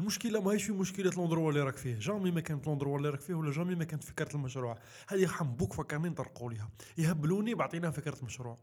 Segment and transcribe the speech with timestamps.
[0.00, 3.34] المشكلة ماهيش في مشكلة l'endroit اللي راك فيه jamais ما كانت l'endroit اللي راك فيه
[3.34, 4.78] ولا jamais ما كانت فكرة المشروع.
[5.08, 8.58] هذه حنبوك فكرني نطرقوا ليها؟ يهبلوني بعطينا فكرة المشروع.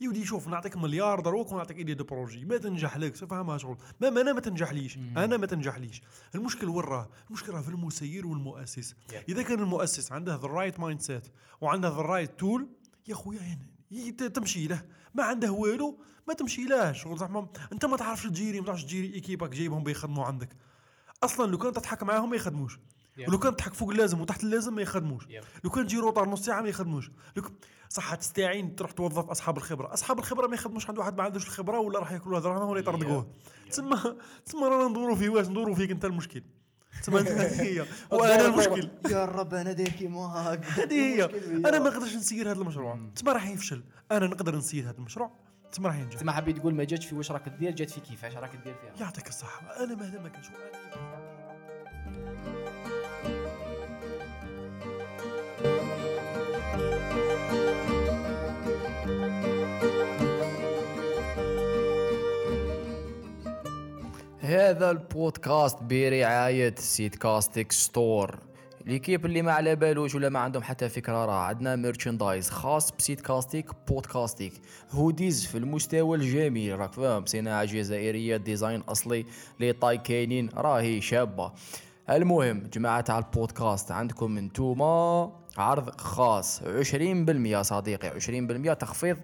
[0.00, 4.08] يودي شوف نعطيك مليار دروك ونعطيك idée de projet ما تنجح لك تفهمها شغل؟ ما
[4.08, 6.02] أنا ما تنجحليش أنا ما تنجحليش.
[6.34, 8.94] المشكل وين راه؟ المشكل راه في المسير والمؤسس.
[9.28, 11.28] إذا كان المؤسس عنده the right mindset
[11.60, 12.68] وعنده the right tool
[13.08, 13.73] يا خويا يعني
[14.10, 14.82] تمشي له.
[15.14, 15.98] ما عنده والو
[16.28, 16.92] ما تمشي له.
[16.92, 20.48] شغل زعما انت ما تعرفش تجيري ما تعرفش تجيري ايكيبك جايبهم بيخدموا عندك.
[21.22, 22.78] أصلا لو كان تضحك معاهم ما يخدموش.
[22.78, 23.28] Yeah.
[23.28, 25.24] ولو كان تضحك فوق اللازم وتحت اللازم ما يخدموش.
[25.24, 25.44] Yeah.
[25.64, 27.10] لو كان تجي روطار نص ساعة ما يخدموش.
[27.36, 27.42] لو
[27.88, 29.92] صح تستعين تروح توظف أصحاب الخبرة.
[29.92, 30.88] أصحاب الخبرة ما يخدموش.
[30.88, 33.26] عند واحد ما عندوش الخبرة ولا راح ياكلوا هذا ولا يطردقوه.
[33.70, 36.42] تسمى تسمى رانا ندوروا في واش ندوروا فيك أنت المشكل؟
[37.08, 38.88] هذه هي؟ وأنا المشكل.
[39.10, 42.98] يا رب أنا داير كيما هاك هذه هي أنا ما نقدرش نسير هذا المشروع.
[43.14, 43.82] تسمى راح يفشل.
[44.12, 45.30] أنا نقدر نسير هذا المشروع.
[45.72, 46.16] تسمى راح ينجح.
[46.16, 49.06] تسمى حبيت تقول ما جاتش في واش راك دير جات في كيفاش راك دير فيها؟
[49.06, 49.84] يعطيك الصحة.
[49.84, 50.54] أنا مهلا ما كنشوف.
[64.44, 68.38] هذا البودكاست برعاية سيت كاستيك ستور.
[68.86, 71.42] l'équipe اللي ما على بالوش ولا ما عندهم حتى فكرة راه.
[71.44, 74.52] عندنا merchandise خاص بسيت كاستيك بودكاستيك.
[74.90, 76.78] hoodies في المستوى الجميل.
[76.78, 79.26] راك فاهم؟ صناعة جزائرية design أصلي
[79.60, 80.48] les tailles كاينين.
[80.56, 81.52] راهي شابة.
[82.10, 86.62] المهم جماعة تاع البودكاست عندكم انتوما عرض خاص.
[86.62, 89.16] 20% صديقي 20% تخفيض.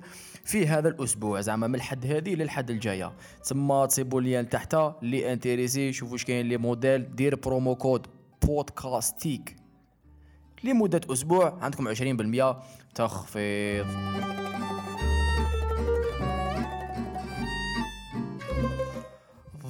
[0.44, 1.40] في هذا الأسبوع.
[1.40, 3.12] زعما من الحد هذه للحد الجاية.
[3.42, 8.06] تسمى تصيبوا لي تحت اللي intéressé شوفوا واش كاين les modèles دير promo code
[8.42, 9.56] بودكاستيك.
[10.64, 12.62] لمدة أسبوع عندكم 20%
[12.94, 13.86] تخفيض.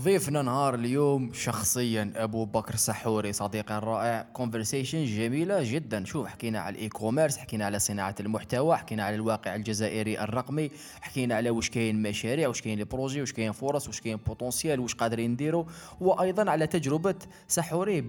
[0.01, 6.05] ضيفنا نهار اليوم شخصيا أبو بكر سحوري صديقي الرائع conversation جميلة جدا.
[6.05, 11.34] شوف حكينا على ال e-commerce حكينا على صناعة المحتوى حكينا على الواقع الجزائري الرقمي حكينا
[11.34, 15.31] على واش كاين مشاريع واش كاين projets واش كاين فرص واش كاين potentiel واش قادرين
[15.31, 15.65] نديروا
[16.00, 17.15] وأيضا على تجربة
[17.49, 18.00] سحوري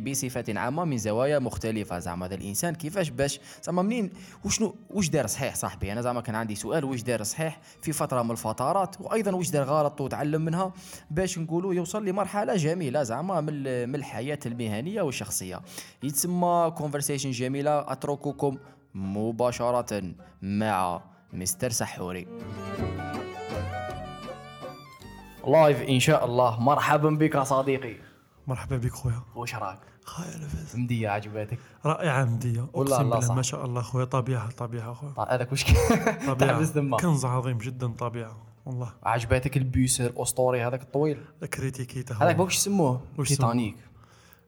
[0.00, 1.98] بصفة عامة من زوايا مختلفة.
[1.98, 4.10] زعما هذا الإنسان كيفاش باش؟ زعما منين؟
[4.44, 8.22] وشنو؟ واش دار صحيح صاحبي؟ أنا زعما كان عندي سؤال واش دار صحيح في فترة
[8.22, 10.72] من الفترات؟ وأيضا واش دار غلط وتعلم منها
[11.10, 15.60] باش نقولوا يوصل لمرحلة جميلة زعما من من الحياة المهنية والشخصية.
[16.02, 18.58] يتسمى كونفرسيشن جميلة أترككم
[18.94, 20.02] مباشرة
[20.42, 21.00] مع
[21.32, 22.26] مستر سحوري.
[25.46, 26.60] live إن شاء الله.
[26.60, 27.96] مرحبا بك صديقي.
[28.46, 29.22] مرحبا بك خويا.
[29.34, 30.76] واش راك؟ خويا لاباس.
[30.76, 32.66] مدية عجباتك رائعة مدية.
[32.72, 33.34] والله الله صح.
[33.34, 34.04] ما شاء الله خويا.
[34.04, 35.12] طبيعة طبيعة خويا.
[35.12, 35.64] طيب، هذاك واش
[36.70, 38.53] دمك كنز عظيم جدا طبيعة.
[38.66, 38.92] والله.
[39.02, 41.18] عجباتك ال pièce الأسطوري هذاك الطويل؟
[41.54, 43.76] critiqué ته هذاك واش يسموه تيتانيك.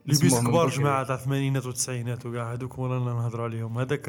[0.07, 0.69] les pièces كبار.
[0.69, 3.79] جماعة تاع الثمانينات والتسعينات وكاع هذوك ورانا نهضروا عليهم.
[3.79, 4.09] هذاك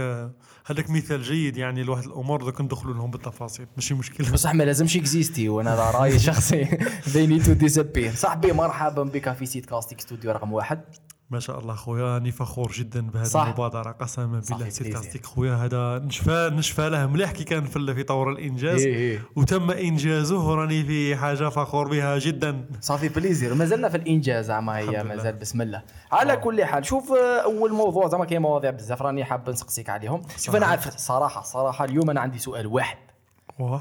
[0.66, 4.98] هذاك مثال جيد يعني لواحد الأمور دوك ندخلوا لهم بالتفاصيل ماشي مشكل بصح ما لازمش
[4.98, 6.66] اكزيستي وأنا رأيي شخصي
[7.14, 8.10] they need to disappear.
[8.16, 10.82] صاحبي مرحبا بك في سيت كاستيك ستوديو رقم واحد.
[11.30, 13.44] ما شاء الله خويا راني فخور جدا بهذه صح.
[13.44, 13.92] المبادرة.
[13.92, 14.94] قسما بالله plaisir.
[14.94, 18.82] كاستيك خويا هذا نشفى نشفى له مليح كي كان في في طور الإنجاز.
[18.82, 19.22] إيه إيه.
[19.36, 22.66] وتم إنجازه وراني في حاجة فخور بها جدا.
[22.82, 25.04] ça fait plaisir مازلنا في الإنجاز زعما هي.
[25.04, 25.84] مازال بسم الله.
[26.12, 30.22] على كل حال شوف آه، أول موضوع زعما كاين مواضيع بزاف راني حاب نسقسيك عليهم.
[30.38, 32.98] شوف أنا عارف صراحة صراحة اليوم أنا عندي سؤال واحد.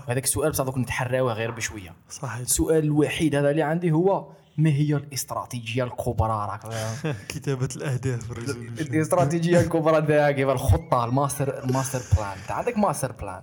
[0.09, 1.95] هذاك السؤال بصح دوك نتحراوه غير بشوية.
[2.11, 2.37] صحيح.
[2.37, 6.61] السؤال الوحيد هذا اللي عندي هو ما هي الاستراتيجية الكبرى راك؟
[7.29, 8.33] كتابة الأهداف
[8.81, 12.39] الاستراتيجية الكبرى كيف الخطة ال master ال master plan.
[12.39, 13.43] انت عندك master plan.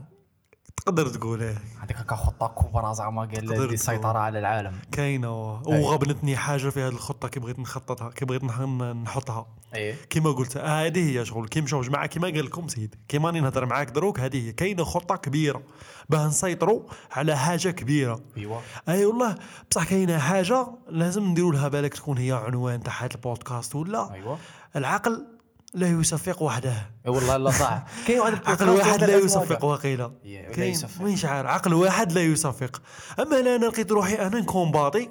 [0.85, 3.73] تقدر تقول إيه عندك هكا خطة كبرى زعما قال تقول.
[3.73, 4.73] السيطره على العالم.
[4.91, 5.53] كاينة.
[5.67, 8.59] وغبنتني حاجة في هذه الخطة كي بغيت نخططها كي بغيت نح-
[9.03, 9.45] نحطها.
[9.75, 9.95] إيه.
[10.09, 11.47] كيما قلت آه هذه هي شغل.
[11.47, 14.83] كي مشاو جماعة كيما قال لكم سيد كيما راني نهضر معاك دروك هذه هي كاينة
[14.83, 15.63] خطة كبيرة.
[16.09, 18.21] باه نسيطروا على حاجة كبيرة.
[18.37, 19.35] ايوا أي والله
[19.71, 24.35] بصح كاينة حاجة لازم نديروا لها بالك تكون هي عنوان تاع هذا البودكاست ولا؟ ايوا
[24.75, 25.27] العقل
[25.73, 26.73] لا يصفق وحده.
[27.05, 27.83] إي والله لا صح.
[28.07, 29.65] كاين واحد عقل واحد لا يصفق.
[29.65, 30.11] وقيلا.
[30.23, 30.77] لا كاين.
[30.99, 32.81] مانيش عارف عقل واحد لا يصفق.
[33.19, 35.09] أما أنا لقيت روحي أنا نكومباطي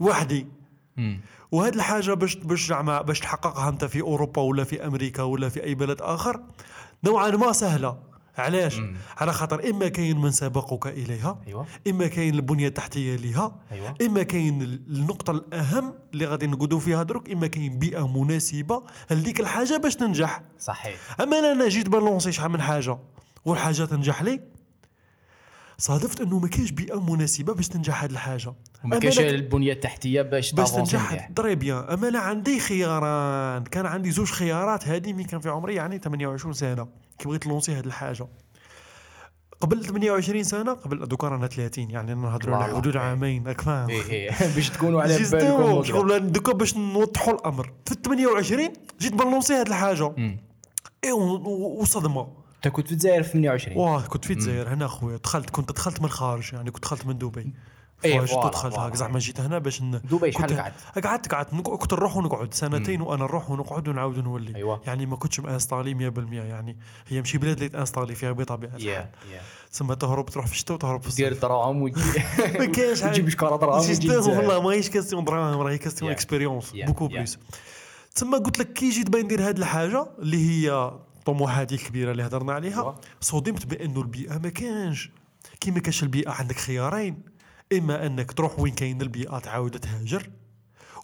[0.00, 0.46] وحدي.
[1.54, 1.60] مم.
[1.60, 5.64] وهاد الحاجة باش باش زعما باش تحققها انت في أوروبا ولا في أمريكا ولا في
[5.64, 6.40] أي بلد آخر
[7.04, 8.14] نوعا ما سهلة.
[8.38, 8.80] علاش؟
[9.16, 14.22] على خاطر إما كاين من سبقك إليها ايوا إما كاين البنية التحتية ليها ايوا إما
[14.22, 19.96] كاين النقطة الأهم اللي غادي نقعدوا فيها درك إما كاين بيئة مناسبة لديك الحاجة باش
[19.96, 20.42] تنجح.
[20.58, 20.96] صحيح.
[21.20, 22.98] أما أنا أنا جيت بالونسي شحال من حاجة
[23.44, 24.40] والحاجة تنجح لي
[25.78, 28.54] صادفت أنه ما كاينش بيئة مناسبة باش تنجح هذه الحاجة.
[28.84, 31.28] وما كاينش البنية التحتية باش باش تنجح.
[31.30, 33.64] دري بيان اما أنا عندي خياران.
[33.64, 34.88] كان عندي زوج خيارات.
[34.88, 36.88] هذه ملي كان في عمري يعني 28 سنة.
[37.18, 38.26] كي بغيت ن lancer هذه الحاجة.
[39.60, 42.96] قبل 28 سنة قبل دوكا رانا 30 يعني نهضروا على حدود.
[42.96, 44.10] عامين راك فاهم إيه.
[44.12, 44.54] إيه.
[44.54, 47.72] باش تكونوا على بالكم دوكا باش نوضحوا الأمر.
[47.86, 48.68] في 28
[49.00, 50.14] جيت بن lancer هذه الحاجة.
[51.04, 52.43] اي وصدمة.
[52.66, 54.74] انت كنت في الجزائر في 28 واه كنت في الجزائر.
[54.74, 55.16] هنا خويا.
[55.16, 57.54] دخلت كنت دخلت من الخارج يعني كنت دخلت من دبي.
[57.98, 58.74] فواجد voilà، دخلت.
[58.74, 58.96] هاك.
[58.96, 60.00] زعما جيت هنا باش ن...
[60.10, 61.54] دبي شحال قعدت؟ قعدت قعدت.
[61.54, 64.56] كنت نروح ونقعد سنتين وأنا نروح ونقعد ونعاود نولي.
[64.56, 64.80] أيوة.
[64.86, 66.76] يعني ما كنتش m'installer 100% يعني
[67.08, 69.08] هي ماشي بلاد اللي t'installer فيها بطبيعة الحال.
[69.72, 72.00] تسمى تهرب تروح في الشتاء وتهرب في دير الصيف دراهم ويجي
[72.58, 73.12] ما كاينش حاجة.
[73.12, 74.16] تجيب شكارة دراهم وتجي.
[74.16, 76.10] والله ماهيش question دراهم راهي question.
[76.10, 77.08] expérience beaucoup.
[77.08, 77.38] plus
[78.14, 80.90] تسمى قلت لك كي جيت باغي ندير هذه الحاجة اللي هي
[81.24, 82.82] طموحاتي الكبيرة اللي هضرنا عليها.
[82.82, 83.00] أيوة.
[83.20, 85.10] صدمت بانه البيئة ما كانش.
[85.60, 87.22] كي ما كانش البيئة عندك خيارين.
[87.72, 90.30] إما أنك تروح وين كاين البيئة تعاود تهاجر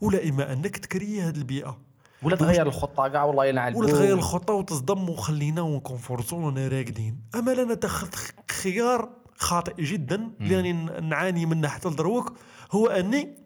[0.02, 1.78] ولا إما أنك ت créer هذه البيئة.
[2.22, 6.58] ولا تغير الخطة كاع والله يلعن ولا تغير الخطة وتصدم وخلينا و en comfort zone
[6.58, 7.20] راقدين.
[7.34, 12.32] أما أنا اتخذت خيار خاطئ جدا لأني نعاني منه حتى لدروك
[12.72, 13.36] هو أني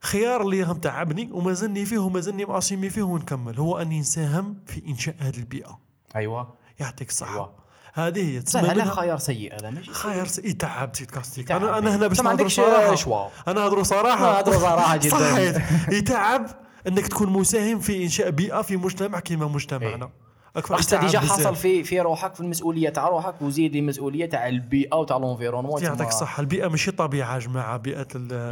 [0.00, 3.58] خيار اللي هم تعبني وما زلني فيه وما زلني ماسيمي فيه ونكمل.
[3.58, 5.78] هو أني نساهم في إنشاء هذه البيئة.
[6.16, 7.52] أيوه يعطيك الصحة أيوة.
[7.94, 11.64] هذه هي تسمى منها خيار سيء هذا ماشي خير سي تعب سيد كاستيك يتعب.
[11.64, 13.30] أنا أنا هنا باش نهضر صراحة.
[13.48, 15.10] أنا نهضر صراحة نهضروا صراحة جداً.
[15.18, 15.56] صحيت
[15.98, 16.46] يتعب
[16.88, 20.10] إنك تكون مساهم في إنشاء بيئة في مجتمع كما مجتمعنا
[20.56, 21.20] أكثر أصلا يتعب déjà.
[21.20, 26.08] حصل في في روحك في المسؤولية تاع روحك وزيد المسؤولية تاع البيئة وتاع l'environnement يعطيك
[26.08, 27.40] الصحة البيئة ماشي طبيعة يا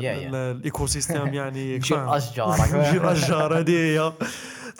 [0.00, 0.28] يا.
[0.28, 2.56] ال- ال écosystème يعني فاهم؟ أشجار.
[2.74, 4.12] نمشيو أشجار هذه هي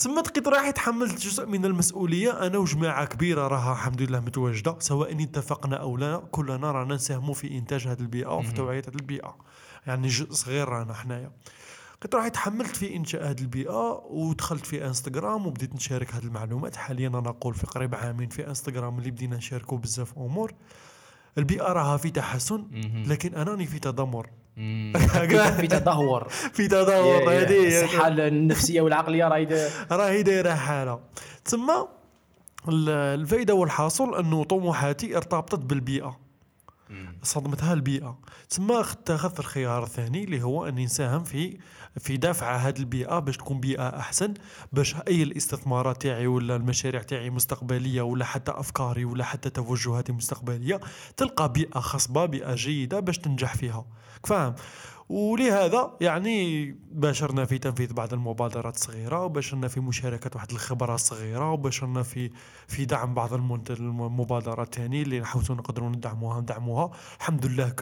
[0.01, 2.47] تسمى لقيت راحي تحملت جزء من المسؤولية.
[2.47, 7.59] أنا وجماعة كبيرة راها الحمد لله متواجدة سواء اتفقنا أو لا كلنا رانا نساهموا في
[7.59, 9.37] إنتاج هذه البيئة وفي توعية هذه البيئة.
[9.87, 11.31] يعني جزء صغير رانا حنايا.
[12.03, 16.77] قلت راحي تحملت في إنشاء هذه البيئة ودخلت في إنستغرام وبديت نشارك هذه المعلومات.
[16.77, 20.53] حاليا أنا نقول في قريب عامين في إنستغرام اللي بدينا نشاركوا بزاف أمور.
[21.39, 22.67] البيئة راها في تحسن
[23.07, 24.31] لكن أنا راني في تدمر.
[25.61, 26.29] في تدهور.
[26.29, 27.33] في تدهور.
[27.33, 27.83] هذه.
[27.85, 31.01] الصحه النفسية والعقلية راهي راهي دايرة حالة.
[31.45, 31.87] تسمى
[32.69, 32.89] ال-
[33.21, 36.30] الفائده والحاصل أنه طموحاتي ارتبطت بالبيئة.
[37.23, 38.19] صدمتها البيئة.
[38.51, 41.59] تسمى اتخذت الخيار الثاني اللي هو اني نساهم في
[41.99, 44.35] في دفع هذه البيئة باش تكون بيئة أحسن
[44.73, 50.81] باش أي الاستثمارات تاعي ولا المشاريع تاعي مستقبلية ولا حتى أفكاري ولا حتى توجهاتي المستقبليه
[51.17, 53.85] تلقى بيئة خصبة بيئة جيدة باش تنجح فيها.
[54.25, 54.55] فاهم؟
[55.11, 62.03] ولهذا يعني باشرنا في تنفيذ بعض المبادرات الصغيرة وباشرنا في مشاركة واحد الخبرة الصغيرة وباشرنا
[62.03, 62.31] في
[62.69, 67.75] في دعم بعض المبادرات الثانية اللي نحوسوا نقدروا ندعموها ندعموها الحمد لله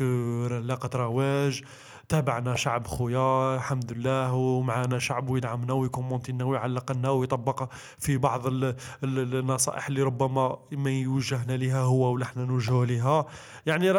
[0.60, 1.62] لاقت رواج
[2.08, 8.46] تابعنا شعب خويا الحمد لله ومعنا شعب ويدعمنا ويكومونتي لنا ويعلق لنا ويطبق في بعض
[8.46, 8.64] ال
[9.04, 13.26] ال النصائح اللي ربما ما يوجهنا لها هو ولا إحنا نوجهه لها
[13.66, 13.92] يعني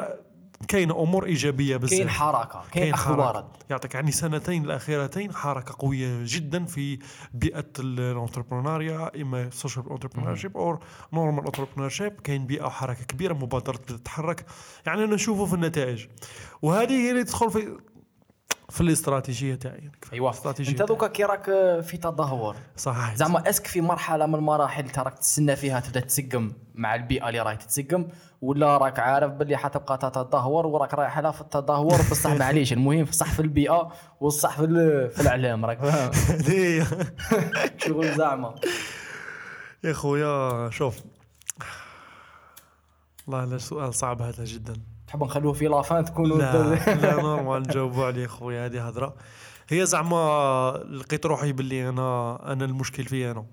[0.67, 1.97] كاين أمور إيجابية بزاف.
[1.97, 2.93] كاين حركة كاين.
[3.19, 6.99] ورد يعطيك يعني سنتين الاخيرتين حركة قوية جدا في
[7.33, 10.79] بيئة ال entrepreneuriat إما ال social entrepreneurship أو
[11.13, 14.45] normal entrepreneurship كاين بيئة وحركة كبيرة مبادرات تتحرك.
[14.85, 16.05] يعني أنا نشوفه في النتائج.
[16.61, 17.77] وهذه هي اللي تدخل في
[18.69, 19.91] في الاستراتيجية تاعي.
[20.13, 21.45] ايوا أنت دوكا كي راك
[21.81, 22.55] في تدهور.
[22.77, 23.15] صحيح.
[23.15, 27.39] زعما est-ce que في مرحلة من المراحل راك تستنى فيها تبدأ تسقم مع البيئة اللي
[27.39, 28.07] راهي تتسقم
[28.41, 33.33] ولا راك عارف باللي حتبقى تتدهور وراك رايح لها في التدهور بصح معليش المهم صح
[33.33, 35.79] في البيئة والصح في في الإعلام راك.
[35.85, 36.11] فاهم.
[37.87, 38.55] شغل زعما.
[39.83, 40.99] يا خويا شوف.
[43.27, 44.73] والله سؤال صعب هذا جدا.
[45.09, 49.15] تحب نخلوه في la fin تكونوا لا لا normal نجاوبوا عليه خويا هذه هضرة.
[49.69, 53.45] هي زعما لقيت روحي باللي أنا أنا المشكل في أنا.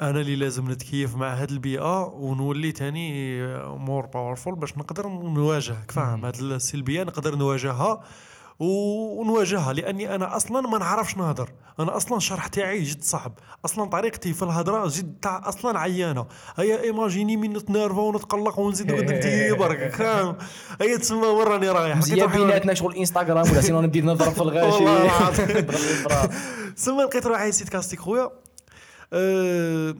[0.00, 6.26] أنا اللي لازم نتكيف مع هذه البيئة ونولي تاني more powerful باش نقدر نواجهك فاهم؟
[6.26, 8.00] هذه السلبية نقدر نواجهها.
[8.58, 11.52] ونواجهها لأني أنا أصلا ما نعرفش نهضر.
[11.80, 13.38] أنا أصلا الشرح تاعي جد صعب.
[13.64, 16.26] أصلا طريقتي في الهضرة جد تاع أصلا عيانة.
[16.56, 19.94] هيا imaginez من نتنرفا ونتقلق ونزيد ندي برك.
[19.98, 20.36] فاهم
[20.80, 21.96] هي تسمى وين راني رايح.
[21.96, 24.84] مزيان بيناتنا شغل انستغرام ولا sinon نبدي نضرب في الغاشي.
[24.84, 25.66] والله العظيم.
[26.76, 28.30] سما لقيت روحي سيت كاستيك خويا.
[29.12, 29.94] أه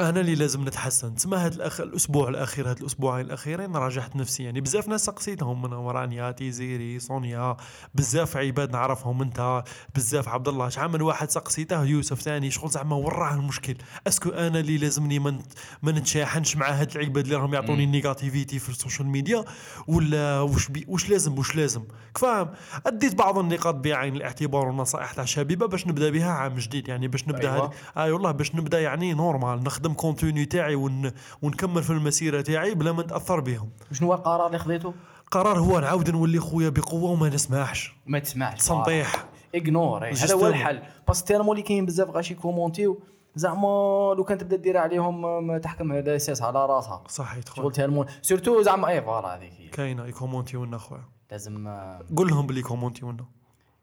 [0.00, 1.14] أنا اللي لازم نتحسن.
[1.14, 1.80] تسمى هذا الأخ...
[1.80, 7.56] الأسبوع الأخير هذا الأسبوعين الأخيرين راجعت نفسي يعني بزاف ناس سقسيتهم من ورانيا تيزيري سونيا.
[7.94, 9.64] بزاف عباد نعرفهم أنت.
[9.94, 12.50] بزاف عبد الله شحال من واحد سقسيته؟ يوسف ثاني.
[12.50, 13.74] شغل زعما وراه المشكل.
[14.06, 15.38] est-ce que أنا اللي لازمني ما من...
[15.82, 19.44] ما نتشاحنش مع هاد العباد اللي راهم يعطوني ال négativité في ال social media؟
[19.88, 20.84] ولا واش بي...
[20.88, 22.50] واش لازم واش لازم؟ فاهم
[22.86, 26.88] أديت بعض النقاط بعين الاعتبار والنصائح تاع شبيبة باش نبدأ بها عام جديد.
[26.88, 27.64] يعني باش نبدأ أيوة.
[27.66, 31.10] هذه آي والله باش نبدأ يعني normal نخدم contenu تاعي ون...
[31.42, 33.70] ونكمل في المسيرة تاعي بلا ما نتأثر بهم.
[33.92, 34.94] شنو هو القرار اللي خذيته
[35.30, 40.46] قرار هو نعاود نولي خويا بقوة وما نسمعش ما تسمعش تنطيح اغنور هذا هو.
[40.46, 40.82] الحل.
[41.08, 43.00] بس تيرمو اللي كاين بزاف غاشي كومونتيو
[43.34, 43.68] زعما
[44.16, 47.02] لو كان تبدا دير عليهم ما تحكم هذا أساس على راسها.
[47.08, 49.70] صحيت شغل تيرمو سورتو زعما اي فوالا هذيك.
[49.70, 51.04] كاينة يكومونتيو لنا خويا.
[51.30, 53.24] لازم آه، قول لهم بلي كومونتيو لنا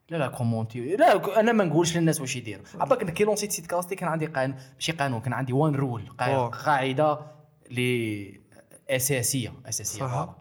[0.10, 2.66] لا لا كومونتي لا أنا ما نقولش للناس واش يديروا.
[2.80, 6.10] عباك كي لونسيت سيت كاستي كان عندي قانون ماشي قانون كان عندي وان رول.
[6.50, 7.20] قاعدة
[7.66, 8.42] اللي
[8.90, 10.36] أساسية أساسية.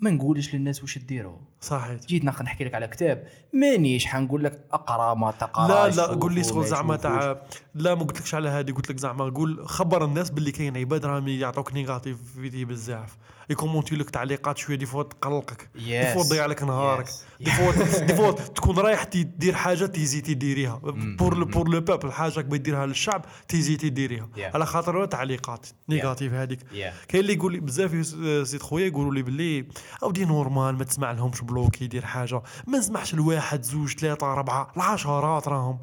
[0.00, 5.14] ما نقولش للناس واش ديروا صحيت جيت نحكي لك على كتاب مانيش حنقول لك أقرأ
[5.14, 6.96] ما لا تقراش لا قول لي شغل زعما.
[6.96, 7.42] تاع
[7.74, 11.28] لا ما قلتلكش على هذه قلت لك زعما قول خبر الناس باللي كاين عباد راهم
[11.28, 13.16] يعطوك négativité بزاف.
[13.50, 15.68] يكومونتي لك تعليقات شوية des fois تقلقك.
[15.74, 16.26] des fois Yes.
[16.26, 17.06] تضيع لك نهارك.
[17.08, 17.12] Yes.
[17.40, 17.72] des fois
[18.06, 20.80] des fois تكون رايح تي- دير حاجة تيزيتي ديريها.
[21.18, 24.28] pour le pour le peuple حاجة كبي ديرها للشعب تيزيتي ديريها.
[24.36, 24.54] Yeah.
[24.54, 27.06] على خاطر تعليقات négatifs هذيك Yeah.
[27.08, 28.06] كاين اللي يقول لي بزاف
[28.48, 29.66] سيد خويا يقولوا لي باللي
[30.02, 32.42] اودي normal ما تسمع لهمش bloque يدير حاجة.
[32.66, 35.78] ما نسمعش لواحد زوج ثلاثة أربعة العشرات راهم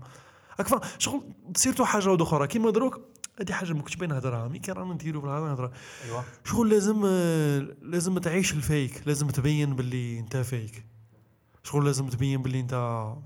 [0.59, 1.21] هاك فا- شغل
[1.55, 3.01] surtout حاجة أخرى كيما دروك
[3.41, 4.47] هذه حاجة ما كنتش باين نهضرها.
[4.47, 5.71] mais كي رانا نديرو في الهضره
[6.05, 7.05] ايوا شغل لازم
[7.81, 9.01] لازم تعيش ال fake.
[9.05, 10.85] لازم تبين باللي أنت fake.
[11.63, 12.73] شغل لازم تبين باللي أنت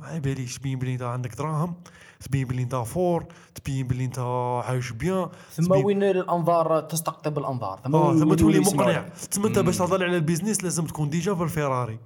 [0.02, 1.76] ما باليش تبين باللي أنت عندك دراهم.
[2.22, 3.26] تبين باللي انت fort
[3.56, 4.20] تبين باللي انت
[4.66, 9.06] عايش bien ثم وين الأنظار تستقطب الأنظار؟ ثم وين ثم تولي مقنع.
[9.32, 12.00] ثم انت باش تهضر على البيزنس لازم تكون déjà في الفيراري.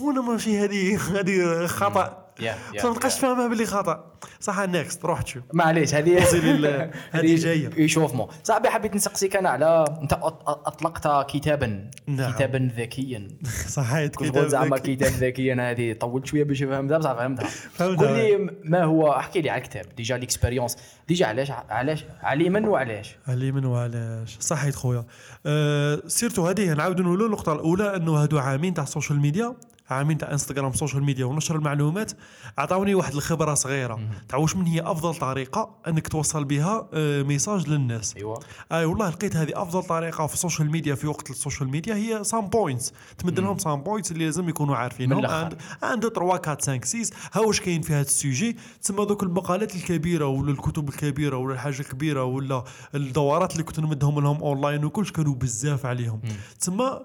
[0.00, 2.29] وأنا ماشي هذه هذه خطأ.
[2.40, 3.18] يا يا ما تبقاش.
[3.18, 4.04] فاهمها باللي خطأ.
[4.40, 5.42] صح next روح تشوف.
[5.52, 6.18] معليش هذه
[7.12, 7.70] هذه جاية.
[7.76, 10.12] يشوفمو صاحبي حبيت نسقسيك أنا على أنت
[10.46, 12.32] أطلقت كتابا نعم.
[12.32, 13.28] كتابا ذكيا.
[13.78, 14.96] صحيت كنت تقول زعما ذكي.
[14.96, 17.48] كتاب ذكيا هذه طولت شوية باش فهمتها بصح فهمتها.
[17.78, 19.86] قول لي ما هو احكي لي على الكتاب.
[19.96, 20.76] déjà l'expérience
[21.08, 24.36] déjà علاش علاش؟ عليما وعلاش؟ علي من وعلاش.
[24.40, 25.04] صحيت خويا.
[25.46, 29.54] أه surtout هذه نعاود نقولوا النقطة الأولى إنه هادو عامين تاع ال social media
[29.90, 32.12] عامين تاع انستغرام social media ونشر المعلومات
[32.58, 34.00] عطاوني واحد الخبرة صغيرة.
[34.28, 36.88] تاع واش من هي أفضل طريقة أنك توصل بها
[37.22, 38.16] message للناس.
[38.16, 38.36] ايوا
[38.72, 41.94] اي والله لقيت هذه أفضل طريقة في ال social media في وقت ال social media
[41.94, 45.26] هي some points تمد لهم some points اللي لازم يكونوا عارفينهم.
[45.26, 49.22] عند عند 3 4 5 6 ها واش كاين في هذا ال sujet؟ تسمى دوك
[49.22, 54.84] المقالات الكبيرة ولا الكتب الكبيرة ولا الحاجة الكبيرة ولا الدورات اللي كنت نمدهم لهم اونلاين
[54.84, 56.20] وكلش كانوا بزاف عليهم.
[56.60, 57.00] تسمى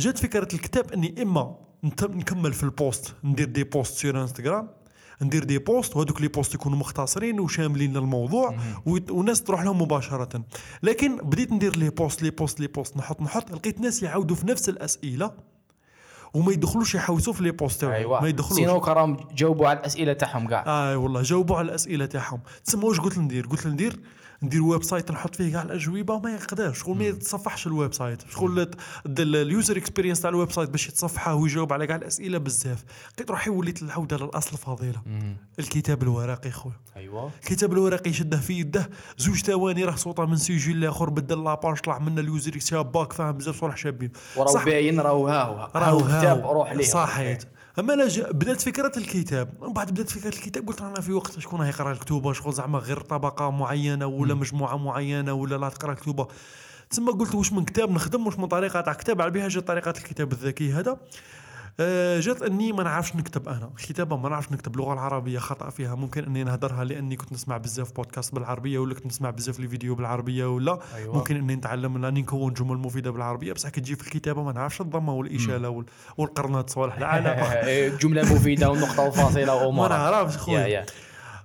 [0.00, 3.14] جات فكرة الكتاب إني إما نكمل في ال post.
[3.24, 4.68] ندير des posts sur انستغرام
[5.22, 8.56] ندير des posts وهذوك les posts يكونوا مختصرين وشاملين الموضوع
[8.86, 10.42] ويت- والناس تروح لهم مباشرة.
[10.82, 12.96] لكن بديت ندير les posts les posts les posts.
[12.96, 15.30] نحط نحط لقيت ناس يعاودوا في نفس الأسئلة
[16.34, 17.94] وما يدخلوش يحوسوا في les posts تاعهم.
[17.94, 18.56] ايوا ما يدخلوش.
[18.58, 22.40] sinon كرام جاوبوا على الأسئلة تاعهم كاع اي والله جاوبوا على الأسئلة تاعهم.
[22.64, 23.46] تسمى واش قلت ندير.
[23.46, 24.00] قلت ندير
[24.42, 28.70] ندير website نحط فيه كاع الأجوبة ما يقدرش شغل ما يتصفحش ال website شغل
[29.18, 32.84] ال user experience تاع ال website باش يتصفحه ويجاوب على كاع الأسئلة بزاف.
[33.14, 35.02] لقيت روحي وليت العودة للأصل فضيلة
[35.58, 36.74] الكتاب الورقي خويا.
[36.96, 41.78] ايوا الكتاب الورقي شده في يده زوج ثواني راه صوته من سيجي الآخر بدل لاباج
[41.78, 44.12] طلع منا اليوزر شاباك فاهم بزاف صالح شابين.
[44.36, 44.64] وراهو صح.
[44.64, 45.70] باين راهو ها هو.
[45.74, 46.46] راهو كتاب.
[46.46, 46.84] روح ليه.
[46.84, 47.44] صحيت.
[47.78, 49.48] أما أنا بدأت فكرة الكتاب.
[49.62, 53.00] من بعد بدأت فكرة الكتاب قلت أنا في وقت شكون يقرأ الكتوبه شغل زعما غير
[53.00, 56.28] طبقة معينة ولا مجموعة معينة ولا لا تقرأ كتوبه
[56.90, 59.90] تسمى قلت واش من كتاب نخدم واش من طريقة تاع كتاب على بها جات طريقة
[59.90, 60.96] الكتاب الذكي هذا.
[62.20, 63.70] جات أني ما نعرفش نكتب أنا.
[63.78, 64.74] الكتابة ما نعرفش نكتب.
[64.74, 65.94] اللغة العربية خطأ فيها.
[65.94, 69.94] ممكن أني نهدرها لأني كنت نسمع بزاف بودكاست بالعربية ولا كنت نسمع بزاف les vidéos
[69.94, 71.16] بالعربية ولا أيوة.
[71.16, 73.52] ممكن أني نتعلم اني نكون جمل مفيدة بالعربية.
[73.52, 77.88] بصح كي تجي في الكتابة ما نعرفش الضمة والإشالة وال- والقرنات صوالح لا لا إيه،
[77.88, 80.86] جملة مفيدة والنقطه الفاصله ما وما نعرفش يا خويا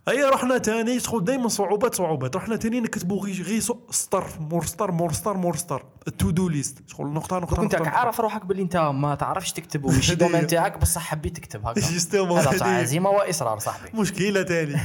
[0.08, 1.00] يا اي رحنا تاني.
[1.00, 2.36] شغل دائما صعوبات صعوبات.
[2.36, 6.50] رحنا تاني نكتبوا غير غير سطر مور سطر مور سطر مور سطر ال to do
[6.50, 6.80] list.
[6.88, 10.78] شغل نقطة نقطة كنت عارف روحك باللي انت ما تعرفش تكتب وماشي هذه- domaine تاعك
[10.78, 13.90] بصح حبيت تكتب هكا justement هذا عزيمة وإصرار صاحبي.
[14.02, 14.76] مشكلة تاني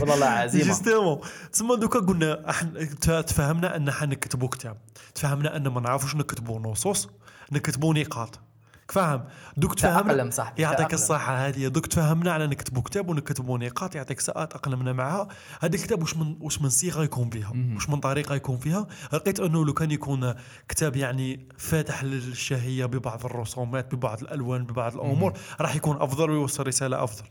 [0.00, 0.64] والله عزيمة.
[0.64, 1.20] justement
[1.52, 2.34] تسمى دوكا قلنا
[3.00, 4.76] ت- تفهمنا أن حنكتبوا كتاب.
[5.14, 7.08] تفهمنا أن ما نعرفوش نكتبوا نصوص
[7.52, 8.40] نكتبوا نقاط.
[8.88, 9.24] فاهم
[9.56, 10.94] دوك تفهمنا صاحبي، يعطيك.
[10.94, 11.68] الصحة هذه.
[11.68, 15.28] دوك تفهمنا على نكتبوا كتاب ونكتبوا نقاط يعطيك ساعات أقلمنا معها
[15.60, 19.40] هذا الكتاب واش من واش من صيغة يكون فيها؟ واش من طريقة يكون فيها؟ لقيت
[19.40, 20.34] أنه لو كان يكون
[20.68, 27.04] كتاب يعني فاتح للشهية ببعض الرسومات ببعض الألوان ببعض الأمور راح يكون أفضل ويوصل رسالة
[27.04, 27.24] أفضل.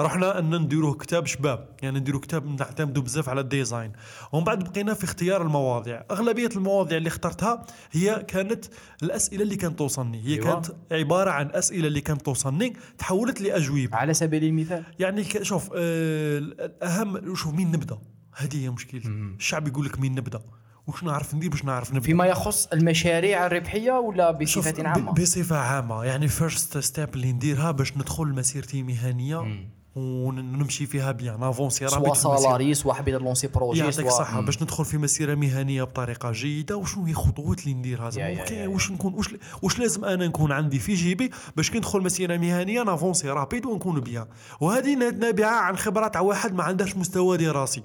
[0.00, 1.68] رحنا أن نديروه كتاب شباب.
[1.82, 3.92] يعني نديروا كتاب نعتمدوا بزاف على الديزاين.
[4.32, 6.04] ومن بعد بقينا في اختيار المواضيع.
[6.10, 8.64] أغلبية المواضيع اللي اخترتها هي كانت
[9.02, 10.22] الأسئلة اللي كانت توصلني.
[10.24, 10.44] هي أيوة.
[10.44, 10.66] كانت
[11.00, 13.88] عبارة عن أسئلة اللي كانت توصلني تحولت لأجوبة.
[13.92, 14.84] على سبيل المثال.
[14.98, 17.98] يعني شوف آه الأهم شوف مين نبدأ؟
[18.36, 20.40] هذه هي مشكلة الشعب يقول لك مين نبدأ؟
[20.86, 26.04] وش نعرف ندير باش نعرف نبدأ؟ فيما يخص المشاريع الربحية ولا بصفة عامة؟ بصفة عامة.
[26.04, 29.66] يعني first step اللي نديرها باش ندخل مسيرتي مهنية
[30.00, 34.98] ونمشي فيها bien avancer سواء salarié سواء حبيت lancer projet يعطيك الصحة باش ندخل في
[34.98, 39.28] مسيرة مهنية بطريقة جيدة وشنو هي الخطوات اللي نديرها زعما؟ واش نكون واش
[39.62, 44.00] واش لازم أنا نكون عندي في جيبي باش كي ندخل مسيرة مهنية نافونسي rapide ونكون
[44.00, 44.26] bien.
[44.60, 47.82] وهذه نابعة عن خبرة تاع واحد ما عندهش مستوى دراسي.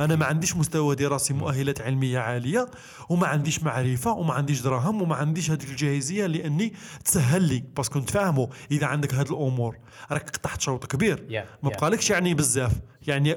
[0.00, 2.68] أنا ما عنديش مستوى دراسي مؤهلات علمية عالية
[3.08, 6.72] وما عنديش معرفة وما عنديش دراهم وما عنديش هذيك الجاهزية لأني
[7.04, 9.76] تسهل لي parce que نتفاهموا إذا عندك هذه الأمور.
[10.12, 11.26] راك قطعت شوط كبير.
[11.28, 11.76] يا- ما يا.
[11.76, 12.72] بقالكش يعني بزاف.
[13.06, 13.36] يعني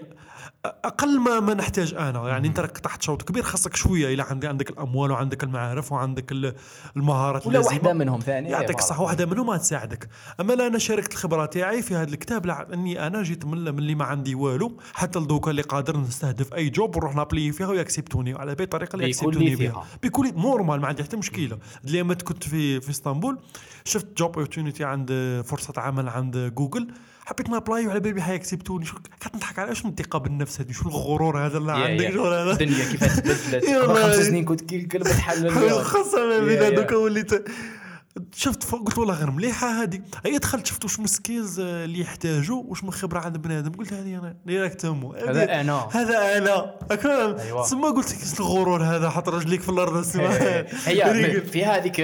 [0.66, 2.28] أقل ما ما نحتاج أنا.
[2.30, 6.32] يعني أنت راك قطعت شوط كبير خاصك شوية إلى عندي عندك الأموال وعندك المعارف وعندك
[6.32, 6.56] ال-
[6.98, 7.60] المهارات ولا.
[7.60, 10.10] واحدة منهم ثاني يعطيك الصحة واحدة منهم ما تساعدك.
[10.40, 13.96] أما لا أنا شاركت الخبرة تاعي في هذا الكتاب لا أني أنا جيت من اللي
[13.96, 14.78] ما عندي والو.
[14.94, 18.96] حتى لدوكا اللي قادر نستهدف أي job ونروح ن apply فيها ويكسبتوني على بأي طريقة
[18.96, 19.56] اللي يكسبتوني.
[19.56, 19.86] بها.
[20.04, 21.58] بكل normal ما عندي حتى مشكلة.
[21.86, 23.38] اليوم كنت في في إسطنبول
[23.86, 26.88] شفت job opportunity عند فرصة عمل عند جوجل
[27.32, 30.90] حبيت ن apply وعلى بالي حيكسبتوني شو قعدت نضحك على شنو الثقة بالنفس هذه شو
[30.90, 32.14] الغرور هذا اللي عندك.
[32.14, 33.66] شو هذا الدنيا كيفاش تبدلت.
[34.04, 35.08] خمس سنين كنت كي الكلب
[35.38, 35.84] اليوم.
[35.84, 36.68] خاصة يا.
[36.68, 37.32] هذوك وليت
[38.36, 42.84] شفت قلت والله غير مليحه هذه هي دخلت شفت واش من skills اللي يحتاجوا واش
[42.84, 45.88] من خبرة عند بنادم قلت هذه أنا اللي راك تمو هذا أنا.
[45.92, 46.76] هذا أنا
[47.42, 47.64] أيوة.
[47.64, 50.06] تسمى قلت لك الغرور هذا حط رجليك في الأرض
[50.86, 51.42] هي.
[51.42, 51.96] في هذيك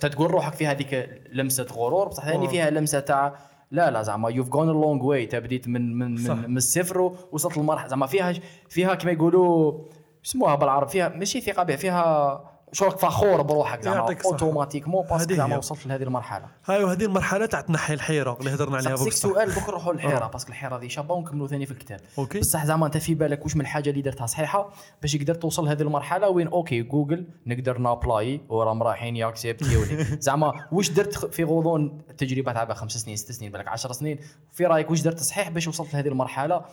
[0.00, 2.50] تتقول روحك في هذيك لمسة غرور بصح ثاني آه.
[2.50, 6.34] فيها لمسة تاع لا لا زعما you've gone long way تبديت من من صح.
[6.34, 8.34] من, من الصفر ووصلت للمرحلة زعما فيها
[8.68, 9.78] فيها كما يقولوا
[10.24, 14.16] يسموها بالعرب فيها ماشي ثقة بها فيها شغلك فخور بروحك زعما.
[14.24, 15.56] automatiquement parce que زعما.
[15.56, 16.46] وصلت لهذه المرحلة.
[16.66, 20.30] هاي وهذه المرحلة تاع تنحي الحيرة اللي هضرنا عليها بوك سؤال دوك نروحوا للحيرة آه.
[20.30, 22.00] parce que الحيرة هذه شابة ونكملوا ثاني في الكتاب.
[22.18, 22.40] OK.
[22.40, 24.70] بصح زعما أنت في بالك واش من الحاجة اللي درتها صحيحة؟
[25.02, 30.52] باش يقدر توصل لهذه المرحلة وين؟ OK جوجل نقدر ن apply وراهم رايحين ياكسبتيوني زعما
[30.72, 34.18] واش درت في غضون التجربه تاع خمس سنين ست سنين بالك 10 سنين؟
[34.52, 36.64] في رأيك واش درت صحيح باش وصلت لهذه المرحلة؟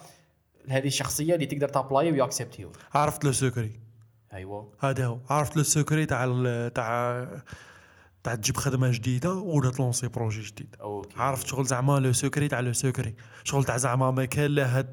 [0.67, 3.88] لهذه الشخصية اللي تقدر ت apply وياكسبتيو عرفت le secret.
[4.33, 4.73] أيوه.
[4.79, 5.19] هذا هو.
[5.29, 6.25] عرفت le secret تاع
[6.75, 7.27] تاع
[8.23, 10.75] تاع تجيب خدمة جديدة ولا ت lancer projet جديد.
[10.81, 11.19] OK.
[11.19, 13.15] عرفت شغل زعما le secret تاع le secret.
[13.43, 14.85] شغل تاع زعما ما كان له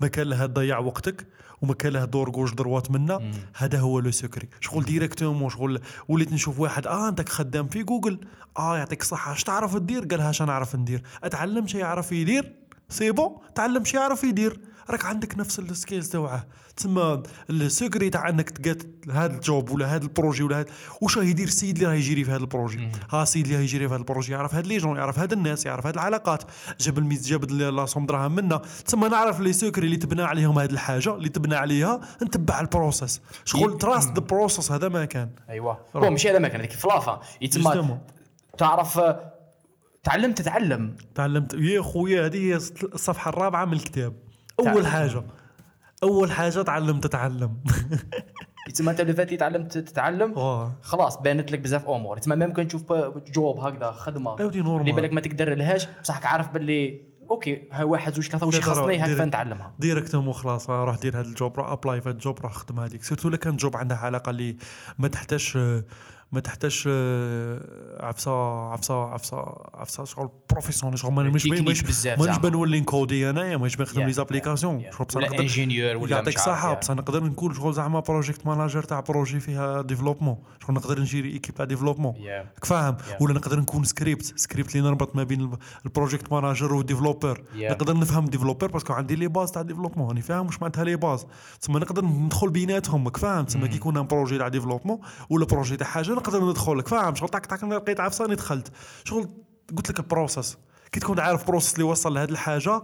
[0.00, 1.26] ما كان له تضيع وقتك
[1.62, 3.32] وما كان له دور gauche droite منا.
[3.56, 4.48] هذا هو le secret.
[4.60, 8.20] شغل directement شغل وليت نشوف واحد آه أنت خدام في جوجل.
[8.58, 9.32] آه يعطيك الصحة.
[9.32, 11.02] اش تعرف تدير؟ قال اش نعرف ندير.
[11.24, 12.56] أتعلم شي يعرف يدير؟
[12.88, 13.36] c'est bon.
[13.54, 14.60] تعلم شي يعرف يدير.
[14.90, 16.46] راك عندك نفس ال skills تاعه
[16.76, 18.82] تسمى ال secret تاع انك لقيت
[19.12, 20.66] هذا ال job ولا هذا ال projet ولا هذا
[21.00, 23.62] واش راه يدير السيد اللي راه يجري في هذا ال projet؟ ها السيد اللي راه
[23.62, 26.42] يجري في هذا ال projet يعرف هاد les gens يعرف هاد الناس يعرف هاد العلاقات.
[26.80, 28.62] جاب la mise جاب la somme دراهم منا.
[28.84, 33.20] تسمى نعرف les secrets اللي تبنى عليهم هذه الحاجة اللي تبنى عليها نتبع ال process.
[33.44, 35.30] شغل trust the process هذا ما كان.
[35.48, 35.78] أيوه.
[35.94, 37.98] bon ماشي هذا ما كان هذيك فلافا يتسمى.
[38.58, 39.00] تعرف
[40.04, 40.96] تعلمت تتعلم.
[41.14, 41.54] تعلمت.
[41.54, 44.25] يا خويا هذه هي الصفحة الرابعة من الكتاب.
[44.60, 44.86] أول.
[44.86, 45.22] حاجة.
[46.02, 47.56] أول حاجة تعلمت اتعلم
[48.68, 52.18] يتسمى أنت فاتي تعلمت تتعلم؟ واه خلاص بانت لك بزاف أمور.
[52.18, 52.92] تسمى ممكن تشوف
[53.32, 54.36] job هكذا خدمة.
[54.36, 58.54] دي اللي بالك ما تقدر لهاش بصح عارف باللي أوكي ها واحد زوج ثلاثة وش
[58.54, 62.08] دير- خاصني هكذا نتعلمها directement خلاص آه، روح دير هذا ال job روح apply في
[62.08, 64.56] هذا ال job روح خدم هذيك surtout إلا كان job عندها علاقة اللي
[64.98, 65.58] ما تحتاجش
[66.32, 67.60] ما تحتاجش آه،
[68.00, 68.32] عفسة
[68.72, 69.36] عفسة عفسة
[69.74, 72.48] عفسة شغل professionnel شغل ما مش تكنيك مش بزاف مانيش زعما.
[72.48, 74.84] بنولي ن coder انايا مانيش بنخدم les applications.
[74.92, 76.74] شغل بصح نقدر ingénieur ولا يعطيك يا.
[76.74, 81.30] بصح نقدر نكون شغل زعما project manager تاع projet فيها développement شغل نقدر ن gérer
[81.32, 82.14] équipe تاع développement.
[82.26, 82.96] راك فاهم.
[83.20, 87.42] ولا نقدر نكون script script اللي نربط ما بين الب- ال project manager وال developer.
[87.56, 90.96] نقدر نفهم developer parce que عندي les bases تاع développement راني فاهم واش معناتها les
[90.96, 91.26] bases
[91.60, 94.98] تسمى نقدر ندخل بيناتهم راك فاهم تسمى كي يكون projet تاع développement
[95.30, 98.72] ولا projet تاع حاجة نقدر ندخل لك فاهم؟ شغل طاك طاك لقيت عفساني دخلت.
[99.04, 99.28] شغل
[99.76, 100.58] قلت لك ال process
[100.92, 102.82] كي تكون عارف ال process اللي وصل لهذه الحاجة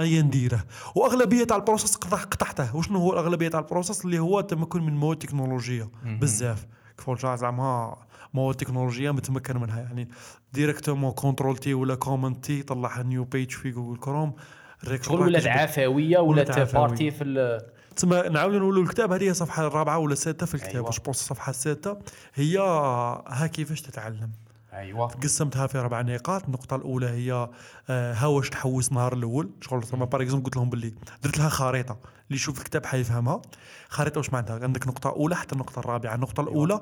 [0.00, 0.64] اي نديره.
[0.94, 2.76] وأغلبية تاع ال process قطع- قطعته.
[2.76, 5.90] وشنو هو الأغلبية تاع ال process اللي هو التمكن من مواد تكنولوجية.
[6.04, 6.66] بزاف.
[6.98, 7.96] كفول زعما
[8.34, 9.80] ما هو التكنولوجيا متمكن منها.
[9.80, 10.08] يعني
[10.52, 14.34] directement control T ولا command T طلعها new page في جوجل كروم
[15.02, 17.24] شغل ولات عفوية ولات partie في
[17.96, 20.86] تسمى نعاودو نقولوا الكتاب هذه هي الصفحة الرابعة ولا السادسه في الكتاب أيوة.
[20.86, 21.98] بوست الصفحة السادسه
[22.34, 22.58] هي
[23.28, 24.30] ها كيفاش تتعلم؟
[24.72, 25.06] أيوه.
[25.06, 27.48] قسمتها في أربع نقاط النقطة الأولى هي
[27.90, 31.48] آه، ها واش تحوس النهار الأول؟ شغل تسمى par exemple قلت لهم باللي درت لها
[31.48, 33.42] خريطة اللي يشوف الكتاب حيفهمها.
[33.88, 36.14] خريطة واش معناتها؟ عندك نقطة أولى حتى النقطة الرابعة.
[36.14, 36.80] النقطة الأولى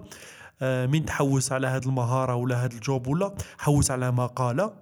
[0.63, 4.73] آه، مين تحوس على هذه المهارة ولا هذا ال job ولا؟ حوس على مقاله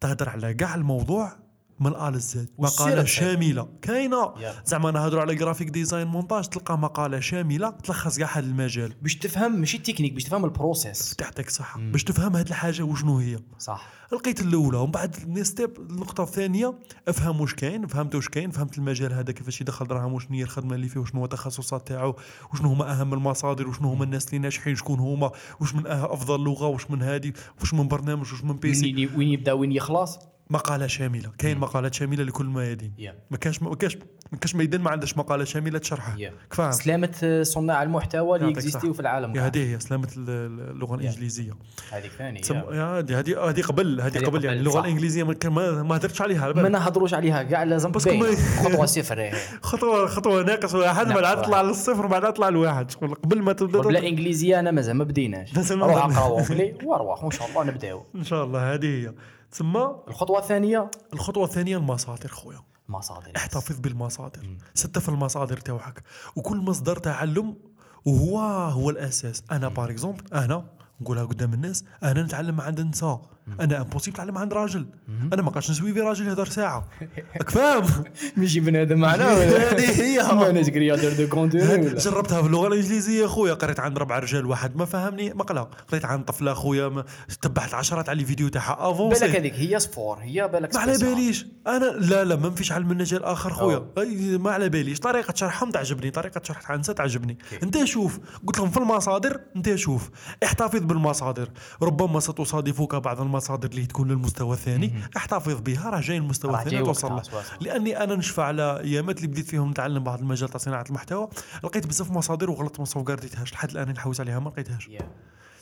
[0.00, 1.32] تهدر على كاع الموضوع
[1.80, 3.68] من A لل Z مقالة والسيرة شاملة.
[3.82, 4.32] كاينة.
[4.38, 4.54] يلا.
[4.64, 8.92] زعما نهضروا على graphic design montage تلقى مقالة شاملة تلخص كاع هذا المجال.
[9.02, 11.78] باش تفهم ماشي التكنيك باش تفهم ال process تحتك صح.
[11.78, 13.38] باش تفهم هذه الحاجة وشنو هي.
[13.58, 13.88] صح.
[14.12, 19.12] لقيت الأولى ومن بعد step النقطة الثانية افهم واش كاين فهمت واش كاين فهمت المجال
[19.12, 22.16] هذا كيفاش يدخل دراهم وشنو هي الخدمة اللي فيه وشنو هو التخصصات تاعو
[22.52, 26.40] وشنو هما أهم المصادر وشنو هما الناس اللي ناجحين شكون هما واش من أه- أفضل
[26.44, 30.18] لغة واش من هذه واش من برنامج واش من بيسي وين يبدأ وين يخلص؟
[30.50, 33.10] مقالة شاملة كاين مقالات شاملة لكل الميادين Yeah.
[33.30, 33.96] ما كانش ما كانش
[34.32, 36.50] ما كانش ميدان ما عندهش مقالة شاملة تشرحها Yeah.
[36.52, 38.92] كفاهم سلامة صناع المحتوى اللي اكزيستيو.
[38.92, 39.38] في العالم.
[39.38, 42.74] هذه هي سلامة ال- ال- اللغة الإنجليزية yeah.
[42.74, 44.84] يا هذه هذه هذه قبل هذه هذه قبل يعني اللغة صح.
[44.84, 46.68] الإنجليزية ما كان- ما ما هدرتش عليها ما.
[46.68, 49.32] نهضروش عليها كاع لازم خطوة صفر.
[49.62, 51.42] خطوه خطوة ناقص واحد بعد.
[51.42, 52.92] تطلع للصفر بعد تطلع لواحد
[53.24, 57.64] قبل ما تبدا تطلع- إنجليزية أنا مازال ما بديناش روح انجلي وأروح وان شاء الله
[57.64, 59.12] نبداو إن شاء الله هذه هي
[59.50, 62.62] تسمى الخطوة الثانية؟ الخطوة الثانية المصادر خويا.
[62.88, 63.32] مصادر.
[63.36, 64.56] احتفظ بالمصادر.
[64.74, 66.02] ستف المصادر تاعك
[66.36, 67.56] وكل مصدر تعلم
[68.04, 68.38] وهو
[68.70, 69.44] هو الأساس.
[69.50, 70.64] أنا par exemple أنا
[71.00, 73.35] نقولها قدام الناس أنا نتعلم عند نساء.
[73.60, 74.86] أنا impossible نتعلم عند راجل.
[75.32, 76.88] أنا ما قاش نسويفي راجل يهضر ساعة.
[77.36, 77.84] راك فاهم
[78.36, 79.24] ماشي بنادم معنا.
[79.32, 80.70] هذه هي.
[80.70, 83.54] créateur de contenu جربتها في اللغة الإنجليزية خويا.
[83.54, 85.34] قريت عند ربع رجال واحد ما فهمني.
[85.34, 87.04] مقله قريت عند طفلة خويا.
[87.42, 88.90] تبعت عشرات على الفيديو تاعها.
[88.90, 90.98] avancé بالك هذيك هي سبور هي بالك ما على.
[90.98, 91.46] باليش.
[91.66, 93.86] أنا لا لا ما فيش علم النجاة الآخر خويا.
[94.38, 95.00] ما على باليش.
[95.00, 96.10] طريقة شرحهم تعجبني.
[96.10, 97.38] طريقة شرح عنسه تعجبني.
[97.62, 98.18] أنت شوف.
[98.46, 100.10] قلت لهم في المصادر أنت شوف.
[100.44, 101.48] احتفظ بالمصادر.
[101.82, 103.35] ربما ستصادفك بعض المصادر.
[103.64, 107.22] اللي تكون للمستوى الثاني أحتفظ بها راه جاي المستوى الثاني توصل له.
[107.60, 111.28] لأني أنا نشفى على ايامات اللي بديت فيهم نتعلم بعض المجال تاع صناعه المحتوى
[111.64, 114.88] لقيت بزاف مصادر وغلطت ما سوفغارديتهاش لحد الآن نحوس عليها ما لقيتهاش.
[114.88, 115.04] Yeah.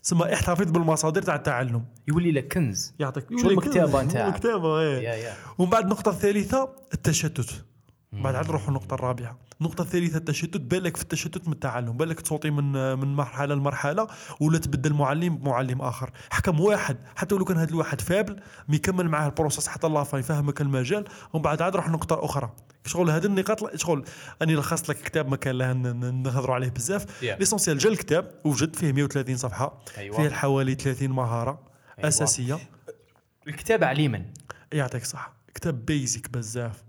[0.03, 1.85] تسمى احتفظ بالمصادر تاع التعلم.
[2.09, 2.95] يولي لك كنز.
[2.99, 7.65] يعطيك شو المكتبة نتاعك؟ المكتبة يا ومن بعد النقطة الثالثة التشتت.
[8.23, 9.39] بعد عاد نروحوا النقطة الرابعة.
[9.61, 10.61] النقطة الثالثة التشتت.
[10.61, 11.97] بالك في التشتت من التعلم.
[11.97, 14.07] بالك تصوتي من من مرحلة لمرحلة
[14.41, 16.11] ولا تبدل معلم بمعلم آخر.
[16.31, 16.97] حكم واحد.
[17.17, 21.05] حتى ولو كان هذا الواحد فابل ميكمل معاه ال process حتى الله يفهمك المجال.
[21.33, 22.53] ومن بعد عاد نروح النقطة أخرى.
[22.87, 24.05] شغل هذه النقاط شغل
[24.43, 27.05] أني لخصت لك كتاب ما كان لها نهضروا عليه بزاف.
[27.05, 27.25] Yeah.
[27.39, 29.79] l'essentiel جا الكتاب وجد فيه 130 صفحة.
[29.99, 30.17] أيوة.
[30.17, 31.61] فيه حوالي 30 مهارة
[31.99, 32.09] أيوة.
[32.09, 32.59] أساسية.
[33.49, 34.25] الكتاب عليما.
[34.73, 36.85] يعطيك صح كتاب بيزك بزاف.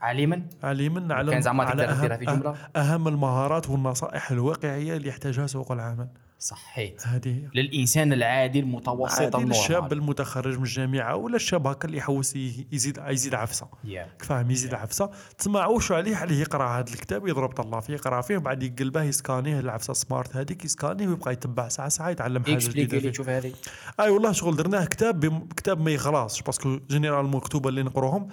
[0.00, 5.08] عليما عليما على كان زعما تقدر ديرها في جملة؟ أه- أهم المهارات والنصائح الواقعية اللي
[5.08, 6.08] يحتاجها سوق العمل.
[6.38, 12.36] صحيت هذه للإنسان العادي المتوسط عادي الشاب المتخرج من الجامعة ولا الشاب هكا اللي يحوس
[12.36, 13.66] يزيد يزيد عفسة.
[13.84, 14.24] Yeah.
[14.24, 15.10] فاهم يزيد عفسة.
[15.38, 19.60] تسمعوا شو عليه عليه يقرأ هذا الكتاب يضرب طلع فيه يقرأ فيه وبعد يقلبه يسكانيه
[19.60, 23.10] العفسة سمارت هذيك يسكانيه ويبقى يتبع ساعة ساعة يتعلم حاجة جديدة لي فيه.
[23.10, 23.52] تشوف هذه.
[24.00, 28.28] أي والله شغل درناه كتاب بم- كتاب ما يخلاصش parce que général مكتوبة اللي نقروهم.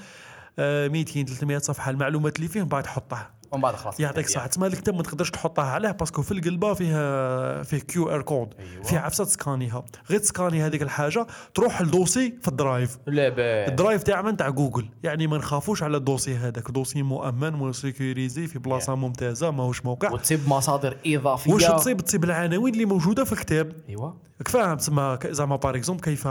[0.57, 3.29] 200 300 صفحة المعلومات اللي فيه من بعد حطها.
[3.51, 4.47] ومن بعد خلاص يعطيك صحة.
[4.47, 8.53] تسمى الكتاب ما تقدرش تحطها عليه parce que في القلبة فيها فيه QR code.
[8.59, 8.83] أيوة.
[8.83, 9.85] فيه عفسة تسكانيها.
[10.09, 12.97] غير تسكاني هذيك الحاجة تروح ل dossier في ال Drive.
[13.07, 13.33] لا
[13.67, 14.85] ال Drive تاعنا تاع جوجل.
[15.03, 16.71] يعني ما نخافوش على ال dossier هذاك.
[16.71, 20.11] dossier مؤمن و sécurisé في بلاصة ممتازة ماهوش موقع.
[20.11, 21.53] وتصيب مصادر إضافية.
[21.53, 23.71] واش تصيب تصيب العناوين اللي موجودة في الكتاب.
[23.89, 24.17] أيوه.
[24.37, 26.27] راك فاهم تسمى زعما par exemple كيف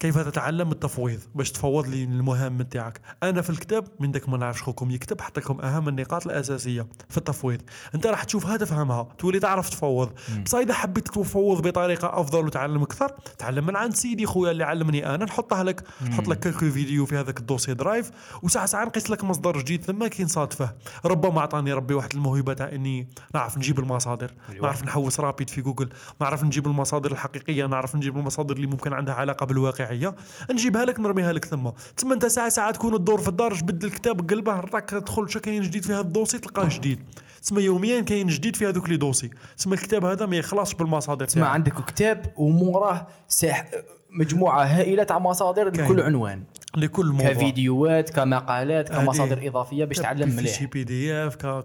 [0.00, 3.00] كيف تتعلم التفويض؟ باش تفوض لي المهام نتاعك.
[3.22, 7.16] أنا في الكتاب من داك ما نعرفش خوكم يكتب حط لكم أهم النقاط الأساسية في
[7.16, 7.60] التفويض.
[7.94, 10.12] أنت راح تشوفها تفهمها تولي تعرف تفوض.
[10.44, 15.14] بصح إذا حبيت تفوض بطريقة أفضل وتعلم أكثر تعلم من عند سيدي خويا اللي علمني
[15.14, 15.84] أنا نحطها لك.
[16.02, 18.10] نحط لك quelques vidéos في هذاك ال dossier Drive.
[18.42, 20.72] وساعة ساعة نقيس لك مصدر جديد ثم كي نصادفه.
[21.04, 24.34] ربما أعطاني ربي واحد الموهبة تاع إني نعرف نجيب المصادر.
[24.50, 24.62] أيوة.
[24.62, 25.88] نعرف نحوس rapide في جوجل.
[26.20, 27.66] نعرف نجيب المصادر الحقيقية.
[27.66, 29.46] نعرف نجيب المصادر اللي ممكن عندها علاقة
[29.86, 30.14] بالواقعيه
[30.50, 31.70] نجيبها لك نرميها لك ثم.
[31.96, 35.62] ثم أنت ساعة ساعة تكون الدور في الدار جبد الكتاب قلبه راك تدخل شو كاين
[35.62, 37.00] جديد في هذا ال dossier تلقاه جديد.
[37.42, 39.30] تسمى يوميا كاين جديد في هذوك les dossiers.
[39.56, 41.46] تسمى الكتاب هذا ما يخلصش بالمصادر تاعو.
[41.46, 46.44] عندك كتاب وموراه مجموعة هائلة تاع مصادر لكل عنوان.
[46.76, 47.32] لكل موضوع.
[47.32, 50.54] كفيديوهات كمقالات كمصادر إضافية باش تعلم مليح.
[50.54, 51.62] شي PDF كاع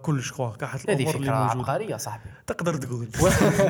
[0.64, 1.72] حتى هذه الأمور اللي موجودة.
[1.72, 2.30] عبقرية صاحبي.
[2.48, 3.08] تقدر تقول.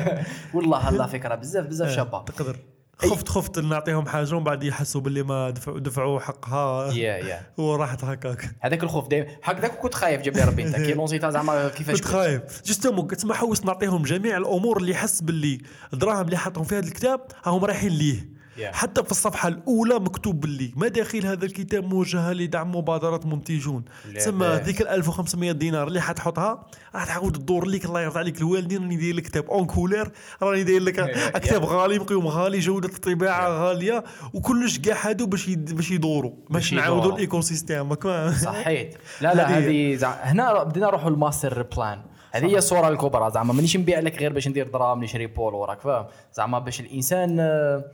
[0.54, 1.34] والله هلا فكرة.
[1.34, 2.24] بزاف بزاف شابة.
[2.24, 2.56] تقدر.
[2.98, 6.92] خفت خفت نعطيهم حاجة ومن بعد يحسوا باللي ما دفعوا دفعوا حقها.
[6.92, 7.42] يا يا.
[7.58, 8.50] وراحت هكاك.
[8.60, 9.26] هذاك الخوف دايما.
[9.44, 10.64] هكذاك كنت خايف جاب لي ربي.
[10.64, 12.42] انت كي لونسيتها زعما كيفاش كنت خايف.
[12.64, 15.58] justement تسمى حوس نعطيهم جميع الأمور اللي يحس باللي
[15.92, 18.41] الدراهم اللي حطهم في هذا الكتاب راهم رايحين ليه.
[18.56, 18.62] Yeah.
[18.62, 23.84] حتى في الصفحة الأولى مكتوب باللي مداخيل هذا الكتاب موجهه لدعم مبادرة منتجون.
[24.16, 24.66] تسمى لاباس.
[24.66, 25.88] ذيك ال 1500 دينار.
[25.88, 28.38] اللي حتحطها؟ راح تعاود تدور لك الله يرضى عليك.
[28.38, 30.12] الوالدين راني داير لك كتاب en couleur
[30.42, 31.10] راني داير لك
[31.44, 34.04] كتاب غالي مقيوم غالي جودة الطباعة غالية.
[34.34, 36.32] وكلش كاع هادو باش باش يدوروا.
[36.50, 37.12] باش نعاودوا.
[37.12, 37.94] ال écosystème
[38.44, 38.96] صحيت.
[39.20, 40.06] لا لا هذه-.
[40.06, 43.30] هنا بدينا نروحوا ال master plan هذه هي الصورة الكبرى.
[43.30, 47.40] زعما مانيش نبيع لك غير باش ندير دراهم نشري بولو راك فاهم؟ زعما باش الإنسان
[47.40, 47.84] آه،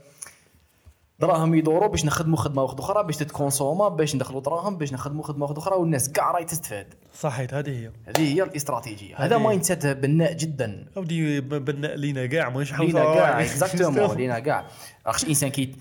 [1.20, 5.44] دراهم يدوروا باش نخدموا خدمة واحدة أخرى باش تتكونسوما باش ندخلوا دراهم باش نخدموا خدمة
[5.44, 6.94] واحدة أخرى والناس كاع راهي تستفاد.
[7.14, 7.90] صحيت هذه هي.
[8.06, 9.16] هذه هي الاستراتيجية.
[9.16, 10.86] هذا mindset بناء جدا.
[10.96, 14.66] أودي بناء لينا كاع مانيش حوس لينا كاع exactement لينا كاع.
[15.06, 15.74] راكش الانسان كي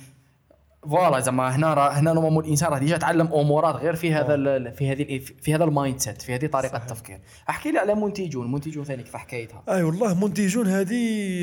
[0.83, 4.91] voilà زعما هنا راه هنا normalement الإنسان راه déjà تعلم أمورات غير في هذا في
[4.91, 7.19] هذه في هذا ال mindset في هذه طريقة التفكير.
[7.49, 10.95] أحكي لي على منتجون منتجون ثاني كيف حكايتها؟ أي والله منتجون هذه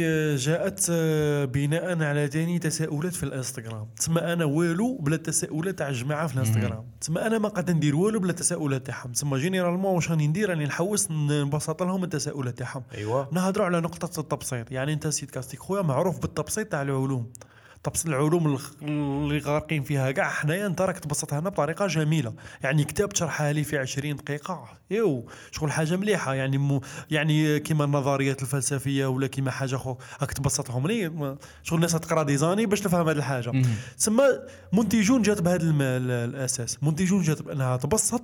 [0.05, 3.87] آه، جاءت آه، بناء على تاني تساؤلات في الإنستغرام.
[3.97, 6.85] تسمى أنا والو بلا التساؤلات تاع الجماعة في الإنستغرام.
[7.01, 9.13] تسمى أنا ما قادر ندير والو بلا التساؤلات تاعهم.
[9.13, 12.83] تسمى généralement واش راني ندير راني نحوس نبسط لهم التساؤلات تاعهم.
[12.95, 14.73] ايوا نهضروا على نقطة التبسيط.
[14.73, 17.33] يعني أنت سيد كاستيك خويا معروف بالتبسيط تاع العلوم.
[17.85, 22.35] تبسيط العلوم اللي غارقين فيها كاع حنايا انت راك تبسطها لنا بطريقة جميلة.
[22.63, 24.69] يعني كتاب تشرحها لي في 20 دقيقة.
[24.91, 26.35] يو شغل حاجة مليحة.
[26.35, 30.87] يعني مو يعني كيما النظريات الفلسفية ولا كيما حاجة خو راك تبسطهم.
[30.87, 33.63] لي شغل الناس تقرا des années باش تفهم هذه الحاجة.
[33.99, 34.25] تسمى
[34.73, 36.83] منتجون جات بهذا الأساس.
[36.83, 38.23] منتجون جات بأنها تبسط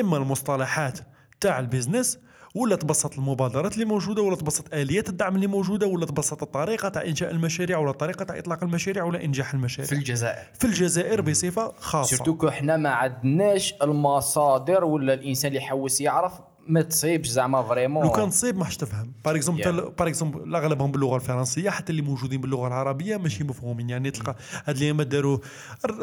[0.00, 0.98] إما المصطلحات
[1.40, 2.18] تاع ال business
[2.54, 7.02] ولا تبسط المبادرات اللي موجودة ولا تبسط آليات الدعم اللي موجودة ولا تبسط الطريقة تاع
[7.04, 9.88] إنشاء المشاريع ولا الطريقة تاع إطلاق المشاريع ولا إنجاح المشاريع.
[9.88, 10.44] في الجزائر.
[10.58, 12.16] في الجزائر بصفة خاصة.
[12.16, 16.32] surtout que حنا ما عندناش المصادر ولا الإنسان اللي يحوس يعرف
[16.68, 18.04] ما تصيبش زعما vraiment.
[18.06, 19.12] لو كان تصيب ما حش تفهم.
[19.24, 19.90] par exemple Yeah.
[19.98, 23.90] par exemple أغلبهم باللغة الفرنسية حتى اللي موجودين باللغة العربية ماشي مفهومين.
[23.90, 25.38] يعني تلقى هاد الايامات داروا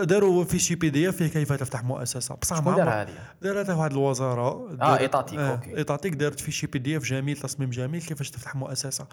[0.04, 2.36] داروا في شي PDF فيه كيف تفتح مؤسسة.
[2.36, 3.10] بصح ما دار عمر- هذه؟
[3.42, 4.42] دارتها واحد الوزارة.
[4.42, 5.78] آه دارت- étatique آه، أوكي.
[5.78, 6.14] étatique.
[6.14, 9.08] دارت في شي PDF جميل تصميم جميل كيفاش تفتح مؤسسة.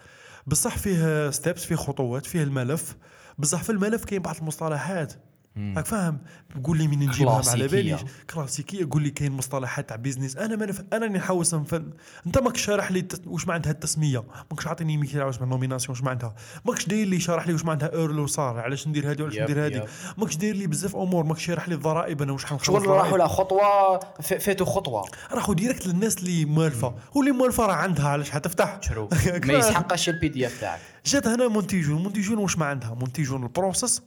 [0.46, 2.96] بصح فيه ستيبس فيه خطوات فيه الملف.
[3.38, 5.12] بصح في الملف كاين بعض المصطلحات.
[5.56, 6.18] راك فاهم؟
[6.64, 7.66] قول لي منين نجيبها ما على كلاسيكية.
[7.94, 8.00] باليش.
[8.34, 8.88] كلاسيكية.
[8.90, 10.82] قول لي كاين مصطلحات تاع بيزنس أنا ما نف...
[10.92, 11.90] أنا راني نحوس نفهم
[12.26, 13.20] أنت ماكش شارح لي التس...
[13.26, 16.34] واش معناتها التسمية؟ ماكش عاطيني مثال واش معناتها نوميناسيون واش معناتها؟
[16.64, 19.86] ماكش داير لي شارح لي واش معناتها اورلو صار علاش ندير هذه وعلاش ندير هذه.
[20.18, 22.86] ماكش داير لي بزاف أمور ماكش شارح لي الضرائب أنا واش حنخلص شغل.
[22.86, 25.04] راحوا لا خطوه ف- فاتوا خطوة.
[25.32, 29.08] راحوا ديريكت للناس اللي موالفه واللي موالفه راه عندها علاش حتفتح؟ شرو.
[29.46, 30.80] ما يسحقش ال PDF تاعك.
[31.06, 34.02] جات هنا منتجون منتجون واش ما عندها منتجون ال process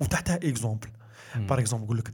[0.00, 0.88] وتحتها exemple
[1.36, 2.12] par exemple نقول لك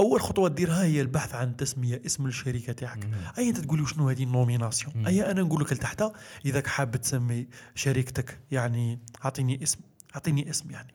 [0.00, 4.08] اول خطوه ديرها هي البحث عن تسميه اسم الشركة تاعك اي انت تقول لي شنو
[4.08, 6.12] هذه ال nomination اي أنا نقول لك لتحتها
[6.44, 9.80] اذا حاب تسمي شركتك يعني اعطيني اسم
[10.14, 10.94] اعطيني اسم يعني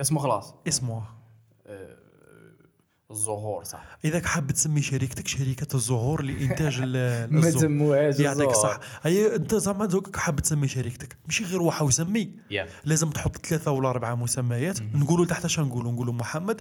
[0.00, 1.15] اسمه خلاص اسمه
[3.10, 3.98] الظهور صح.
[4.04, 7.96] اذا حاب تسمي شركتك شركه الزهور لإنتاج ما الزهور.
[7.96, 8.54] يعطيك الزهور.
[8.54, 12.66] صح هي أنت زعما دوك حاب تسمي شركتك ماشي غير واحد وسمي يا.
[12.84, 14.82] لازم تحط ثلاثة ولا أربعة مسميات.
[14.82, 16.60] نقولوا تحت شنو نقولوا نقولوا محمد.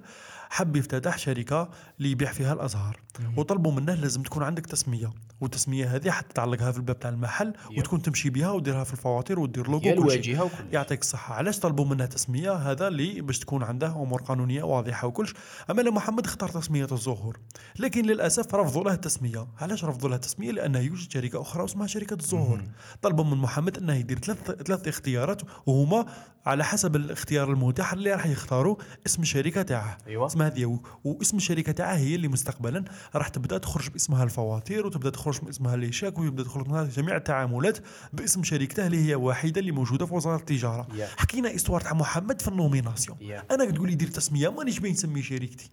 [0.50, 3.00] حب يفتتح شركة اللي يبيع فيها الأزهار.
[3.38, 7.54] وطلبوا منه لازم تكون عندك تسمية والتسمية هذه حتى تعلقها في الباب تاع المحل.
[7.78, 9.94] وتكون تمشي بها وديرها في الفواتير ودير لوجو شيء.
[9.94, 11.36] الواجهة يعطيك الصحة.
[11.36, 15.34] علاش طلبوا منه تسمية؟ هذا اللي باش تكون عنده أمور قانونية واضحة وكلش.
[15.70, 17.40] أما لا محمد اختار تسمية الزهور
[17.80, 19.48] لكن للأسف رفضوا له التسمية.
[19.62, 22.64] علاش رفضوا له التسمية؟ لأنه يوجد شركة أخرى اسمها شركة الزهور.
[23.02, 26.06] طلبوا من محمد أنه يدير ثلاث ثلاث اختيارات وهما
[26.46, 29.98] على حسب الاختيار المتاح اللي راح يختاروا اسم الشركة تاعه.
[30.08, 30.26] أيوة.
[30.26, 32.84] اسمها هذه واسم الشركة تاعه هي اللي مستقبلا
[33.16, 37.78] راح تبدأ تخرج باسمها الفواتير وتبدأ تخرج باسمها les chèques ويبدأ تخرج منها جميع التعاملات
[38.14, 41.20] باسم شركته اللي هي واحدة اللي موجودة في وزارة التجارة Yeah.
[41.20, 43.52] حكينا histoire تاع محمد في ال dénomination Yeah.
[43.54, 45.70] أنا تقول لي دير تسمية مانيش باين نسمي شركتي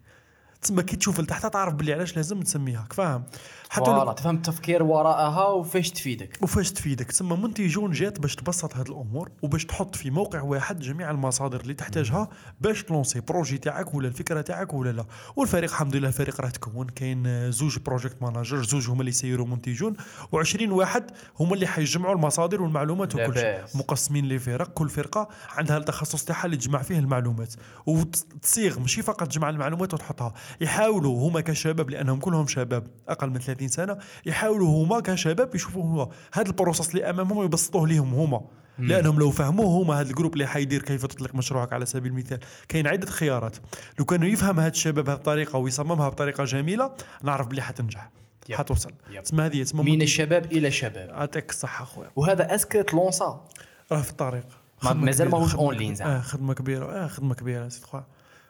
[0.63, 3.25] تسمى كي تشوف لتحت تعرف باللي علاش لازم تسميها فاهم؟
[3.71, 6.39] حتى لو تفهم التفكير وراءها وفاش تفيدك.
[6.43, 7.07] وفاش تفيدك.
[7.07, 11.75] تسمى منتجون جات باش تبسط هذه الأمور وباش تحط في موقع واحد جميع المصادر اللي
[11.75, 12.29] تحتاجها
[12.61, 15.05] باش ت lancer projet تاعك ولا الفكرة تاعك ولا لا.
[15.37, 16.87] والفريق الحمد لله الفريق راه تكون.
[16.87, 19.97] كاين زوج project manager زوج هما اللي يسيروا منتجون
[20.37, 23.65] و20 واحد هما اللي حيجمعوا المصادر والمعلومات وكل شيء.
[23.75, 27.55] مقسمين لفرق كل فرقة عندها التخصص تاعها اللي تجمع فيه المعلومات.
[27.87, 30.35] وتصيغ ماشي فقط تجمع المعلومات وتحطها.
[30.61, 36.11] يحاولوا هما كشباب لأنهم كلهم شباب أقل من 30 سنة يحاولوا هما كشباب يشوفوا هو.
[36.33, 38.41] هذا ال process اللي أمامهم يبسطوه ليهم هما.
[38.79, 42.39] لأنهم لو فهموه هما هذا ال groupe اللي حيدير كيف تطلق مشروعك على سبيل المثال.
[42.69, 43.57] كاين عدة خيارات.
[43.99, 48.11] لو كانوا يفهم هذا الشباب هذه الطريقة ويصممها بطريقة جميلة نعرف بلي حتنجح
[48.49, 48.57] yep.
[48.57, 48.91] حتوصل.
[49.25, 51.09] تسمى هذه تسمى من الشباب إلى الشباب.
[51.09, 53.45] يعطيك الصحة خويا وهذا est-ce que ت lancé.
[53.93, 54.47] راه في الطريق.
[54.83, 55.95] مازال ماهوش en ligne.
[55.95, 56.17] زعما.
[56.17, 57.05] آه خدمة كبيرة.
[57.05, 58.05] آه خدمة كبيرة سي خويا.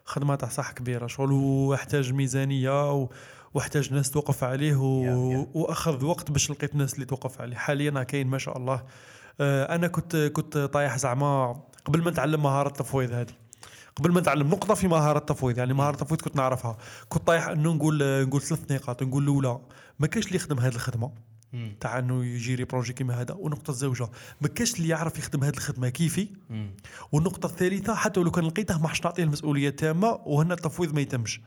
[0.04, 3.08] خدمة تاع صح كبيرة شغل واحتاج ميزانية و...
[3.54, 5.02] واحتاج ناس توقف عليه و...
[5.04, 5.46] يا- يا.
[5.54, 8.82] وأخذ وقت باش لقيت ناس اللي توقف عليه حاليا كاين ما شاء الله
[9.40, 13.32] آه أنا كنت كنت طايح زعما قبل ما نتعلم مهارة التفويض هذه
[13.96, 16.76] قبل ما نتعلم نقطة في مهارة التفويض يعني مهارة التفويض كنت نعرفها
[17.08, 19.58] كنت طايح إنه نقول نقول ثلاث نقاط نقول الأولى
[19.98, 21.14] ما كاش اللي يخدم هذه الخدمة مم.
[21.80, 23.34] تاع انه ي gérer projet كيما هذا.
[23.34, 24.08] والنقطة الزوجة
[24.40, 25.88] ما كاش اللي يعرف يخدم هذه الخدمة.
[25.88, 26.70] كيفي؟ مم.
[27.12, 31.40] والنقطة الثالثة حتى لو كان لقيته ما حش نعطيه المسؤولية التامة وهنا التفويض ما يتمش.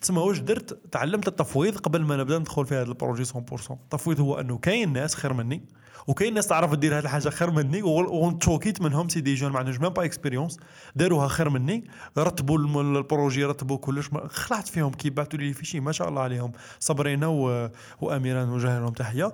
[0.00, 4.20] تسمى واش درت؟ تعلمت التفويض قبل ما نبدأ ندخل في هذا ال projet 100% التفويض
[4.20, 5.62] هو أنه كاين ناس خير مني
[6.06, 9.52] وكاين ناس تعرف دير هذه الحاجة خير مني وت choquer يت منهم c'est des jeunes
[9.52, 10.58] ما عندهمش même pas expérience
[10.96, 11.84] داروها خير مني
[12.18, 16.22] رتبوا ال projet رتبوا كلش خلعت فيهم كي بعثوا لي في شيء ما شاء الله
[16.22, 17.70] عليهم صبرينا و...
[18.00, 19.32] واميره نوجه لهم تحية.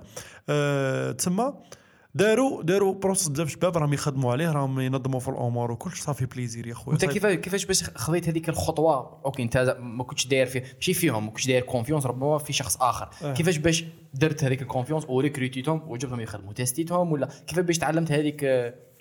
[0.49, 1.13] أه...
[1.13, 1.53] تسمى
[2.15, 6.27] داروا داروا process بزاف شباب راهم يخدموا عليه راهم ينظموا في الأمور وكلش ça fait
[6.27, 6.95] plaisir يا خويا.
[6.95, 7.15] أنت صافي.
[7.15, 11.31] كيفاش كيفاش باش خذيت هذيك الخطوة؟ OK أنت ما كنتش داير فيه ماشي فيهم ما
[11.31, 13.09] كنتش داير confiance ربما في شخص آخر.
[13.23, 13.35] آه.
[13.35, 17.65] كيفاش باش درت هذيك ال confiance و recruter يتهم وجبتهم يخدموا؟ tester يتهم ولا كيفاش
[17.65, 18.41] باش تعلمت هذيك.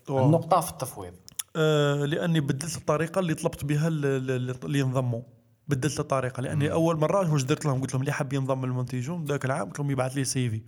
[0.10, 1.14] النقطة في التفويض؟
[1.56, 5.22] آه، لأني بدلت الطريقة اللي طلبت بها ال- ال- اللي ينضموا.
[5.68, 9.46] بدلت الطريقة لأني أول مرة واش درت لهم؟ قلت لهم اللي حاب ينضم المنتجون ذاك
[9.46, 10.62] العام قلت لهم يبعث لي CV.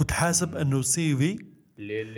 [0.00, 1.38] كنت حاسب أنه ال CV في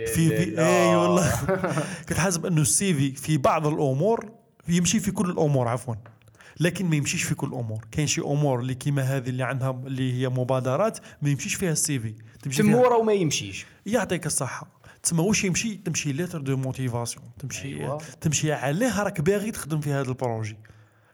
[0.05, 1.31] في اي والله.
[2.09, 4.31] كنت حاسب أنه ال CV في بعض الأمور
[4.67, 5.95] يمشي في كل الأمور عفوا.
[6.59, 7.85] لكن ما يمشيش في كل الأمور.
[7.91, 11.99] كاين شي أمور اللي كيما هذه اللي عندها اللي هي مبادرات ما يمشيش فيها ال
[11.99, 13.65] CV تمشي تمورة وما يمشيش.
[13.85, 14.67] يعطيك الصحة.
[15.03, 17.97] تسمى واش يمشي تمشي lettre de motivation تمشي أيوة.
[18.21, 20.57] تمشي عليه راك باغي تخدم في هذا ال projet.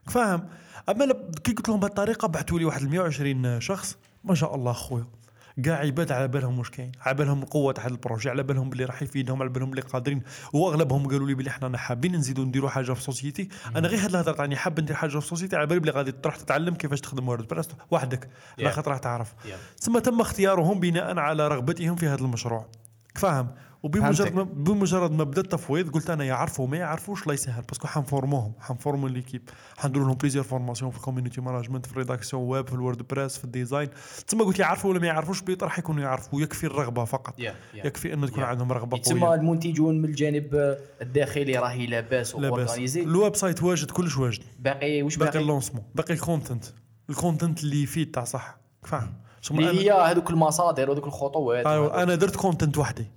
[0.08, 0.48] فاهم؟
[0.90, 3.98] أما كي قلت لهم بهالطريقه بعثوا لي واحد 120 شخص.
[4.24, 5.19] ما شاء الله خويا.
[5.62, 8.70] كاع عباد على بالهم واش كاين؟ على بالهم القوه تاع هذا ال projet على بالهم
[8.70, 10.22] باللي راح يفيدهم على بالهم اللي قادرين
[10.54, 14.34] وأغلبهم قالوا لي بلي إحنا حابين نزيدوا نديروا حاجة في société أنا غير هاد الهضرة
[14.34, 17.68] تاعني حاب ندير حاجة في société على بالي بلي غادي تروح تتعلم كيفاش تخدم WordPress
[17.92, 18.74] وحدك لا Yeah.
[18.74, 19.34] خاطر راح تعرف.
[19.44, 19.82] Yeah.
[19.82, 22.68] ثم تم اختيارهم بناء على رغبتهم في هذا المشروع.
[23.16, 23.48] فاهم؟
[23.84, 24.36] وبمجرد.
[24.36, 29.08] ما بمجرد ما بدا التفويض قلت أنا يعرفوا ما يعرفوش لا يسهل باسكو حنفورموهم حنفورمو
[29.08, 29.50] ليكيب.
[29.78, 33.38] حندير لهم plusieurs formations في ال community management في ال rédaction web في ال WordPress
[33.38, 33.90] في ال design
[34.28, 37.42] تسمى قلت يعرفوا ولا ما يعرفوش؟ peut-être راح يكونوا يعرفوا يكفي الرغبة فقط.
[37.42, 37.86] Yeah, yeah.
[37.86, 38.48] يكفي إنه تكون Yeah.
[38.48, 39.34] عندهم رغبة قوية.
[39.34, 44.44] المنتجون من الجانب الداخلي راهي لاباس لا باس و organisé ال website واجد كلش واجد.
[44.60, 46.66] باقي واش باقي باقي؟ ال lancement باقي ال content
[47.10, 48.58] ال content اللي يفيد تاع صح.
[48.84, 49.14] فاهم؟
[49.52, 53.08] اللي هي هذوك المصادر وهذوك الخطوات أيوه أنا درت content وحدي.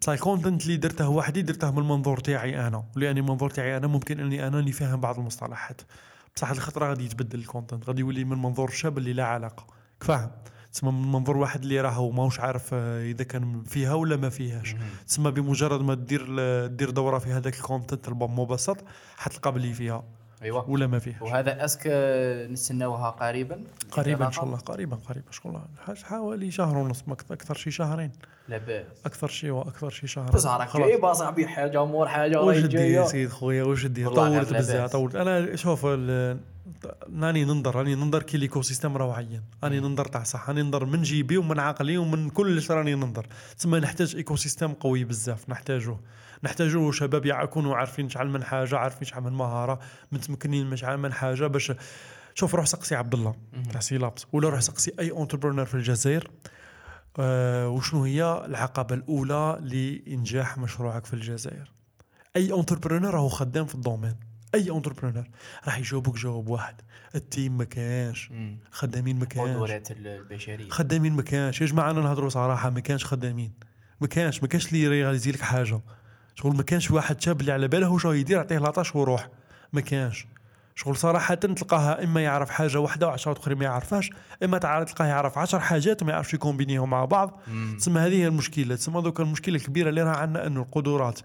[0.00, 3.86] بصح ال content اللي درته وحدي درته من المنظور تاعي أنا لاني المنظور تاعي أنا
[3.86, 5.80] ممكن أني أنا أني فاهم بعض المصطلحات.
[6.36, 9.66] بصح الخطره غادي يتبدل ال content غادي يولي من منظور شاب اللي لا علاقة.
[10.00, 10.30] فاهم؟
[10.72, 14.76] تسمى من منظور واحد اللي راهو ماهوش عارف آه، إذا كان فيها ولا ما فيهاش.
[15.06, 16.26] تسمى بمجرد ما دير
[16.66, 18.76] دير دورة في هذاك ال content المبسط
[19.16, 20.04] حتلقى بلي فيها.
[20.42, 20.70] أيوه.
[20.70, 21.22] ولا ما فيهاش.
[21.22, 21.86] وهذا est-ce que
[22.50, 27.70] نستناوها قريبا قريبا إن شاء الله قريبا قريبا شغل حاجة حوالي شهر ونص أكثر شي
[27.70, 28.12] شهرين.
[28.48, 33.06] لاباس أكثر شي وأكثر شي شهر بس راك جايب صاحبي حاجة مور حاجة واش دير
[33.06, 34.92] سيد خويا؟ واش دير طولت بزاف.
[34.92, 35.16] طولت.
[35.16, 40.48] أنا شوف راني ننظر راني ننظر كي l'écosystème راه عيان راني ننظر تاع صح.
[40.48, 43.26] راني ننظر من جيبي ومن عقلي ومن كلش راني ننظر.
[43.58, 46.00] تسمى نحتاج écosystème قوي بزاف نحتاجوه.
[46.44, 49.80] نحتاجوه شباب يكونوا عارفين شحال من حاجة عارفين شحال من مهارة
[50.12, 51.72] متمكنين من شحال من حاجة باش
[52.34, 53.34] شوف روح سقسي عبد الله
[53.72, 54.26] تاع Sylabs.
[54.32, 56.30] ولا روح سقسي أي entrepreneur في الجزائر.
[57.18, 61.72] آه وشنو هي العقبة الأولى لإنجاح مشروعك في الجزائر؟
[62.36, 64.16] أي entrepreneur راهو خدام في ال domaine.
[64.54, 65.24] أي entrepreneur
[65.66, 66.74] راح يجاوبك جواب واحد.
[67.14, 68.32] ال team ما كانش.
[68.70, 69.56] خدامين ما كانش.
[69.56, 70.70] قدرات البشرية.
[70.70, 71.60] خدامين ما كانش.
[71.60, 73.52] يا جماعة أنا نهضروا صراحة ما كانش خدامين.
[74.00, 75.80] ما كانش ما كانش اللي ي réaliser لك حاجة.
[76.34, 79.28] شغل ما كانش واحد شاب اللي على باله واش يدير يعطيه la tâche ويروح.
[79.72, 80.26] ما كانش.
[80.74, 84.10] شغل صراحة تلقاها إما يعرف حاجة واحدة وعشرة أخرى ما يعرفهاش
[84.44, 87.40] إما تعرف تلقاه يعرف عشر حاجات وما يعرفش ي combiner هم مع بعض.
[87.78, 88.74] تسمى هذه هي المشكلة.
[88.74, 91.20] تسمى دوك المشكلة الكبيرة اللي راه عندنا أنه القدرات.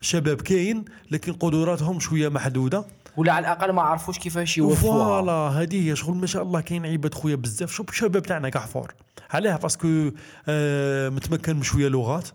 [0.00, 2.84] شباب كاين لكن قدراتهم شوية محدودة.
[3.16, 6.86] ولا على الأقل ما عرفوش كيفاش يوظفوها voilà هذه هي شغل ما شاء الله كاين
[6.86, 7.72] عباد خويا بزاف.
[7.72, 8.94] شوف الشباب تاعنا كاع forts.
[9.30, 10.10] علاه parce que
[10.48, 12.28] آه متمكن من شوية لغات.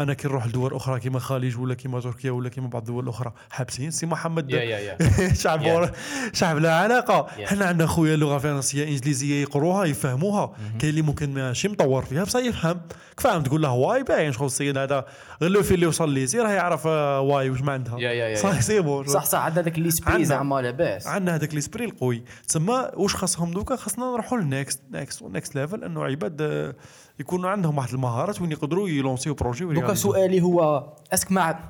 [0.00, 3.32] أنا كي نروح لدول أخرى كيما الخليج ولا كيما تركيا ولا كيما بعض الدول الأخرى
[3.50, 3.90] حابسين.
[3.90, 4.98] سي محمد يا- يا- يا.
[5.42, 5.90] شعب Yeah.
[6.32, 7.26] شعب لا علاقة.
[7.26, 7.48] Yeah.
[7.48, 10.52] حنا عندنا خويا لغة فرنسية إنجليزية يقروها يفهموها.
[10.78, 12.80] كاين اللي ممكن ماشي مطور فيها بصح يفهم.
[13.16, 15.04] كفاهم تقول له واي باين شغل السيد هذا.
[15.42, 17.98] غير لو في اللي وصل لي سير راه يعرف آه، واي واش ما عندها.
[17.98, 18.60] يا- يا- يا- صح يا.
[18.60, 19.38] c'est bon صح صح.
[19.38, 20.28] عندنا ذاك ال esprit عندنا.
[20.28, 22.24] زعما لاباس عندنا هذاك l'esprit القوي.
[22.48, 26.74] تسمى واش خاصهم دوكا؟ خاصنا نروحوا لل next next next level أنه عباد آه،
[27.20, 29.94] يكونوا عندهم واحد المهارات وين يقدروا يلونسيو projet دوكا.
[29.94, 31.60] سؤالي هو est-ce que مع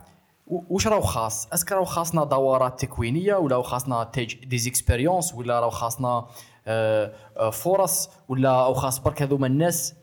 [0.46, 5.34] واش راهو خاص؟ est-ce que راهو خاصنا دورات تكوينية ولا راهو خاصنا stages des expériences
[5.34, 6.26] ولا راهو خاصنا
[6.66, 9.94] آه، آه، فرص ولا أو خاص برك هذوما الناس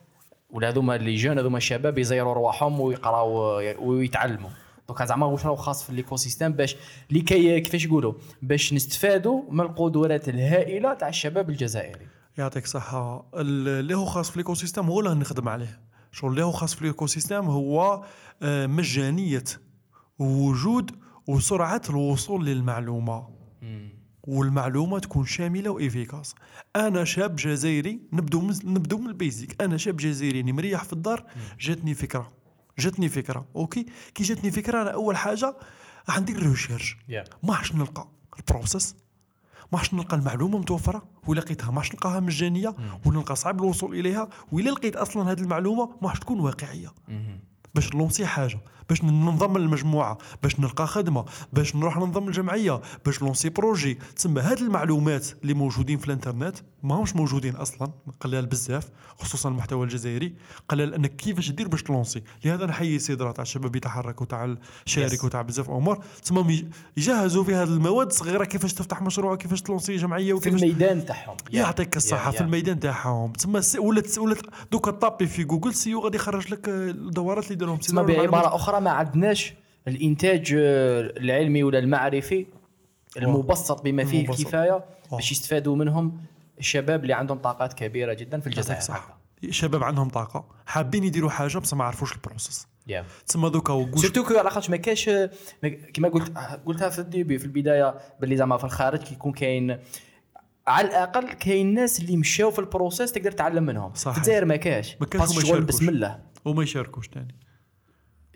[0.50, 4.50] ولا هذوما les jeunes هذوما الشباب يزيروا رواحهم ويقراو آه، ويتعلموا.
[4.88, 6.76] دوكا زعما واش راهو خاص في ال écosystème باش
[7.12, 12.17] لكي كيفاش يقولوا؟ باش نستفادوا من القدرات الهائلة تاع الشباب الجزائري.
[12.38, 13.26] يعطيك صحة.
[13.36, 15.80] ال- اللي هو خاص في ال écosystème هو اللي نخدم عليه.
[16.12, 18.04] شغل اللي هو خاص في ال écosystème هو
[18.42, 19.44] آه، مجانية
[20.20, 20.92] وجود
[21.28, 23.28] وسرعة الوصول للمعلومة.
[24.24, 26.36] والمعلومة تكون شاملة و efficace
[26.76, 29.62] أنا شاب جزائري نبدو من نبدو من ال basic.
[29.62, 31.24] أنا شاب جزائري راني مريح في الدار
[31.60, 32.32] جاتني فكرة.
[32.80, 33.86] جاتني فكرة OK؟
[34.16, 35.56] كي جاتني فكرة أنا أول حاجة
[36.10, 36.98] راح ندير recherche
[37.44, 38.08] ما عادش نلقى.
[38.40, 38.96] ال process
[39.72, 43.96] ما عادش نلقى المعلومة متوفرة ولا لقيتها ما عادش نلقاها مجانية ولا نلقى صعب الوصول
[44.00, 46.94] إليها ولا لقيت أصلا هذه المعلومة ما عادش تكون واقعية.
[47.76, 48.60] باش نلونسي حاجة.
[48.90, 53.98] باش ننضم للمجموعة باش نلقى خدمة باش نروح ننضم الجمعيه باش نلونسي projet.
[54.16, 59.84] تسمى هاد المعلومات اللي موجودين في الإنترنت ما همش موجودين أصلا قلال بزاف خصوصا المحتوى
[59.84, 60.34] الجزائري
[60.70, 62.24] قلال إنك كيفاش دير باش تلونسي.
[62.46, 65.24] لهذا نحيي سيدرا تاع الشباب يتحرك وتاع الشارك Yes.
[65.24, 66.04] وتاع بزاف أمور.
[66.24, 66.66] تسمى يج-
[66.98, 71.38] يجهزوا في هذه المواد الصغيره كيفاش تفتح مشروع كيفاش تلونسي جمعية في وكيفاش الميدان تاعهم.
[71.52, 73.32] يعطيك الصحة في الميدان تاعهم.
[73.34, 74.36] تسمى السي- ولا تس- ولا
[74.72, 77.78] دوكا طابي في جوجل سيو غادي يخرج لك الدورات اللي يديرهم.
[77.78, 79.54] تسمى بعبارة أخرى؟ ما عندناش
[79.88, 82.46] الإنتاج آه، العلمي ولا المعرفي
[83.18, 84.40] المبسط بما فيه المبسط.
[84.40, 84.84] الكفاية آه.
[85.12, 86.22] باش يستفادوا منهم
[86.60, 89.18] الشباب اللي عندهم طاقات كبيرة جدا في الجزائر الصحة
[89.50, 92.68] شباب عندهم طاقة حابين يديروا حاجة بس ما عرفوش ال process.
[93.28, 97.07] تسمى دوكا وقوش surtout que على خاطر ما كاش ما- كيما قلت قلتها في ال
[97.07, 99.78] début في البداية باللي زعما في الخارج كيكون كاين
[100.68, 104.14] على الأقل كاين ناس اللي مشاو في ال process تقدر تعلم منهم صحيح.
[104.14, 105.62] في الجزائر ما كاش ما كاش شغل.
[105.62, 107.36] بسم الله وما يشاركوش تاني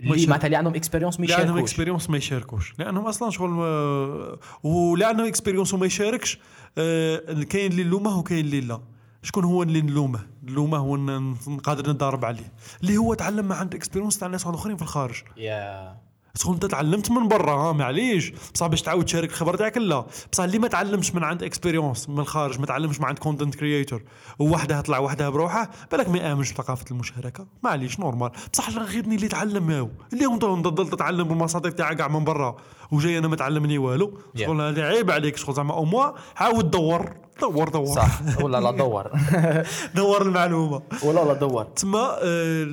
[0.04, 1.70] اللي معناتها اللي عندهم expérience ما اللي عندهم يشاركوش.
[1.72, 2.74] expérience ما يشاركوش.
[2.80, 6.40] لأنهم أصلا شغل ما واللي عندهم expérience وما يشاركش
[6.78, 8.80] آه، كاين اللي نلومه وكاين اللي لا.
[9.24, 12.54] شكون هو اللي نلومه؟ نلومه هو ن- قادر نضارب عليه.
[12.82, 15.16] اللي هو تعلم ما عنده expérience تاع ناس أخرين في الخارج.
[15.38, 15.96] يا
[16.36, 18.34] شغل انت تعلمت من برا ها معليش.
[18.54, 20.06] بصح باش تعاود تشارك الخبره تاعك لا.
[20.32, 24.04] بصح اللي ما تعلمش من عند expérience من الخارج ما تعلمش من عند content creator
[24.40, 27.48] ووحده طلع وحده بروحه بالك ما يأمنش بثقافة المشاركة.
[27.64, 32.24] معليش normal بصح غيرني اللي تعلم ماو اللي هو نضل تتعلم بالمصادر تاعك كاع من
[32.24, 32.56] برا.
[32.92, 34.20] وجاي أنا ما تعلمني والو.
[34.36, 38.22] شغل هذا عيب عليك شغل زعما أو موا عاود دور دور دور صح.
[38.44, 39.12] ولا لا دور.
[39.96, 40.82] دور المعلومة.
[41.04, 41.64] ولا لا دور.
[41.64, 42.66] تما آه،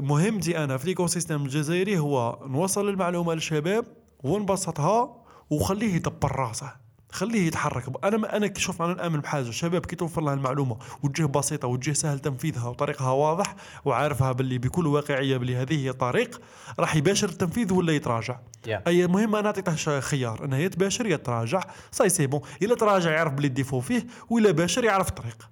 [0.00, 3.84] مهمتي أنا في ال écosystème الجزائري هو نوصل المعلومة للشباب
[4.24, 5.16] ونبسطها
[5.50, 6.87] وخليه يدبر راسه.
[7.12, 8.04] خليه يتحرك.
[8.04, 9.48] أنا ما أنا شوف أنا نامن بحاجة.
[9.48, 13.54] الشباب كي توفر له المعلومة وتجيه بسيطة وتجيه سهل تنفيذها وطريقها واضح
[13.84, 16.40] وعارفها باللي بكل واقعية باللي هذه هي طريق
[16.78, 18.38] راح يباشر التنفيذ ولا يتراجع.
[18.66, 18.70] Yeah.
[18.86, 21.60] أي مهم أنا عطيته ش- خيار انه يتباشر يتراجع
[21.90, 25.48] ça y est c'est bon إلا تراجع يعرف بلي défaut فيه ولا باشر يعرف الطريق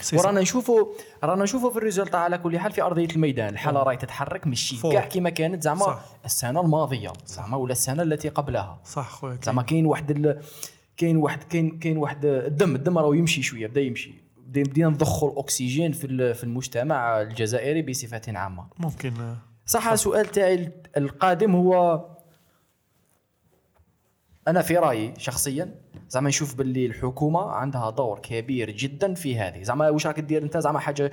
[0.00, 0.84] سي ورانا نشوفوا
[1.24, 3.48] رانا نشوفوا في ال result على كل حال في أرضية الميدان.
[3.48, 4.92] الحالة راهي تتحرك ماشي فوق.
[4.92, 6.00] كاع كيما كانت زعما.
[6.24, 7.12] السنة الماضية.
[7.26, 8.78] زعما ولا السنة التي قبلها.
[8.84, 9.86] صح خويا زعما كاين.
[9.86, 10.38] واحد.
[10.98, 14.14] كاين واحد كاين كاين واحد الدم الدم راه يمشي شوية بدا يمشي.
[14.36, 18.66] بدينا نضخوا الأكسجين في في المجتمع الجزائري بصفة عامة.
[18.78, 19.12] ممكن.
[19.66, 22.04] صح السؤال تاعي القادم هو
[24.48, 25.74] أنا في رأيي شخصيا
[26.08, 29.62] زعما نشوف باللي الحكومة عندها دور كبير جدا في هذه.
[29.62, 31.12] زعما واش راك دير أنت؟ زعما حاجة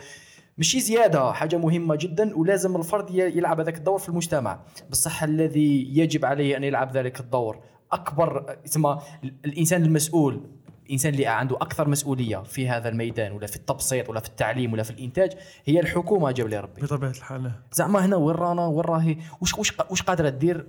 [0.58, 4.60] ماشي زيادة حاجة مهمة جدا ولازم الفرد يلعب هذاك الدور في المجتمع.
[4.90, 7.64] بصح الذي يجب عليه أن يلعب ذلك الدور
[7.96, 9.00] أكبر تسمى
[9.46, 10.42] الإنسان المسؤول
[10.86, 14.84] الانسان اللي عنده أكثر مسؤولية في هذا الميدان ولا في التبسيط ولا في التعليم ولا
[14.84, 15.32] في الإنتاج
[15.66, 16.82] هي الحكومة جاب لي ربي.
[16.82, 17.52] بطبيعة الحال.
[17.72, 20.68] زعما هنا وين رانا وين راهي؟ واش واش واش قادرة دير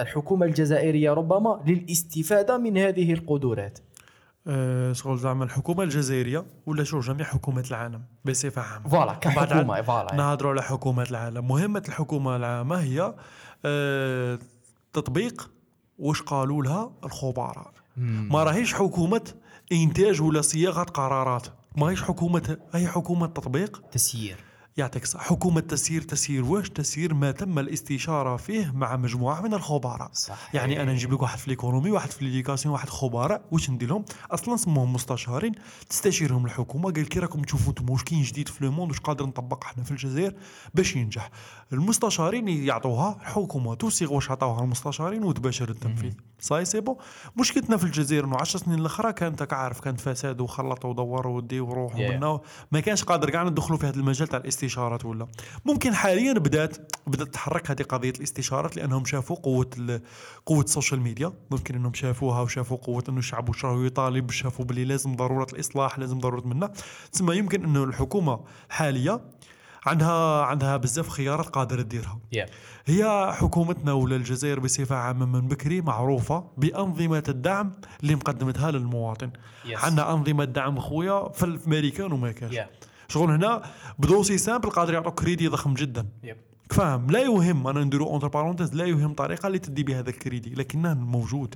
[0.00, 3.78] الحكومة الجزائرية ربما للاستفادة من هذه القدرات؟
[4.46, 8.88] أه شغل زعما الحكومة الجزائرية ولا شو؟ جميع حكومات العالم بصفة عامة.
[8.88, 10.14] voilà كحكومة voilà.
[10.14, 11.48] نهضروا على حكومات العالم.
[11.48, 13.14] مهمة الحكومة العامة هي
[13.64, 14.38] أه
[14.92, 15.50] تطبيق
[16.00, 17.72] واش قالوا لها الخبراء؟
[18.30, 19.34] ما راهيش حكومة
[19.72, 21.46] إنتاج ولا صياغة قرارات.
[21.76, 24.36] ما هيش حكومه هي حكومة تطبيق؟ تسيير.
[24.76, 30.10] يعطيك الصحة حكومة تسيير تسيير واش تسيير ما تم الاستشارة فيه مع مجموعة من الخبراء.
[30.12, 33.42] صح يعني أنا نجيب لك واحد في l'économie واحد في l'éducation واحد خبراء.
[33.50, 35.52] واش ندير لهم؟ أصلا سموهم مستشارين.
[35.88, 36.92] تستشيرهم الحكومة.
[36.92, 39.84] قال كي راكم تشوفوا أنتم واش كاين جديد في le monde واش قادر نطبق إحنا
[39.84, 40.34] في الجزائر؟
[40.74, 41.30] باش ينجح.
[41.72, 43.74] المستشارين يعطوها الحكومة.
[43.74, 46.12] توصيغ واش عطاوها المستشارين وتباشر التنفيذ.
[46.40, 46.96] ça y est c'est bon؟
[47.36, 51.68] مشكلتنا في الجزائر إنه 10 سنين الأخرى كانت راك عارف كانت فساد وخلطوا ودوروا وديوا
[51.68, 52.10] وروحوا Yeah.
[52.10, 52.40] منا
[52.72, 55.26] ما كانش قادر كاع ندخلوا في هذا المجال تاع الاستشارات ولا؟
[55.64, 60.00] ممكن حاليا بدات بدأت تتحرك هذه قضية الاستشارات لأنهم شافوا قوة
[60.46, 64.64] قوة ال social media ممكن إنهم شافوها وشافوا قوة إنه الشعب واش راهو يطالب شافوا
[64.64, 66.72] بلي لازم ضرورة الإصلاح لازم ضرورة منا
[67.12, 69.20] تسمى يمكن إنه الحكومة الحالية
[69.86, 72.46] عندها عندها بزاف خيارات قادرة ديرها يا
[72.86, 79.30] هي حكومتنا ولا الجزائر بصفة عامة من بكري معروفة بأنظمة الدعم اللي مقدمتها للمواطن.
[79.64, 79.84] Yes.
[79.84, 82.68] عندنا أنظمة دعم خويا في الأمريكان وما كانش يا
[83.10, 83.62] شغل هنا
[83.98, 86.06] ب dossier simple قادر يعطوك كريدي ضخم جدا.
[86.70, 90.54] فاهم؟ لا يهم أنا نديرو entre parenthèses لا يهم طريقة اللي تدي بها هذا الكريدي
[90.54, 91.54] لكنه موجود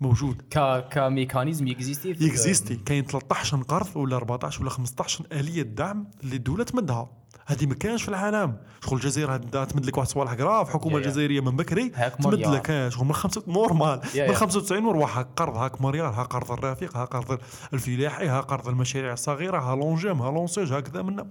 [0.00, 0.42] موجود.
[0.50, 2.76] ك ك mécanisme ي existe ي existe.
[2.76, 7.10] كاين 13 قرض ولا 14 ولا 15 آلية دعم اللي الدولة تمدها
[7.50, 10.98] هذه ما كانش في العالم شغل الجزائر تمد لك واحد صوالح grave الحكومة.
[10.98, 12.54] الجزائرية من بكري تمد.
[12.54, 14.32] لك آه، شغل من خمسة normal من يا.
[14.32, 17.38] 95 وروح هاك قرض هاك مليار ها قرض الرفيق ها قرض
[17.72, 21.26] الفلاحي ها قرض المشاريع الصغيرة ها l'ANGEM ها l'ANSEJ هكذا منا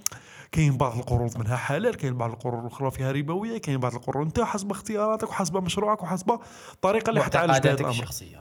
[0.52, 4.40] كاين بعض القروض منها حلال كاين بعض القروض الاخرى فيها ربوية كاين بعض القروض انت
[4.40, 6.40] حسب اختياراتك وحسب مشروعك وحسب
[6.74, 8.40] الطريقة اللي حتعالج بها الأمر الشخصية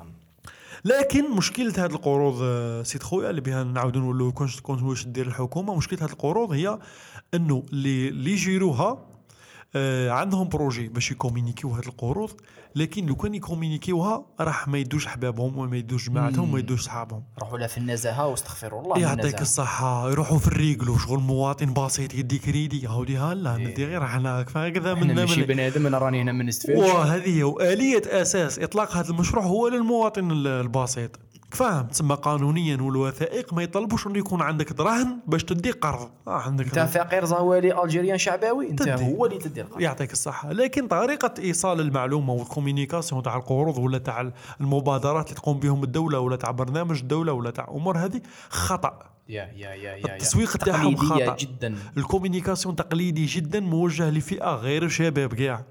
[0.84, 5.74] لكن مشكلة هذه القروض آه، سيد خويا اللي بها نعاودوا نقولوا كون واش دير الحكومة
[5.74, 6.78] مشكلة هذه القروض هي
[7.34, 8.98] أنه اللي اللي ي gérer وها
[9.76, 12.30] آه، عندهم projet باش ي communiquer و هذه القروض
[12.76, 16.82] لكن لو كان ي communiquer وها راح ما يدوش احبابهم وما يدوش جماعتهم وما يدوش
[16.84, 17.22] صحابهم.
[17.38, 22.14] روحوا لها في النزاهة واستغفروا الله يعطيك الصحة يروحوا في ال réglo شغل مواطن بسيط
[22.14, 26.32] يدي كريدي هاودي هلا ندي غير إحنا هكذا من ماشي بني آدم أنا راني هنا
[26.32, 31.18] من نستفيد وهذه هي وآلية أساس إطلاق هذا المشروع هو للمواطن ال- البسيط.
[31.50, 36.10] فاهم تسمى قانونيا والوثائق ما يطلبوش انه يكون عندك دراهم باش تدي قرض.
[36.26, 39.16] آه عندك أنت فقير زوالي algérien شعباوي؟ أنت تدي.
[39.16, 39.80] هو اللي تدي القرار.
[39.80, 40.52] يعطيك الصحة.
[40.52, 44.30] لكن طريقة إيصال المعلومة وال communication تاع القروض ولا تاع
[44.60, 48.98] المبادرات اللي تقوم بهم الدولة ولا تاع برنامج الدولة ولا تاع أمور هذه خطأ.
[49.28, 51.36] يا يا يا يا التسويق تاعهم خطأ.
[51.36, 51.74] جدا.
[51.96, 55.64] ال communication تقليدي جدا موجه لفئة غير الشباب كاع.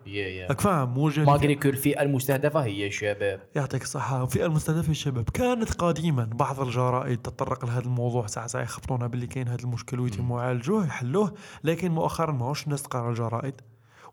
[0.49, 4.23] راك فاهم؟ موجه malgré que الفئة المستهدفة هي الشباب يعطيك الصحة.
[4.23, 8.27] الفئة المستهدفة الشباب كانت قديما بعض الجرائد تطرق لهذا الموضوع.
[8.27, 11.33] ساعة ساعة يخبطونا باللي كاين هذا المشكل ويتم معالجوه يحلوه
[11.63, 13.61] لكن مؤخرا ما هوش الناس تقرأ الجرائد.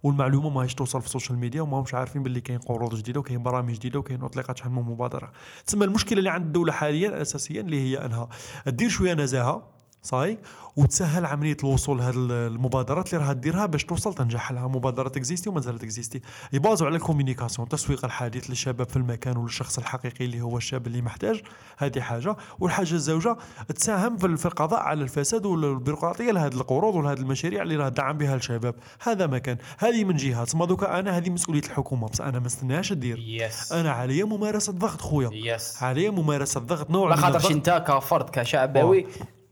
[0.05, 3.21] والمعلومة ما هيش توصل في ال social media وما همش عارفين باللي كاين قروض جديدة
[3.21, 5.33] وكاين برامج جديدة وكاين اطلقت شحال من مبادرة.
[5.67, 8.29] تسمى المشكلة اللي عند الدولة حاليا اساسيا اللي هي أنها
[8.67, 9.63] دير شوية نزاهة
[10.03, 10.39] صاي
[10.77, 14.69] وتسهل عملية الوصول لهذه المبادرات اللي راها ديرها باش توصل تنجح لها.
[14.69, 16.21] مبادرات existe وما زالت existe
[16.53, 20.57] ي baser وا على ال communication التسويق الحديث للشباب في المكان وللشخص الحقيقي اللي هو
[20.57, 21.43] الشاب اللي محتاج.
[21.79, 22.37] هذه حاجة.
[22.59, 23.37] والحاجة الزوجة
[23.77, 28.75] تساهم في القضاء على الفساد والبيروقراطية لهذه القروض ولهذه المشاريع اللي راه دعم بها الشباب.
[29.03, 32.93] هذا مكان هذه من جهه تسمى دوكا أنا هذه مسؤولية الحكومة بس أنا ما نستناش
[32.93, 35.31] دير yes أنا عليا ممارسة ضغط خويا.
[35.33, 39.07] yes عليا ممارسة ضغط نوع ما من خاطرش أنت كفرد كشعباوي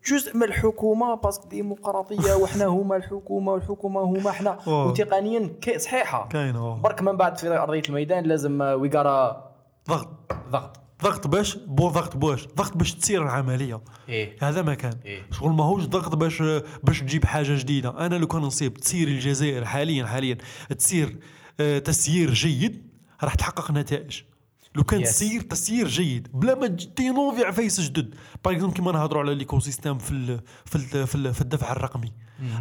[0.07, 4.86] جزء من الحكومة parce que ديمقراطية وحنا هما الحكومة والحكومة هما أوه.
[4.86, 6.28] وتقنيا صحيحة.
[6.28, 9.50] كاين آه برك من بعد في أرضية الميدان لازم ويقارا
[9.88, 10.09] ضغط.
[10.50, 10.80] ضغط.
[11.03, 13.80] ضغط باش pour ضغط باش ضغط باش تسير العملية.
[14.09, 14.36] إيه.
[14.40, 14.98] هذا ما كان.
[15.05, 15.22] إيه.
[15.30, 16.42] شغل ماهوش ضغط باش
[16.82, 18.07] باش تجيب حاجة جديدة.
[18.07, 20.38] أنا لو كان نصيب تسير الجزائر حاليا حاليا
[20.78, 21.18] تسير
[21.61, 22.92] آه، تسيير جيد
[23.24, 24.22] راح تحقق نتائج.
[24.75, 25.09] لو كان Yes.
[25.09, 28.14] تسير تسيير جيد بلا ما ت innover عفايس جدد
[28.45, 32.12] par exemple كيما نهضروا على l'écosystème في ال في ال في, ال في الدفع الرقمي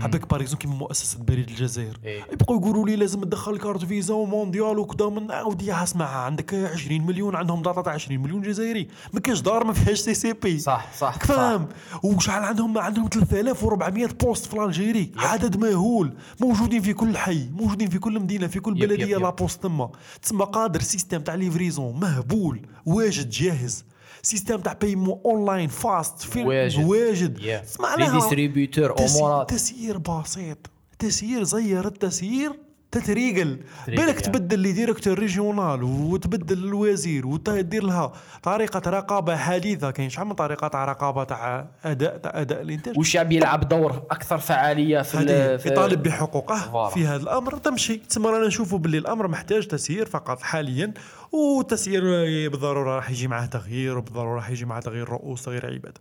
[0.01, 2.23] par exemple كيما مؤسسه بريد الجزائر إيه.
[2.34, 7.36] يبقوا يقولوا لي لازم تدخل كارت فيزا ومونديال وكذا من عاودي اسمع عندك 20 مليون
[7.36, 11.67] عندهم data تاع 20 مليون جزائري ما كاينش دار ما فيهاش CCP صح صح فاهم
[12.03, 17.99] وشحال عندهم عندهم 3400 poste في l'Algérie عدد مهول موجودين في كل حي موجودين في
[17.99, 19.17] كل مدينه في كل بلديه.
[19.17, 23.86] la poste تما تسمى قادر système تاع livraison مهبول واجد جاهز
[24.24, 26.84] système تاع paiement online fast في واجد.
[26.86, 27.82] واجد Yeah.
[27.97, 30.57] les distributeurs تسيير, امورات تسيير بسيط
[30.99, 32.51] تسيير زير التسيير
[32.91, 33.59] تتريقل.
[33.85, 34.19] تريقل، بالك.
[34.19, 38.11] تبدل les directeurs régional وتبدل الوزير ودير لها
[38.43, 39.91] طريقة رقابة حديثة.
[39.91, 44.37] كاين شحال من طريقة تاع رقابة تاع اداء تاع أداء الإنتاج؟ والشعب يلعب دور أكثر
[44.37, 46.89] فعالية في, في يطالب بحقوقه فوالا.
[46.89, 47.57] في هذا الأمر.
[47.57, 47.97] تمشي.
[47.97, 50.93] تسمى رانا نشوفوا باللي الأمر محتاج تسيير فقط حاليا.
[51.31, 52.01] والتسيير
[52.49, 55.97] بالضروره راح يجي معه تغيير وبالضروره راح يجي معه تغيير رؤوس تغيير عباد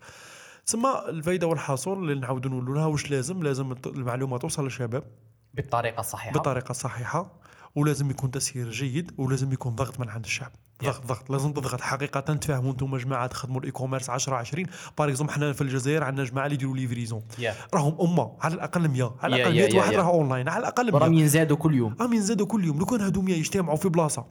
[0.66, 5.03] تسمى الفائده والحصول اللي نعاودوا نقولوا لها واش لازم؟ لازم المعلومة توصل للشباب.
[5.55, 6.33] بالطريقة الصحيحة.
[6.33, 7.33] بالطريقة الصحيحة.
[7.75, 10.53] ولازم يكون تسيير جيد ولازم يكون ضغط من عند الشعب.
[10.85, 11.31] ضغط ضغط.
[11.31, 11.81] لازم تضغط.
[11.81, 14.67] حقيقة تفهموا أنتم جماعة تخدموا ال e-commerce 10 20
[14.99, 17.55] par exemple حنا في الجزائر عندنا جماعة اللي يديروا livraison يا.
[17.75, 18.33] راهم أمة.
[18.41, 19.99] على الأقل 100 على الأقل يا- 100 يا- واحد يا.
[19.99, 21.97] راه اونلاين على الأقل 100 راهم ينزادوا كل يوم.
[22.01, 22.79] راهم ينزادوا كل يوم.
[22.79, 24.27] لو كان هادو 100 يجتمعوا في بلاصة.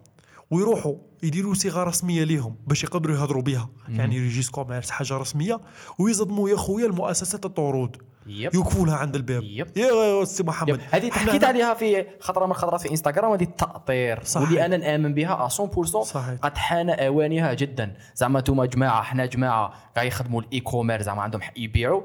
[0.51, 5.59] ويروحوا يديروا صيغة رسمية ليهم باش يقدروا يهضروا بها يعني registre commerce حاجة رسمية
[5.99, 7.97] ويصدموا يا خويا المؤسسات الطرود.
[8.27, 9.77] يوقفوا لها عند الباب yep.
[9.77, 10.81] يا سي محمد.
[10.91, 14.19] هذه إحنا حكيت هنا- عليها في خطرة من الخطرات في إنستغرام هذه التأطير.
[14.35, 16.39] واللي أنا نآمن بها 100% صحيح.
[16.41, 21.41] قد حان أوانها جدا زعما أنتم جماعة حنا جماعة قاعد يخدموا ال e-commerce زعما عندهم
[21.41, 22.01] حق يبيعوا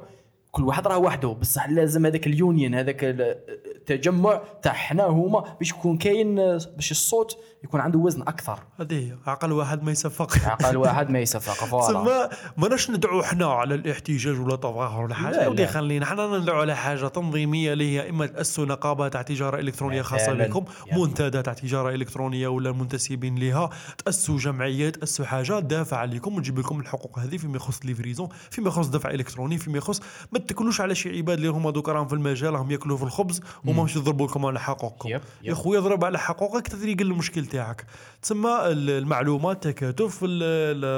[0.55, 5.71] كل واحد راه وحده بصح لازم هذاك ال union هذاك التجمع تاع حنا هما باش
[5.71, 6.35] يكون كاين
[6.77, 11.19] باش الصوت يكون عنده وزن أكثر هذه هي عقل واحد ما يصفق عقل واحد ما
[11.19, 15.67] يصفق voilà تسمى ماناش ندعو حنا على الاحتجاج ولا تظاهر ولا لا، حاجة ودي.
[15.67, 20.33] خلينا حنا ندعو على حاجة تنظيمية اللي هي إما تأسسوا نقابة تاع تجارة إلكترونية خاصة.
[20.33, 20.99] بكم يا.
[20.99, 23.71] منتدى تاع تجارة إلكترونية ولا المنتسبين لها
[24.05, 28.87] تأسسوا جمعيات تأسسوا حاجة تدافع عليكم وتجيب لكم الحقوق هذه فيما يخص livraison فيما يخص
[28.87, 30.01] دفع إلكتروني فيما يخص
[30.33, 33.41] ما تكلوش على شي عباد اللي هما دوك راهم في المجال راهم ياكلوا في الخبز
[33.67, 35.09] وما مش يضربوا لكم على حقوقكم.
[35.43, 35.55] يا.
[35.55, 37.85] خويا ضرب على حقوقك تدري قل المشكل تاعك.
[38.23, 40.25] تسمى ال- المعلومات تكاتف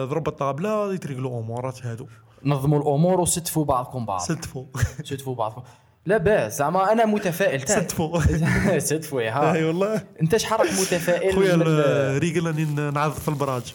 [0.06, 2.06] ضرب الطابلة يتريقلوا أمورات هادو.
[2.44, 4.20] نظموا الأمور وستفوا بعضكم بعض.
[4.20, 4.64] ستفوا.
[5.04, 5.62] ستفوا بعضكم.
[6.06, 8.20] لا باس زعما أنا متفائل تاع- ستفوا.
[8.78, 10.02] ستفوا يا إي ها والله.
[10.22, 11.54] أنت شحال راك متفائل؟ خويا
[12.18, 13.74] ريقل راني نعرض في البراج.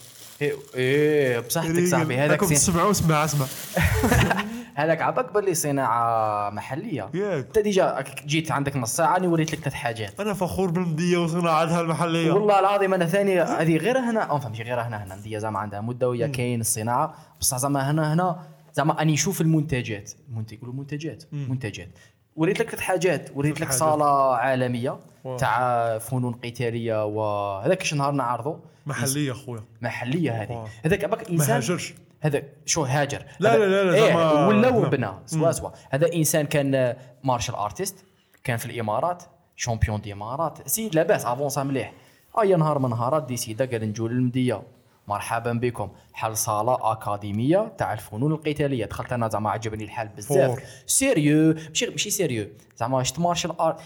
[0.75, 3.45] إيه بصحتك صاحبي هذاك راكم تسمعوا اسمع اسمع.
[4.75, 7.09] هذاك عباك باللي صناعة محلية.
[7.13, 7.45] ياك.
[7.45, 10.19] أنت déjà جيت عندك نص ساعة راني وريت لك ثلاث حاجات.
[10.19, 12.31] أنا فخور بالمدية وصناعتها المحلية.
[12.31, 15.15] والله العظيم أنا ثاني هذه غير هنا أو فهمتي غير هنا هنا.
[15.15, 17.13] نديه زعما عندها مدة وهي كاين الصناعة.
[17.39, 18.39] بصح زعما هنا هنا
[18.73, 20.11] زعما أني نشوف المنتجات.
[20.29, 21.23] المنتج يقولوا منتجات.
[21.31, 21.89] منتجات.
[22.35, 23.29] وريت لك ثلاث حاجات.
[23.35, 23.71] وريت لك.
[23.71, 24.99] صالة عالمية.
[25.37, 28.59] تاع فنون قتالية وهذاك اش نهار نعرضه.
[28.85, 29.63] محلية خويا.
[29.81, 30.41] محلية.
[30.41, 30.67] هذه.
[30.85, 31.93] هذاك عباك ما إنسان هاجرش.
[32.21, 33.23] هذا شو هاجر.
[33.39, 34.69] لا، لا، لا، لا، إيه ولا.
[34.69, 35.69] وبنى سوا سوا.
[35.89, 38.05] هذا إنسان كان martial artist
[38.43, 39.23] كان في الإمارات
[39.55, 41.93] champion des Émirats سيد لاباس avança مليح.
[42.41, 44.61] اي نهار من نهارات décida قال نجو للمديه
[45.07, 45.89] مرحبا بكم.
[46.13, 48.85] حل صالة أكاديمية تاع الفنون القتالية.
[48.85, 50.63] دخلت أنا زعما عجبني الحال بزاف.
[50.85, 51.53] sérieux.
[51.53, 52.47] ماشي ماشي sérieux.
[52.77, 53.79] زعما شت martial art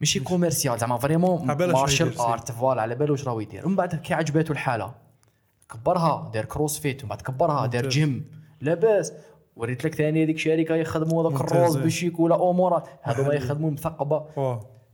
[0.00, 2.20] ماشي commercial زعما vraiment martial.
[2.20, 3.66] art voilà على بالو واش راهو يدير.
[3.66, 4.94] ومن بعد كي عجباتو الحالة.
[5.72, 7.88] كبرها دار CrossFit ومن بعد كبرها دار.
[7.88, 8.24] جيم.
[8.60, 9.12] لاباس.
[9.56, 11.40] وريت لك ثاني هذيك الشركة يخدموا هذاك.
[11.40, 14.26] الروز بشيك ولا امورات هذوما يخدموا مثقبة.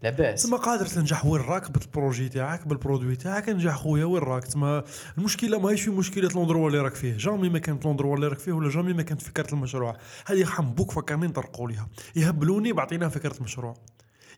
[0.03, 0.43] لاباس.
[0.43, 4.45] تسمى قادر تنجح وين راك بال projet تاعك بال produit تاعك انجح خويا وين راك؟
[4.45, 4.83] تسمى
[5.19, 7.17] المشكلة ماهيش في مشكلة l'endroit اللي راك فيه.
[7.17, 9.97] jamais ما كانت l'endroit اللي راك فيه ولا jamais ما كانت فكرة المشروع.
[10.27, 11.89] هذه حنبوك فكرني نطرقوا ليها.
[12.17, 13.75] يهبلوني بعطينا فكرة المشروع.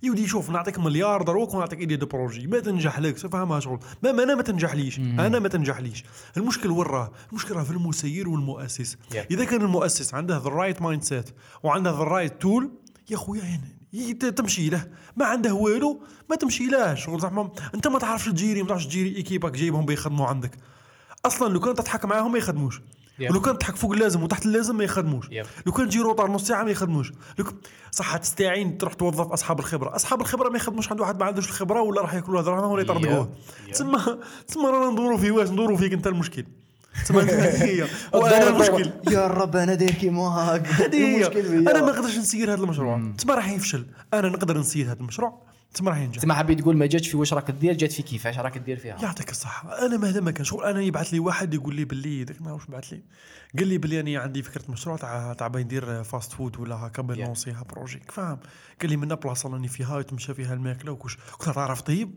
[0.03, 2.47] يودي شوف نعطيك مليار دروك ونعطيك idée de projet.
[2.47, 3.79] ما تنجح لك تفهمها شغل.
[4.03, 4.99] ما ما أنا ما تنجحليش.
[4.99, 6.05] أنا ما تنجحليش.
[6.37, 8.95] المشكل وين راه؟ المشكل راه في المسير والمؤسس.
[8.95, 9.17] Yeah.
[9.31, 11.31] إذا كان المؤسس عنده the right mindset
[11.63, 12.71] وعنده the right tool
[13.11, 13.43] يا خويا
[13.93, 14.87] يعني تمشي له.
[15.17, 16.95] ما عنده والو ما تمشي له.
[16.95, 20.51] شغل زعما أنت ما تعرفش تجيري ما تعرفش تجيري إيكيبك جايبهم بيخدموا عندك.
[21.27, 22.81] أصلا لو كان تضحك معاهم ما يخدموش.
[23.21, 23.31] Yeah.
[23.31, 25.27] ولو كان تضحك فوق اللازم وتحت اللازم ما يخدموش.
[25.27, 25.47] Yep.
[25.67, 27.13] لو كان تجي retard نص ساعة ما يخدموش.
[27.39, 27.55] لو ك-
[27.91, 29.97] صح تستعين تروح توظف أصحاب الخبرة.
[29.97, 33.29] أصحاب الخبرة ما يخدموش عند واحد ما عندوش الخبرة ولا راح ياكلوا دراهم ولا يطردقوه.
[33.73, 33.99] تسمى
[34.49, 36.45] تسمى رانا ندوروا في واش؟ ندوروا فيك أنت المشكل.
[37.05, 37.19] تسمى
[38.15, 38.91] وأنا المشكل.
[39.11, 40.67] يا رب أنا داير كيما هاك.
[40.95, 43.03] أنا ما نقدرش نسير هذا المشروع.
[43.19, 43.87] تسمى راح يفشل.
[44.15, 45.48] أنا نقدر نسير هذا المشروع.
[45.75, 46.19] تسمى راح ينجح.
[46.19, 48.97] تسمى حبيت تقول ما جاتش في واش راك دير جات في كيفاش راك دير فيها؟
[49.03, 49.87] يعطيك الصحة.
[49.87, 52.67] أنا مهما ما كان شغل أنا يبعث لي واحد يقول لي باللي ذاك النهار واش
[52.67, 53.03] بعث لي.
[53.59, 57.03] قال لي باللي أنا عندي فكرة مشروع تاع تاع باغي ندير fast food ولا هكا
[57.03, 57.23] باغي.
[57.23, 58.39] ن lancer ها projet فاهم؟
[58.81, 62.15] قال لي منا بلاصة راني فيها يتمشى فيها الماكلة وكوش قلت له تعرف طيب؟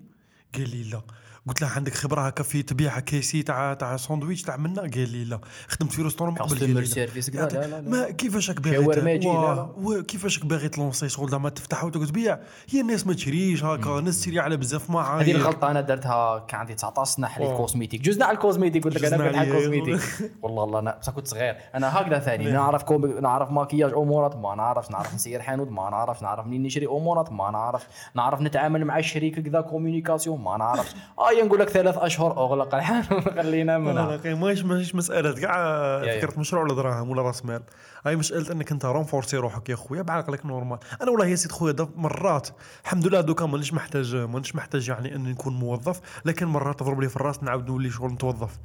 [0.56, 1.02] قال لي لا.
[1.48, 5.24] قلت له عندك خبرة هكا في تبيع كيسي تاع تاع ساندويتش تاع منا قال لي
[5.26, 5.40] لا.
[5.68, 6.86] خدمت في restaurant قبل customer لا.
[6.86, 11.84] service لا لا ما كيفاش راك باغي كيفاش راك باغي ت lancer شغل زعما تفتح
[11.84, 12.40] وتقعد تبيع.
[12.70, 16.60] هي الناس ما تشريش هكا الناس تشري على بزاف ما هذه الغلطة أنا درتها كان
[16.60, 17.52] عندي 19 سنة حليت.
[17.52, 19.48] cosmétique جوزنا على ال cosmétique قلت لك أنا كنت على.
[19.48, 20.02] ال cosmétique
[20.44, 21.56] والله الله أنا بس كنت صغير.
[21.76, 23.06] أنا هكذا ثاني نعرف كوم...
[23.06, 24.92] نعرف ماكياج أمورات ما نعرفش.
[24.92, 26.22] نعرف نسير حانوت ما نعرفش.
[26.24, 30.92] نعرف منين نشري أمورات ما نعرف نعرف نتعامل مع الشريك كذا communication ما نعرفش.
[31.40, 32.80] آه نقول لك ثلاث أشهر أغلق.
[33.38, 35.34] خلينا منها لا ماهيش ماهيش مسألة.
[35.34, 36.02] كاع.
[36.02, 37.62] فكرة مشروع ولا دراهم ولا رأس مال؟
[38.06, 40.78] هاي مسألة إنك أنت renforcer روحك يا خويا بعقلك normal.
[41.02, 42.50] أنا والله يا سيد خويا مرات
[42.84, 47.10] الحمد لله دوكا مانيش محتاج مانيش محتاج يعني إني نكون موظف لكن مرات تضرب لي
[47.10, 48.60] في الرأس نعاود نولي شغل نتوظف.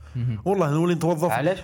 [0.45, 1.31] والله نولي نتوظف.
[1.31, 1.59] علاش؟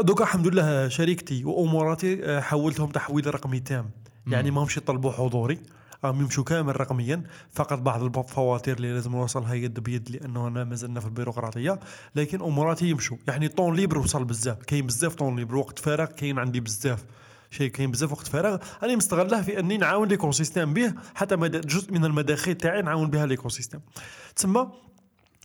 [0.00, 3.90] دوكا الحمد لله شركتي وأموراتي آه، حولتهم تحويل رقمي تام.
[4.26, 5.58] يعني ما همش يطلبوا حضوري.
[6.04, 7.22] راهم يمشوا كامل رقميا.
[7.52, 11.80] فقط بعض الفواتير اللي لازم نوصلها يد بيد لأنه انا مازلنا في البيروقراطية.
[12.14, 13.16] لكن أموراتي يمشوا.
[13.28, 14.58] يعني temps libre وصل بزاف.
[14.58, 15.56] كاين بزاف temps libre.
[15.56, 17.04] وقت فراغ كاين عندي بزاف.
[17.50, 18.58] شيء كاين بزاف وقت فراغ.
[18.82, 20.94] أنا مستغله في أني نعاون l'écosystème به.
[21.14, 23.80] حتى جزء من المداخيل تاعي نعاون بها l'écosystème
[24.36, 24.66] تسمى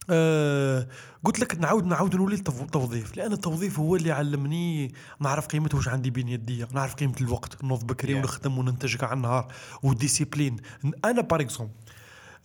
[0.09, 0.87] آه
[1.23, 6.09] قلت لك نعاود نعاود نولي للتوظيف لأن التوظيف هو اللي علمني نعرف قيمته واش عندي
[6.09, 8.17] بين يديا نعرف قيمة الوقت نوض بكري Yeah.
[8.17, 9.53] ونخدم وننتج كاع النهار
[9.83, 10.55] و discipline
[11.05, 11.73] أنا par exemple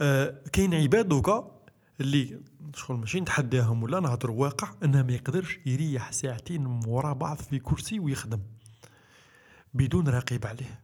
[0.01, 1.51] آه كاين عباد دوكا
[2.01, 2.41] اللي
[2.75, 7.99] شغل ماشي نتحداهم ولا نهضر واقع انه ما يقدرش يريح ساعتين ورا بعض في كرسي
[7.99, 8.41] ويخدم
[9.75, 10.81] بدون رقيب عليه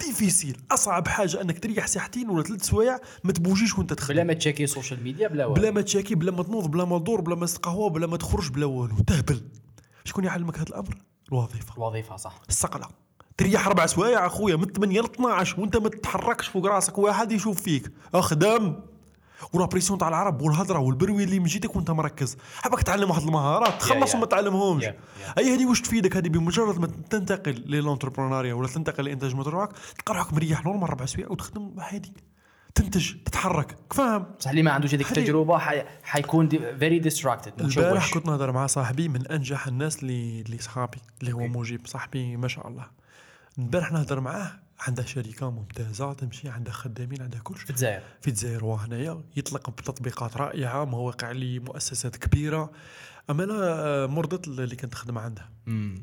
[0.00, 0.56] difficile.
[0.70, 4.14] أصعب حاجة أنك تريح ساعتين ولا ثلاث سوايع ما تبوجيش وأنت تخدم.
[4.14, 5.60] بلا ما ت checker ال social media بلا والو.
[5.60, 8.50] بلا ما تشاكي بلا ما تنوض بلا ما تدور بلا ما تقهوى بلا ما تخرج
[8.50, 8.96] بلا والو.
[9.06, 9.40] تهبل.
[10.04, 10.96] شكون يعلمك هذا الأمر؟
[11.28, 11.74] الوظيفة.
[11.74, 12.40] الوظيفة صح.
[12.48, 12.88] الصقلة.
[13.36, 17.62] تريح أربع سوايع أخويا من 8 ل 12 وأنت ما تتحركش فوق راسك واحد يشوف
[17.62, 17.90] فيك.
[18.14, 18.80] أخدم.
[19.52, 22.36] و la pression تاع العرب والهضرة وال bruit اللي من جيتك وانت مركز.
[22.56, 24.14] حبك تعلم واحد المهارات تخلص.
[24.14, 24.84] وما تعلمهمش.
[25.38, 30.14] أي هذه واش تفيدك؟ هذه بمجرد ما تنتقل ل l'entrepreneuriat ولا تنتقل لإنتاج مشروعك تلقى
[30.14, 32.12] روحك مريح normal ربع سوايع وتخدم عادي.
[32.74, 33.76] تنتج تتحرك.
[33.90, 35.82] فاهم؟ بصح اللي ما عندوش هذيك التجربة حي...
[36.02, 41.32] حيكون very distracted البارح كنت نهضر مع صاحبي من أنجح الناس اللي اللي صحابي اللي
[41.32, 42.86] هو مجيب صاحبي ما شاء الله.
[43.58, 44.52] البارح نهضر معاه
[44.86, 48.02] عنده شركة ممتازة تمشي عندها خدامين عندها كل في شيء الجزائر.
[48.20, 52.72] في الجزائر وهنايا يطلق بتطبيقات رائعة مواقع لمؤسسات كبيرة.
[53.30, 55.50] أما أنا مرضت اللي كنت نخدم عندها.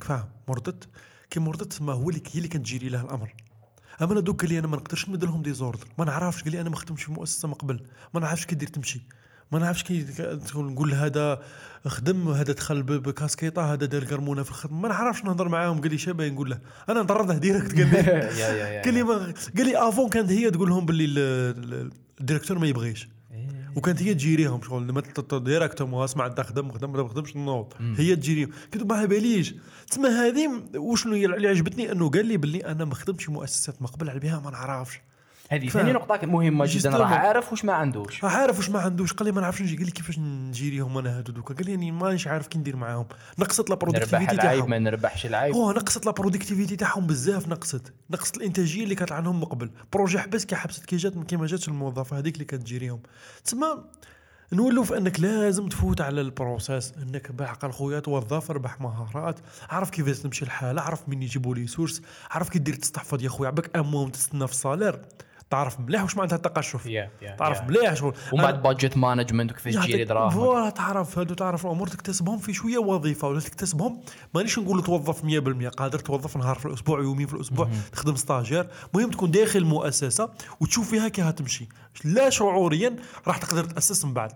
[0.01, 0.89] فاهم؟ مرضت.
[1.29, 3.33] كي مرضت ما هو اللي هي اللي كانت ت gérer له الأمر.
[4.01, 5.87] أما أنا دوك قال لي أنا ما نقدرش نمد لهم des ordres.
[5.97, 8.67] ما نعرفش قال لي أنا ما خدمتش في مؤسسة من قبل ما نعرفش كي دير
[8.67, 9.01] تمشي.
[9.51, 10.05] ما نعرفش كي
[10.55, 11.41] نقول هذا
[11.87, 14.79] خدم هذا دخل بكاسكيطة هذا دار قرمونه في الخدمة.
[14.79, 15.81] ما نعرفش نهضر معاهم.
[15.81, 16.59] قال لي شابه نقول له.
[16.89, 18.81] أنا نطرده direct قال لي.
[18.85, 19.01] قال لي
[19.57, 21.17] قال لي avant كانت هي تقول لهم باللي ال-
[21.73, 23.09] ال- ال directeur ما يبغيش.
[23.31, 23.71] إيه.
[23.75, 24.87] وكانت هي ت gérer هم شغل.
[24.87, 28.49] لما تط- direct ما اسمع أنت خدم خدم ما خدمش نوض هي ت gérer هم
[28.75, 29.55] له ما باليش.
[29.89, 34.09] تسمى هذه وشنو اللي عجبتني؟ أنه قال لي باللي أنا ما خدمتش مؤسسات ما قبل
[34.09, 34.99] على بها ما نعرفش.
[35.51, 35.69] هذه.
[35.69, 36.89] ثاني نقطة مهمة جدا.
[36.89, 38.23] راه عارف واش ما عندوش.
[38.23, 39.13] عارف واش ما عندوش.
[39.13, 41.53] قال لي ما نعرفش نجي قال لي كيفاش نجيريهم أنا هادو دوكا.
[41.53, 43.05] قال لي راني مانيش عارف كي ندير معاهم.
[43.39, 44.69] نقصت لا نربح productivité العيب تاعهم.
[44.69, 45.55] ما نربحش العيب.
[45.55, 47.93] هو نقصت la productivité تاعهم بزاف نقصت.
[48.09, 49.71] نقصت الإنتاجية اللي كانت عندهم من قبل.
[49.93, 53.01] projet حبس كي حبست كي جات كي ما جاتش الموظفة هذيك اللي كانت تجيريهم.
[53.43, 53.67] تسمى
[54.53, 59.39] نولوا في أنك لازم تفوت على ال processus أنك بعقل خويا توظف ربح مهارات
[59.69, 62.01] عرف كيفاش تمشي الحالة عرف من يجيبوا les sources
[62.31, 65.01] عرف كي دير تستحفظ يا خويا عباك أموم تستنى في الصالير.
[65.49, 66.85] تعرف مليح واش معناتها التقشف.
[66.85, 67.61] يا يا تعرف.
[67.61, 72.37] مليح شغل ومن بعد بادجت مانجمنت وكيفاش تجيري دراهم فوالا تعرف هادو تعرف الأمور تكتسبهم
[72.37, 74.01] في شوية وظيفة ولا تكتسبهم؟
[74.35, 78.67] مانيش نقول توظف 100% قادر توظف نهار في الأسبوع يومين في الأسبوع تخدم ستاجير.
[78.95, 80.29] المهم تكون داخل المؤسسه
[80.59, 81.67] وتشوف فيها كي هتمشي.
[82.03, 82.95] لا شعوريا
[83.27, 84.31] راح تقدر تأسس من بعد.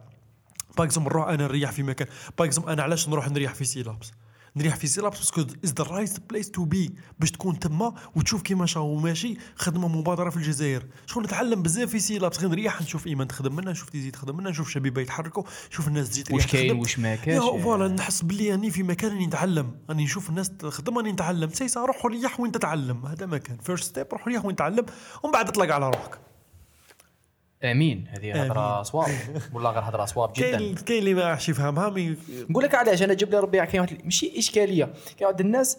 [0.78, 2.07] باغ اكزومبل نروح أنا نريح في مكان.
[2.38, 4.11] باغ اكزومبل أنا علاش نروح نريح في سيلابس
[4.55, 8.41] نريح في Sylabs parce que is the right place to be باش تكون تما وتشوف
[8.41, 10.85] كيما شاو ماشي خدمة مبادرة في الجزائر.
[11.05, 14.51] شغل نتعلم بزاف في Sylabs غير نريح نشوف إيمان تخدم منها نشوف تزيد تخدم منها
[14.51, 16.79] نشوف شبيبة يتحركوا نشوف الناس تجي تريح واش كاين.
[16.79, 19.75] واش ما كاينش voilà نحس باللي راني في مكان راني نتعلم.
[19.89, 21.49] راني نشوف الناس تخدم راني نتعلم.
[21.49, 23.05] سيسا روح ريح وين تتعلم.
[23.05, 23.57] هذا مكان.
[23.57, 24.85] first step روح ريح وين تتعلم.
[25.23, 26.19] ومن بعد اطلق على روحك.
[27.64, 28.05] آمين.
[28.09, 29.07] هذه هضره صواب
[29.53, 30.51] والله غير هضره صواب جدا.
[30.57, 32.17] كاين كاين اللي ما يعرفش يفهمها mais
[32.49, 34.86] نقول لك علاش أنا جاب لي ربي كاين ماشي إشكالية.
[35.18, 35.78] كاين واحد الناس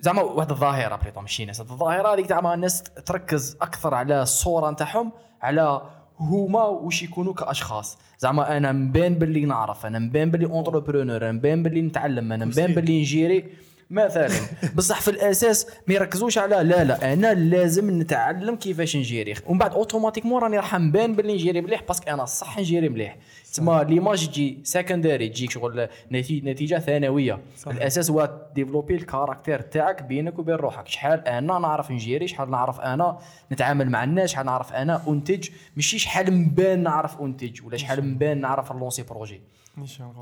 [0.00, 5.12] زعما واحد الظاهرة plutôt ماشي ناس الظاهرة هذيك زعما الناس تركز أكثر على الصورة نتاعهم
[5.42, 5.82] على
[6.20, 7.98] هما واش يكونوا كأشخاص.
[8.18, 12.74] زعما أنا مبان باللي نعرف أنا مبان باللي entrepreneur أنا مبان باللي نتعلم أنا مبان.
[12.74, 13.44] باللي نجيري.
[13.90, 14.28] مثلا.
[14.74, 19.34] بصح في الأساس ما يركزوش على لا لا أنا لازم نتعلم كيفاش نجيري.
[19.46, 23.16] ومن بعد automatiquement راني راح نبان باللي نجيري مليح parce que أنا صح نجيري مليح.
[23.52, 27.38] تسمى l'image تجي secondaire تجيك شغل نتي- نتيجة ثانوية.
[27.58, 27.76] صحيح.
[27.76, 30.88] الأساس هو développer ال caractère تاعك بينك وبين روحك.
[30.88, 33.18] شحال أنا نعرف نجيري شحال نعرف أنا
[33.52, 35.48] نتعامل مع الناس شحال نعرف أنا أنتج.
[35.76, 39.40] ماشي شحال نبان نعرف أنتج ولا شحال نبان نعرف نلونسي projet.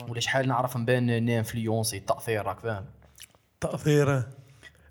[0.09, 2.85] ولا شحال نعرف نبان نانفلونسي التاثير راك فاهم؟
[3.61, 4.27] تأثيره.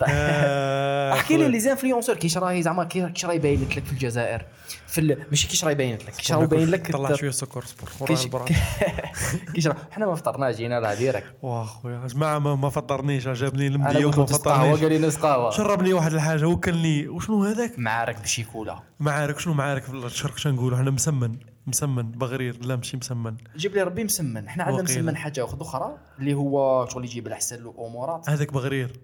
[0.09, 4.45] آه، احكي لي les influenceurs كيش راهي زعما كي- كيش راهي باينت لك في الجزائر.
[4.87, 5.17] في ال...
[5.29, 8.57] ماشي كيش راهي باينت لك كيش راهي باين لك طلع شوية سكر صبر كيش
[9.55, 11.33] كيش حنا ما فطرناش جينا لها ديريكت.
[11.41, 13.67] واه خويا جماعة ما, ما فطرنيش جابني
[14.15, 14.81] وما نص قهوه فطرنيش.
[14.81, 17.07] قال لي نص قهوه شربني واحد الحاجة وكلني.
[17.07, 18.79] وشنو هذاك؟ معارك بشيكولا.
[18.99, 21.35] معارك شنو معارك في الشرق؟ شنقولوا إحنا مسمن.
[21.67, 23.35] مسمن بغرير لا ماشي مسمن.
[23.55, 24.49] جيب لي ربي مسمن.
[24.49, 24.83] حنا عندنا.
[24.83, 28.99] مسمن حاجة أخرى اللي هو شغل يجيب الاحسن الامورات هذاك بغرير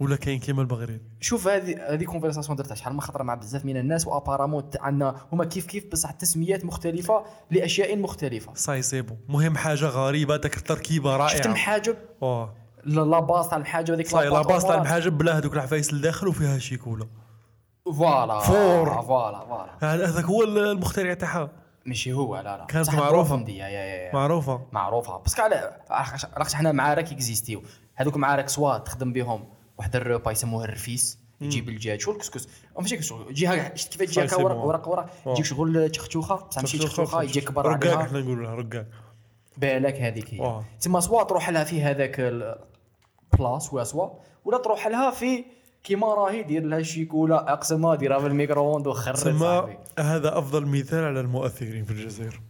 [0.00, 3.76] ولا كاين كيما البغرير؟ شوف هذه هذه conversation درتها شحال ما خطرة مع بزاف من
[3.76, 8.54] الناس و apparemment عندنا هما كيف كيف بصح تسميات مختلفة لأشياء مختلفة.
[8.54, 9.14] صاي c'est bon.
[9.28, 14.08] مهم حاجة غريبة داك التركيبه شفت رائعه المحاجب واه لا لا pas تاع المحاجب هذيك
[14.08, 14.74] صاي لا تاع.
[14.74, 17.06] المحاجب بلا هذوك العفايس الداخل وفيها chocolat
[17.86, 19.02] voilà fort.
[19.02, 19.70] voilà voilà.
[19.80, 21.50] هذا- هذاك هو المخترع تاعها.
[21.86, 22.64] ماشي هو لا لا.
[22.64, 22.90] كانت.
[22.94, 23.36] معروفة.
[23.36, 24.14] دي يا يا يا.
[24.14, 24.66] معروفة.
[24.72, 25.18] معروفة.
[25.18, 25.80] parce que على
[26.36, 27.62] علاش حنا معارك اكزيستيو.
[27.94, 32.48] هذوك معارك سوا تخدم بهم واحد الروبا يسموه الرفيس يجيب الدجاج شو الكسكس.
[32.78, 33.12] ماشي كسكس.
[33.44, 34.56] هكا شفت كيف تجي هكا صاي ورق.
[34.56, 34.88] ورق.
[34.88, 35.10] ورق.
[35.26, 38.86] يجيك شغل تشخشوخه بصح ماشي تشخشوخه يجي كبر رقاق إحنا نقولوا لها رقاق.
[39.56, 40.62] بالك هذيك هي.
[40.80, 42.16] تما سوا تروح لها في هذاك
[43.32, 44.10] البلاص واسوا
[44.44, 45.44] ولا تروح لها في
[45.84, 49.78] كيما راهي دير لها شيكولا اقسمها ديرها في الميكرووند وخرج صاحبي.
[49.98, 52.40] هذا أفضل مثال على المؤثرين في الجزائر.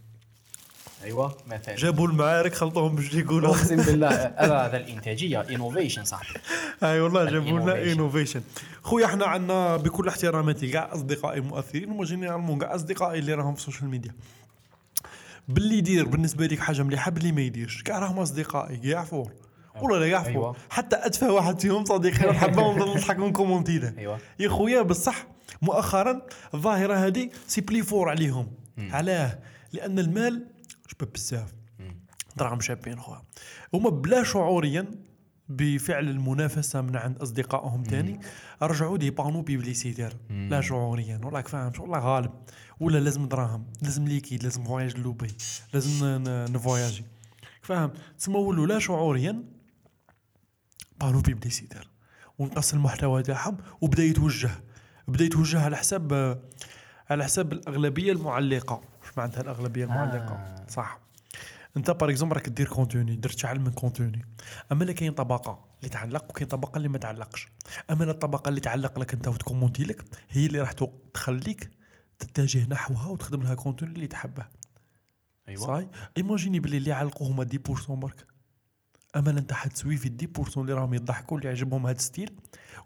[1.03, 1.75] ايوا مثلا.
[1.75, 4.09] جابوا المعارك خلطوهم بالشيكولا أقسم بالله
[4.65, 6.39] هذا الإنتاجية innovation صاحبي.
[6.83, 7.91] أي والله جابوا لنا.
[7.91, 8.41] innovation
[8.83, 13.59] خويا إحنا عندنا بكل احتراماتي كاع أصدقائي المؤثرين وما généralement كاع أصدقائي اللي راهم في
[13.59, 14.11] ال social media
[15.47, 19.05] باللي يدير بالنسبة لك حاجة مليحة باللي ما يديرش كاع راهم أصدقائي كاع
[19.81, 20.55] ولا لا fort أيوة.
[20.69, 25.27] حتى أتفه واحد فيهم صديقي نضل نضحك ونكومونتي له ايوا يا خويا بصح
[25.61, 26.21] مؤخرا
[26.53, 29.39] الظاهرة هذه سي بلي فور عليهم علاه.
[29.73, 30.47] لأن المال
[30.87, 31.53] شباب بزاف.
[32.37, 33.21] دراهم شابين خويا.
[33.73, 34.85] هما بلا شعوريا
[35.49, 38.19] بفعل المنافسة من عند أصدقائهم تاني
[38.61, 40.13] رجعوا دي بانو بيبليسيتير.
[40.29, 41.21] لا شعوريا.
[41.23, 42.31] وراك فاهم والله غالب.
[42.79, 43.65] ولا لازم دراهم.
[43.81, 44.43] لازم ليكيد.
[44.43, 45.27] لازم فواياج لوبي.
[45.73, 47.05] لازم نفواياجي
[47.61, 49.43] فاهم تسمى ولوا لا شعوريا
[50.99, 51.89] بانو بيبليسيتير
[52.39, 54.51] ونقص المحتوى تاعهم وبدا يتوجه.
[55.07, 56.13] بدا يتوجه على حساب
[57.09, 58.81] على حساب الأغلبية المعلقة.
[59.01, 60.65] واش معناتها الأغلبية المعلقة؟ آه.
[60.69, 60.99] صح.
[61.77, 64.25] انت par exemple راك دير contenu درت شحال من contenu
[64.71, 67.47] أما لا كاين طبقة اللي تعلق وكاين طبقة اللي ما تعلقش.
[67.91, 70.71] أما الطبقة اللي تعلق لك أنت وتكومونتي لك هي اللي راح
[71.13, 71.71] تخليك
[72.19, 74.45] تتجه نحوها وتخدم لها contenu اللي تحبه.
[75.49, 78.34] ايوا صاي؟ imaginez باللي اللي يعلقوا هما 10% برك.
[79.15, 82.31] اما انت حتسوي في 10% اللي راهم يضحكوا اللي يعجبهم هذا ال style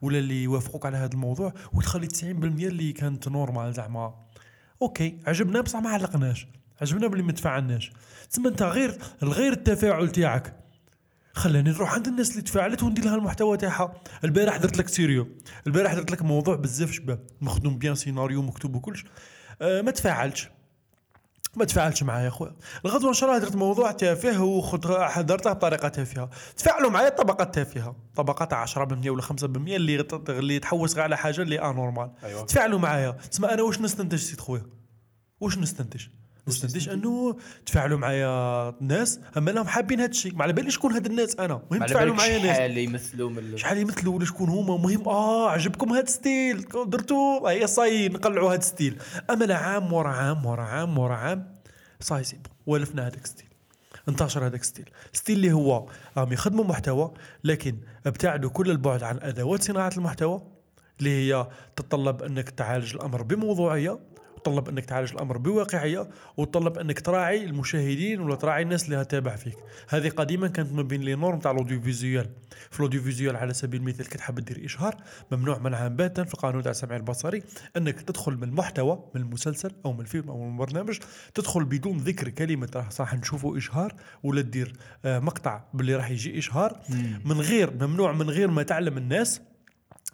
[0.02, 4.16] ولا اللي يوافقوك على هذا الموضوع وتخلي 90% اللي كانت normal زعما.
[4.82, 6.48] okay عجبنا بصح ما علقناش
[6.82, 7.92] عجبنا باللي ما تفاعلناش.
[8.30, 10.56] تسمى أنت غير الغير التفاعل تاعك.
[11.34, 13.94] خلاني نروح عند الناس اللي تفاعلت وندير لها المحتوى تاعها.
[14.24, 15.28] البارح درت لك sérieux
[15.68, 19.06] البارح درت لك موضوع بزاف شباب مخدوم bien سيناريو مكتوب وكلش.
[19.62, 20.50] أه ما تفاعلش.
[21.56, 22.56] ما تفاعلش معايا يا خويا.
[22.86, 26.30] الغدوه إن شاء الله درت موضوع تافه وحضرته بطريقه تافهة.
[26.58, 27.96] تفاعلوا معايا طبقات تافهة.
[28.16, 32.12] طبقات 10% ولا 5% اللي اللي تحوس على حاجة اللي anormale.
[32.24, 32.46] أيوة.
[32.46, 33.12] تفاعلوا معايا.
[33.12, 34.66] تسمى أنا واش نستنتج سيد خويا؟
[35.40, 36.08] واش نستنتج؟
[36.48, 41.06] نستنتج أنه تفاعلوا معايا الناس أما لهم حابين هذا الشيء ما على بالي شكون هاد
[41.06, 41.62] الناس أنا.
[41.72, 42.58] المهم تفاعلوا معايا ناس.
[42.58, 44.78] شحال يمثلوا من ال- شحال يمثلوا ولا شكون هما.
[44.78, 46.66] مهم آه عجبكم هاد style.
[46.86, 48.98] درتو؟ هي صاي نقلعوا هاد style.
[49.30, 51.56] أما لا عام ورا عام ورا عام ورا عام.
[52.00, 53.46] ça y est c'est bon والفنا هذاك style.
[54.10, 54.90] انتشر هذاك style.
[55.14, 55.86] style اللي هو
[56.18, 57.12] راهم يخدموا محتوى
[57.44, 60.42] لكن ابتعدوا كل البعد عن أدوات صناعة المحتوى
[61.00, 64.00] اللي هي تتطلب أنك تعالج الأمر بموضوعية
[64.40, 69.58] وتطلب أنك تعالج الأمر بواقعية وتطلب أنك تراعي المشاهدين ولا تراعي الناس اللي هتابع فيك.
[69.90, 72.30] هذه قديما كانت ما بين les normes تاع ال audiovisuel
[72.72, 74.96] في ال audiovisuel على سبيل المثال كي تحب دير إشهار
[75.32, 77.44] ممنوع منعا باتا في القانون تاع السمع البصري
[77.78, 80.98] أنك تدخل من المحتوى من المسلسل أو من الفيلم أو من البرنامج
[81.34, 84.74] تدخل بدون ذكر كلمة راح صح نشوفوا إشهار ولا تدير
[85.06, 86.80] آه، مقطع باللي راح يجي إشهار.
[87.26, 89.42] من غير ممنوع من غير ما تعلم الناس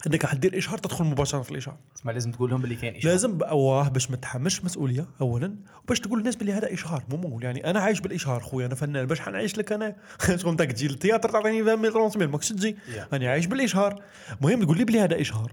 [0.06, 1.76] إنك راح دير إشهار تدخل مباشرة في الإشهار.
[1.94, 3.12] تسمى لازم تقول لهم باللي كاين إشهار.
[3.12, 7.44] لازم أواه باش ما تتحملش مسؤولية اولا وباش تقول للناس بلي هذا إشهار مو مول
[7.44, 9.96] يعني أنا عايش بالإشهار خويا أنا فنان باش حنعيش لك أنا؟
[10.40, 12.72] شغل انت تجي لل théâtre تعطيني 20 mille 30 mille ماكش تجي.
[12.72, 13.14] Yeah.
[13.14, 14.02] أنا عايش بالإشهار.
[14.40, 15.52] المهم تقول لي بلي هذا إشهار.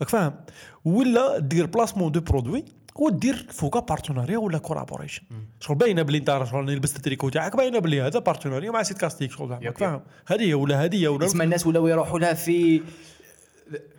[0.00, 0.34] راك فاهم؟
[0.84, 2.64] ولا دير placement de produit
[2.96, 5.22] ودير فوقا partenariat ولا collaboration
[5.60, 8.98] شغل باينة بلي أنت شغل أنا لبست التريكو تاعك باينة بلي هذا partenariat مع سيت
[8.98, 12.82] كاستيك شغل فاهم؟ هذه ولا هذه ولا تسمى الناس ولاو يروحوا لها في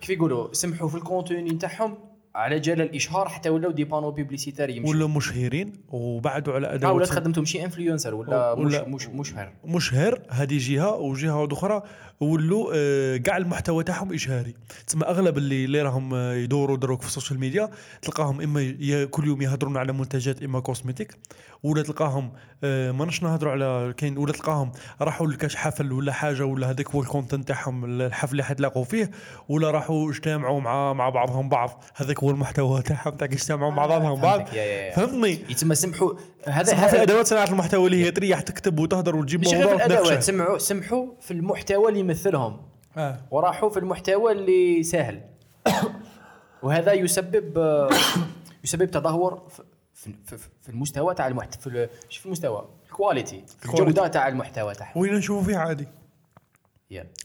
[0.02, 1.98] كيف يقولوا سمحوا في ال contenu نتاعهم
[2.36, 7.06] على جال الإشهار حتى ولاو des panneaux publicitaires يمشوا ولا مشهيرين وبعدوا على ادوات ولا
[7.06, 9.54] خدمتهم شي influencer ولا ولا- مش مشهر.
[9.66, 11.84] مشهر هذه جهة وجهة أخرى
[12.20, 14.56] ولوا آه، كاع المحتوى تاعهم إشهاري.
[14.88, 17.70] تسمى أغلب اللي اللي راهم آه، يدوروا دروك في ال social media
[18.02, 21.18] تلقاهم إما كل يوم يهضرون على منتجات إما cosmétique
[21.64, 22.32] ولا تلقاهم
[22.64, 26.90] آه، ما نش نهضروا على كاين ولا تلقاهم راحوا لكاش حفل ولا حاجة ولا هذاك
[26.90, 29.12] هو ال content تاعهم الحفل اللي حتلاقوا فيه
[29.50, 31.84] ولا راحوا اجتمعوا مع مع بعضهم بعض.
[31.96, 34.48] هذاك هو المحتوى تاعهم تاع يجتمعوا مع بعضهم بعض.
[34.96, 36.14] فهمتني يتسمى سمحوا
[36.48, 39.76] هذا صح في هذا أدوات صناعة المحتوى اللي هي تريح تكتب وتهضر وتجيب مش غير
[39.76, 40.24] الأدوات.
[40.24, 42.62] سمعوا سمحوا في المحتوى اللي يمثلهم
[42.98, 43.20] آه.
[43.32, 45.22] وراحوا في المحتوى اللي سهل
[46.64, 47.58] وهذا يسبب
[48.64, 53.44] يسبب تدهور في- في, في, المستوى تاع المحتوى في في المستوى ال qualité.
[53.66, 55.88] الجودة تاع المحتوى تاعهم وين نشوفوا فيه عادي.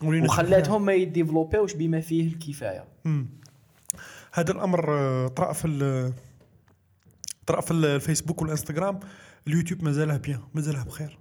[0.02, 2.84] ولينا وخلاتهم ما يديفلوبيوش بما فيه الكفاية.
[4.32, 5.64] هذا الأمر آه، طرأ في
[7.46, 9.00] طرا في ال- الفيسبوك والإنستغرام
[9.46, 11.18] اليوتيوب مازالها بيان مازالها بخير.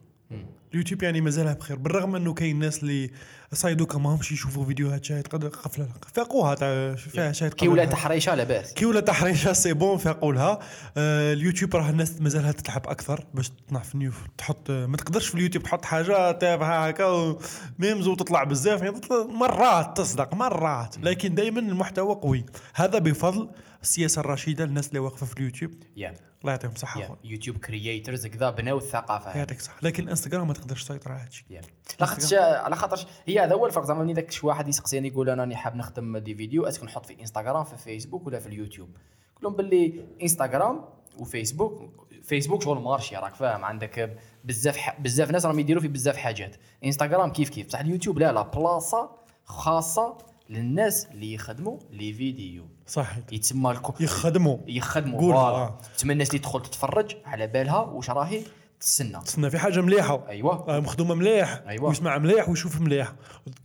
[0.73, 3.09] اليوتيوب يعني مازالها بخير بالرغم إنه كاين ناس اللي
[3.53, 8.73] صايدوكا ماهمش يشوفوا فيديوهات شاهد قد قفلة فاقوها تاع فيها شاهد كي ولا تحريشه لاباس
[8.73, 10.59] كي ولا تحريشها سي بون فاقوا لها
[10.97, 15.35] آه اليوتيوب راه الناس مازالها تتعب أكثر باش تطلع في نيو تحط ما تقدرش في
[15.35, 17.37] اليوتيوب تحط حاجة تافهه هكا
[17.79, 18.81] ميمز وتطلع بزاف.
[18.81, 18.95] يعني
[19.29, 20.95] مرات تصدق مرات.
[21.03, 22.45] لكن دائما المحتوى قوي.
[22.75, 23.49] هذا بفضل
[23.81, 25.71] السياسة الرشيده للناس اللي واقفة في اليوتيوب.
[25.95, 26.13] Yeah.
[26.41, 27.17] الله يعطيهم الصحة أخويا.
[27.23, 29.37] YouTube creators كذا بناو الثقافة هذه.
[29.37, 29.77] يعطيك الصحة.
[29.81, 31.45] لكن الانستغرام ما تقدرش تسيطر على هادشي.
[31.49, 31.61] Yeah.
[31.99, 33.85] لا خاطرش على خاطرش هي هذا هو الفرق.
[33.85, 36.85] زعما ملي داك شي واحد يسقسيني يقول أنا راني حاب نخدم des vidéos est-ce que
[36.85, 38.89] نحط في إنستغرام في فيسبوك ولا في اليوتيوب.
[38.89, 40.85] نقول لهم باللي إنستغرام
[41.19, 43.65] وفيسبوك فيسبوك شغل marché راك فاهم.
[43.65, 44.99] عندك بزاف ح...
[44.99, 46.55] بزاف ناس راهم يديروا في بزاف حاجات.
[46.85, 49.11] إنستغرام كيف كيف؟ بصح اليوتيوب لا لا بلاصة
[49.45, 50.17] خاصة
[50.51, 52.65] للناس اللي يخدموا les vidéos.
[52.87, 53.93] صح يتسمى الكو...
[53.99, 54.57] يخدموا.
[54.67, 55.77] يخدموا قول، آه.
[55.97, 58.41] تسمى الناس اللي تدخل تتفرج على بالها واش راهي
[58.79, 60.29] تسنى تسنى في حاجة مليحة.
[60.29, 60.69] أيوه.
[60.69, 61.61] آه، مخدومة مليح.
[61.67, 61.83] أيوة.
[61.85, 63.13] ويسمع مليح ويشوف مليح.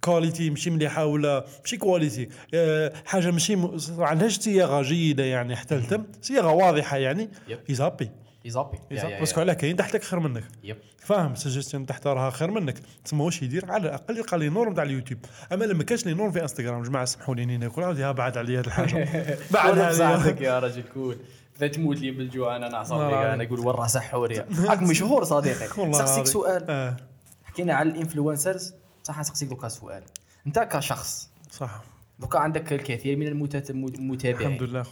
[0.04, 3.56] qualité ماشي مليحة ولا ماشي qualité آه، حاجة ماشي.
[3.56, 7.28] ما عندهاش صياغه جيدة يعني حتى لتم صياغه واضحة يعني.
[7.48, 7.58] Yep.
[7.68, 8.10] يزابي
[8.46, 8.78] يزابي.
[8.90, 9.40] باسكو.
[9.40, 10.44] على كاين تحتك خير منك.
[10.64, 10.76] يب.
[10.98, 12.78] فاهم سجستيون تحت راها خير منك.
[13.04, 15.20] تسمى واش يدير؟ على الأقل يلقى لي نورم تاع اليوتيوب.
[15.52, 18.60] أما لما كانش لي نورم في انستغرام جماعة سمحوا لي اني ناكل عاودي بعد عليا
[18.60, 19.08] هذه الحاجة.
[19.54, 20.36] بعد عليا.
[20.40, 21.16] يا رجل كول.
[21.58, 23.34] إذا تموت لي بالجوع أنا نعصب لا، لا.
[23.34, 25.92] أنا أقول ورا سحوري راك مشهور صديقي.
[25.92, 26.26] سقسيك.
[26.26, 26.64] سؤال.
[26.68, 26.96] آه.
[27.44, 28.74] حكينا على الإنفلونسرز.
[29.02, 30.02] صح نسقسيك دوكا سؤال.
[30.46, 31.80] أنت كشخص صح.
[32.18, 34.84] دوكا عندك الكثير من المتت- الحمد المتابعين لله.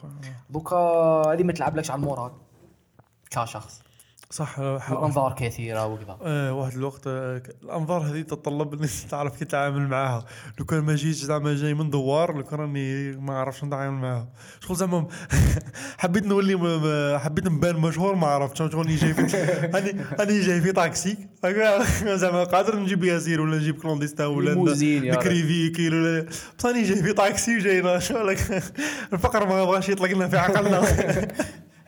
[0.51, 0.77] دوكا
[1.33, 2.33] هذه ما تلعبلكش على ال moral.
[3.35, 3.80] كشخص
[4.30, 6.16] صح الانظار كثيرة وكذا.
[6.22, 10.24] آه واحد الوقت آه الأنظار هذه تتطلب إنك تعرف كيف تتعامل معها
[10.59, 14.28] لو كان ما جيتش زعما جاي من دوار لو كان راني ما عرفتش نتعامل معها
[14.61, 15.07] شغل زعما
[15.99, 18.59] حبيت نولي حبيت نبان مشهور ما عرفتش.
[18.59, 19.22] شغل راني جاي في
[19.74, 21.16] راني راني جاي في طاكسي.
[21.45, 21.85] هكا
[22.22, 26.26] زعما قادر نجيب ياسير ولا نجيب كلونديستا ولا ليموزين يا نكري véhicule ولا
[26.59, 27.61] بصح راني جاي في طاكسي
[28.01, 28.62] شو لك.
[29.12, 30.82] الفقر ما بغاش يطلق لنا في عقلنا.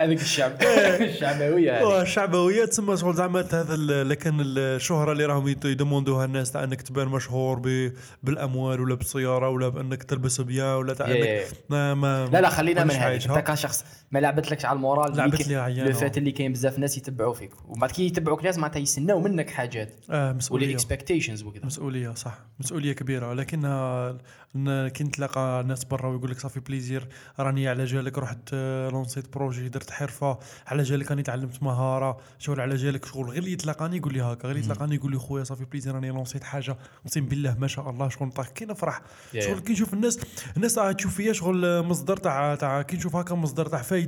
[0.00, 0.52] هذاك الشعب
[1.00, 2.64] الشعبوية هذه الشعبوية.
[2.64, 7.58] تسمى شغل زعما هذا ال- لكن الشهرة اللي راهم يدموندوها الناس تاع إنك تبان مشهور
[7.64, 7.92] ب-
[8.22, 12.84] بالأموال ولا بالسيارة ولا بإنك تلبس bien ولا تاع إنك ما ما لا لا خلينا
[12.84, 13.38] من عايشها.
[13.38, 15.94] انت كشخص ما لعبتلكش على ال moral لعبت لي عيان، لو آه.
[15.94, 17.50] فات اللي كاين بزاف ناس يتبعوا فيك.
[17.68, 19.94] ومن بعد كي يتبعوك ناس معناتها يستناو منك حاجات.
[20.10, 20.74] آه ولا مسؤولية.
[20.74, 21.66] expectations وكذا.
[21.66, 22.38] مسؤولية صح.
[22.60, 23.34] مسؤولية كبيرة.
[23.34, 24.16] لكنها
[24.56, 27.08] إن كي تلاقى ناس برا ويقول لك ça fait plaisir
[27.40, 32.20] راني على جالك رحت آه، lancit projet درت حرفة على جالك راني تعلمت مهارة.
[32.38, 33.28] شغل على جالك شغل.
[33.28, 34.48] غير اللي يتلاقاني يقول لي هكا.
[34.48, 36.76] غير يتلاقاني يقول لي خويا ça fait plaisir راني lancit حاجة.
[37.06, 39.02] اقسم بالله ما شاء الله شغل طاح كي نفرح
[39.38, 40.20] شغل كي نشوف الناس
[40.56, 44.05] الناس راح تشوف فيا شغل مصدر تاع تاع كي نشوف هكا مصدر تاع فايدة.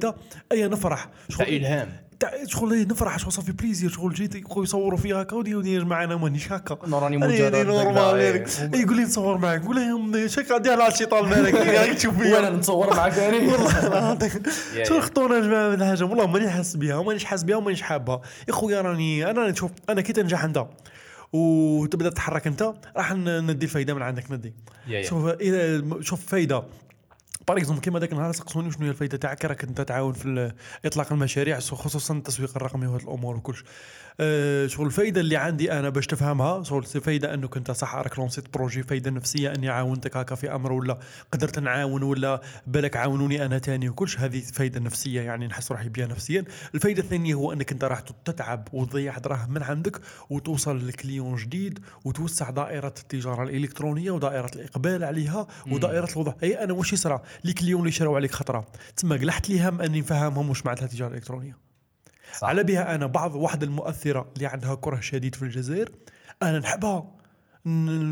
[0.53, 1.89] أي نفرح؟ تاع إلهام.
[2.21, 5.75] تاع شغل نفرح شغل ça fait plaisir شغل جيت يقولوا يصوروا فيها هكا ودي ودي
[5.75, 6.79] يا جماعة أنا مانيش هكا.
[6.87, 8.21] أنا راني مجرد يعني normal.
[8.21, 8.75] يعني.
[8.75, 9.77] إيه، يقول لي نصور معك نقول
[10.13, 14.43] له شك غادي على الشيطان مالك يعني تشوف وأنا فيا نتصور معك ثاني والله العظيم.
[14.77, 15.01] يا- شو.
[15.01, 18.21] خطونا يا جماعة من الحاجة والله ماني حاس بها ومانيش حاس بها ومانيش حابها.
[18.49, 20.67] يا خويا راني أنا راني شوف أنا كي تنجح أنت
[21.33, 24.55] وتبدأ تتحرك أنت راح ندي الفايدة من عندك ندي.
[25.03, 26.63] شوف اذا شوف فايدة.
[27.49, 30.53] par exemple كيما ذاك النهار سقسوني شنو هي الفايدة تاعك؟ راك أنت تعاون في
[30.85, 33.65] إطلاق المشاريع خصوصا التسويق الرقمي وهذه الأمور وكلش.
[34.21, 36.63] أه شغل الفايدة اللي عندي أنا باش تفهمها.
[36.63, 40.55] شغل c'est فايدة انك انت صح راك lancit projet فايدة نفسية أني عاونتك هكا في
[40.55, 40.99] أمر ولا
[41.33, 44.19] قدرت نعاون ولا بالك عاونوني أنا تاني وكلش.
[44.19, 46.45] هذه فايدة نفسية يعني نحس روحي بها نفسيا.
[46.75, 50.01] الفايدة الثانية هو أنك أنت راح تتعب وتضيع دراهم من عندك
[50.31, 56.93] وتوصل لكليون جديد وتوسع دائرة التجارة الإلكترونية ودائرة الإقبال عليها ودائرة الوضوح أي أنا واش
[56.93, 58.67] يصرى لي كليون اللي شراو عليك خطرة.
[58.97, 61.68] تما قلحت ليهم أني نفهمهم واش معناتها التجارة الإلكترونية.
[62.39, 62.49] صح.
[62.49, 65.91] على بها أنا بعض واحد المؤثرة اللي عندها كره شديد في الجزائر
[66.43, 67.05] أنا نحبها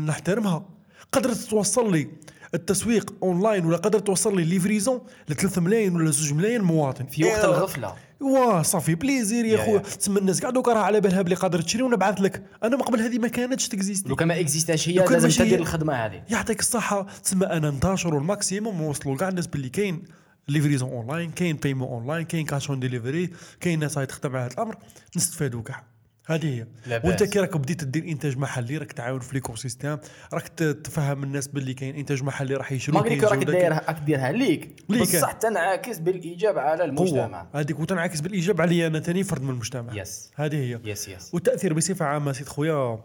[0.05, 0.65] نحترمها.
[1.11, 2.07] قدرت توصل لي
[2.53, 7.05] التسويق أونلاين ولا قدرت توصل لي livraison ل 3 ملايين ولا 2 ملايين مواطن.
[7.05, 7.93] في وقت إيه، الغفلة.
[8.21, 9.75] واه ça fait plaisir يا يا- خويا.
[9.75, 9.79] يا.
[9.79, 12.43] تسمى الناس قاعد دوكا راه على بالها بلي قادر تشري ونبعث لك.
[12.63, 14.09] أنا من قبل هذه ما كانتش تexisti.
[14.09, 16.23] لو كان ما existاش هي؟ لازم تدير الخدمة هذه.
[16.29, 17.07] يعطيك الصحة.
[17.23, 20.03] تسمى أنا ننتشروا ال maximum ونوصلوا كاع الناس باللي كاين.
[20.49, 23.29] livraison online كاين paiement online كاين cash on delivery
[23.59, 24.75] كاين ناس تخدم على هذا الامر
[25.17, 25.83] نستفادوا كاع.
[26.25, 26.67] هذه هي.
[27.03, 27.23] وانت.
[27.23, 29.97] كي راك بديت دير انتاج محلي راك تعاون في l'écosystème
[30.33, 34.83] راك تفهم الناس باللي كاين انتاج محلي راح يشرو ما راك دايرها راك ديرها ليك.
[34.89, 37.47] بصح تنعكس بالإيجاب على المجتمع.
[37.55, 39.93] هذيك وتنعكس بالإيجاب علي أنا ثاني فرد من المجتمع.
[39.93, 40.79] yes هذه هي.
[40.85, 42.99] yes yes والتاثير بصفة عامة سيد خويا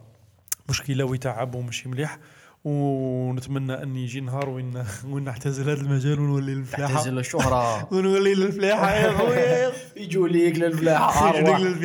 [0.68, 2.18] مشكلة ويتعب ومشي مليح.
[2.64, 8.90] ونتمنى أن يجي نهار وين وين نعتزل هذا المجال ونولي للفلاحه تعتزل الشهره ونولي للفلاحة
[8.90, 9.72] يا خويا.
[10.02, 11.30] يجوا ليك للفلاحة.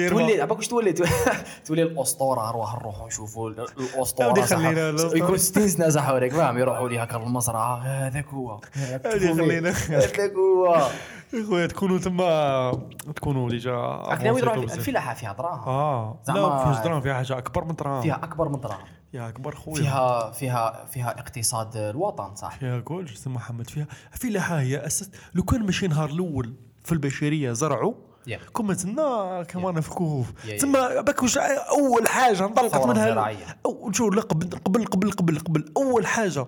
[0.10, 0.94] تولي عباك واش تولي؟
[1.66, 2.50] تولي الأسطورة.
[2.50, 3.66] ارواح نروحوا نشوفوا ال-
[3.96, 4.34] الأسطورة.
[5.18, 10.84] يكون 60 سنه صح وريك فاهم يروحوا لي هكا المزرعه هذاك هو هذاك هو
[11.34, 12.72] يا خويا تكونوا تما
[13.16, 16.20] تكونوا ديجا راك ناوي تروح avancés الفلاحه فيها دراهم آه.
[16.28, 18.80] زعما- لا فيش دراهم فيها حاجة أكبر من دراهم فيها أكبر من دراهم
[19.14, 19.76] يا أكبر خويا.
[19.76, 25.44] فيها فيها فيها اقتصاد الوطن صح؟ فيها كل سي محمد فيها فلاحه هي أساس لو
[25.44, 26.54] كان ماشي نهار الأول
[26.84, 27.94] في البشرية زرعوا
[28.28, 28.40] yep.
[28.56, 29.72] كما تنا كما
[30.46, 30.58] يا- يا.
[30.58, 33.58] تما باك واش أول حاجة انطلقت منها؟ زراعية.
[33.66, 36.48] أو شو لا قبل قبل قبل قبل قبل أول حاجة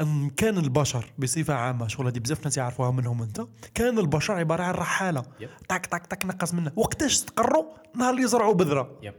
[0.00, 3.40] أن كان البشر بصفة عامة شغل هذه بزاف ناس يعرفوها منهم أنت
[3.74, 5.22] كان البشر عبارة عن رحالة.
[5.40, 5.48] yep.
[5.68, 7.64] طاك طاك طاك نقص منه وقتاش استقروا
[7.96, 8.90] نهار اللي زرعوا بذرة.
[9.02, 9.14] yep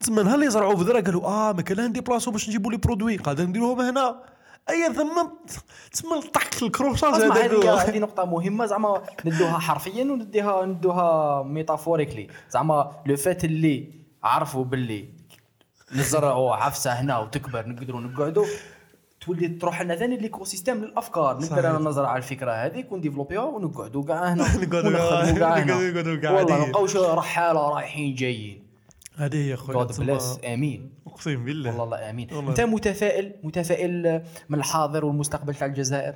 [0.00, 3.16] تسمى نهار اللي زرعوا بذره قالوا آه ما كان عندي بلاصه باش نجيبوا لي produits.
[3.16, 4.22] قادر نديروهم هنا.
[4.70, 5.28] أي ثم
[5.92, 8.66] تسمى طق ال accrochage هذاك هذه نقطة مهمة.
[8.66, 13.92] زعما ندوها حرفيا ونديها ندوها metaphorically زعما لو فات اللي
[14.24, 15.08] عرفوا باللي
[15.92, 18.46] نزرعوا عفسة هنا وتكبر نقدروا نقعدوا.
[19.20, 21.70] تولي تروح لنا ثاني l'écosystème للافكار نقدر.
[21.70, 24.56] أنا نزرع الفكرة هذيك ون développيها ونقعدوا كاع هنا.
[24.56, 25.58] نقعدوا ونخدموا كاع
[26.42, 26.76] هنا.
[26.76, 28.67] والله رحالة رايحين جايين.
[29.18, 30.90] هذه هي خويا God bless آمين.
[31.06, 31.70] أقسم بالله.
[31.70, 32.28] والله الله آمين.
[32.32, 32.50] والله.
[32.50, 36.14] أنت متفائل متفائل من الحاضر والمستقبل تاع الجزائر؟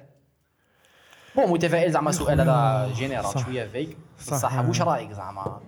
[1.36, 3.40] بون متفائل زعما سؤال هذا جينيرال.
[3.40, 4.34] شوية فيك صح.
[4.34, 5.60] بصح واش رأيك زعما؟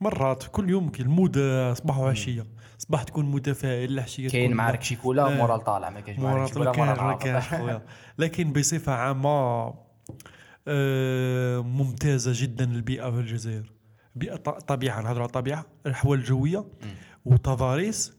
[0.00, 2.46] مرات كل يوم كي المود آه، صباح وعشيه
[2.78, 5.36] صباح تكون متفائل العشيه كاين تكون معارك شيكولا لا.
[5.36, 7.24] مورال طالع ما كاينش مورال عاطل.
[7.24, 7.82] كاينش خويا
[8.18, 9.74] لكن بصفة عامة
[10.68, 13.72] آه، ممتازة جدا البيئة في الجزائر.
[14.18, 16.64] بيئة طبيعة نهضروا على الطبيعه الاحوال الجوية
[17.24, 18.18] وتضاريس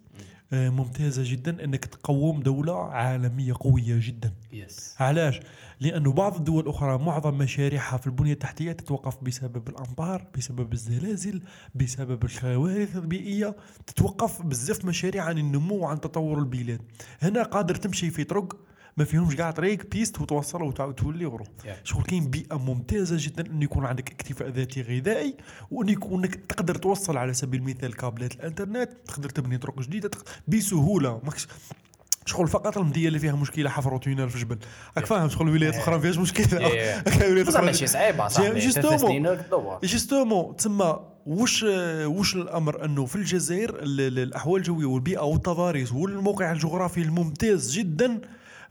[0.53, 4.33] آه، ممتازة جدا إنك تقوم دولة عالمية قوية جدا.
[4.53, 5.39] yes علاش؟
[5.79, 11.41] لأنه بعض الدول الأخرى معظم مشاريعها في البنية التحتية تتوقف بسبب الأمطار بسبب الزلازل
[11.75, 13.55] بسبب الكوارث البيئية
[13.87, 16.81] تتوقف بزاف مشاريع عن النمو وعن تطور البلاد.
[17.21, 18.57] هنا قادر تمشي في طرق
[18.97, 21.67] ما فيهمش كاع طريق piste وتوصل وتعاود تولي ورو Yeah.
[21.83, 25.35] شغل كاين بيئة ممتازة جدا أن يكون عندك اكتفاء ذاتي غذائي
[25.71, 31.19] وأن يكون تقدر توصل على سبيل المثال كابلات الإنترنت تقدر تبني طرق جديدة تق- بسهولة.
[31.23, 31.47] ماكش
[32.25, 34.57] شغل فقط المدية اللي فيها مشكلة حفروا تونيل في الجبل
[34.97, 36.31] راك فاهم؟ شغل الولايات الاخرى ما فيهاش.
[36.31, 36.47] كاين
[37.21, 38.47] الولايات بصح الأخرى- ماشي صعيبه صاحبي
[39.27, 39.79] راك تدور.
[39.83, 41.63] جوستومون تسمى وش
[42.05, 48.21] وش الأمر؟ إنه في الجزائر ال- ال- الأحوال الجوية والبيئة والتضاريس والموقع الجغرافي الممتاز جدا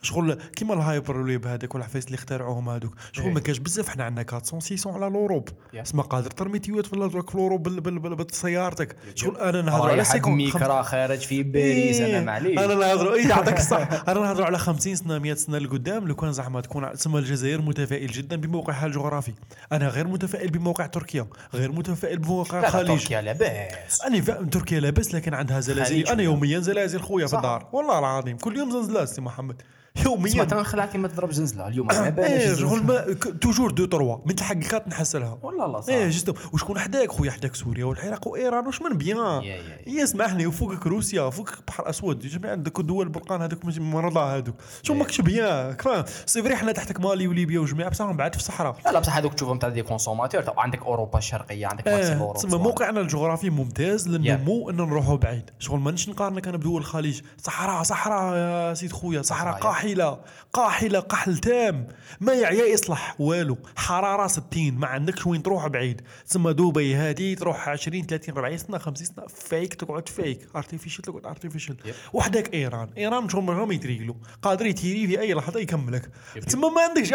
[0.03, 3.33] شغل كيما الهايبر ويب هذاك والعفايس اللي اخترعوهم هذوك شغل إيه.
[3.35, 3.89] ما كاش بزاف.
[3.89, 5.49] حنا عندنا 400 600 على الأوروب.
[5.49, 5.77] Yeah.
[5.77, 10.83] اسمع قادر ترمي تيوت في بال- بسيارتك شغل أنا نهضر على رايح حق سيكون ميكرا
[10.83, 12.59] خارج في باريس أنا معليش.
[12.59, 16.09] أنا نهضروا اي يعطيك الصح أنا نهضروا على 50 سنة 100 سنة لقدام.
[16.09, 19.33] لو كان زعما تكون تسمى الجزائر متفائل جدا بموقعها الجغرافي.
[19.73, 21.27] أنا غير متفائل بموقع تركيا.
[21.55, 24.03] غير متفائل بموقع الخليج تركيا لاباس.
[24.03, 26.07] أنا فاهم تركيا لاباس لكن عندها زلازل.
[26.07, 27.37] أنا يوميا زلازل خويا في.
[27.37, 27.69] الدار.
[27.73, 29.63] والله العظيم كل يوم زلزال سي محمد.
[30.07, 30.45] يوميا.
[30.45, 32.69] تنخلع كيما تضرب زنزله اليوم ما إيه الزنزلة.
[32.69, 35.39] شغل ما توجور دو تروا من الحقيقات نحسلها.
[35.43, 35.89] والله لا صح.
[35.89, 38.29] إيه جست وشكون حداك؟ خويا حداك سوريا والعراق.
[38.29, 39.43] وايران واش من بيان.
[39.43, 44.55] يا- اسمحني وفوقك روسيا فوقك البحر الاسود جميع عندك دول البلقان هذوك مرضى هذوك.
[44.83, 47.89] شو ماكش بيان؟ فاهم c'est vrai حنا تحتك مالي وليبيا وجميع.
[47.89, 48.77] بصح بعد في الصحراء.
[48.85, 52.33] لا لا بصح هذوك تشوفهم تاع des consommateurs عندك أوروبا الشرقية عندك أوروبا.
[52.39, 55.51] تسمى موقعنا الجغرافي ممتاز للنمو ان نروحوا بعيد.
[55.59, 57.21] شغل مانيش نقارنك أنا بدول الخليج.
[57.39, 59.23] صحراء صحراء يا سيد خويا.
[59.23, 59.73] صحراء صحراء.
[59.89, 60.21] قاحلة
[60.53, 61.89] قاحلة قحل تام.
[62.21, 63.59] ما يعيا يصلح والو.
[63.77, 66.03] حرارة 60 ما عندكش وين تروح بعيد.
[66.27, 69.27] تسمى دبي هذه تروح 20 30 40 سنة 50 سنة.
[69.27, 71.77] فيك تقعد فيك artificielle تقعد artificielle.
[72.13, 72.89] وحدك إيران.
[72.99, 74.17] إيران شغل ما يتريقلو.
[74.43, 76.11] قادر يتيري في أي لحظة يكملك.
[76.47, 77.11] تسمى ما عندكش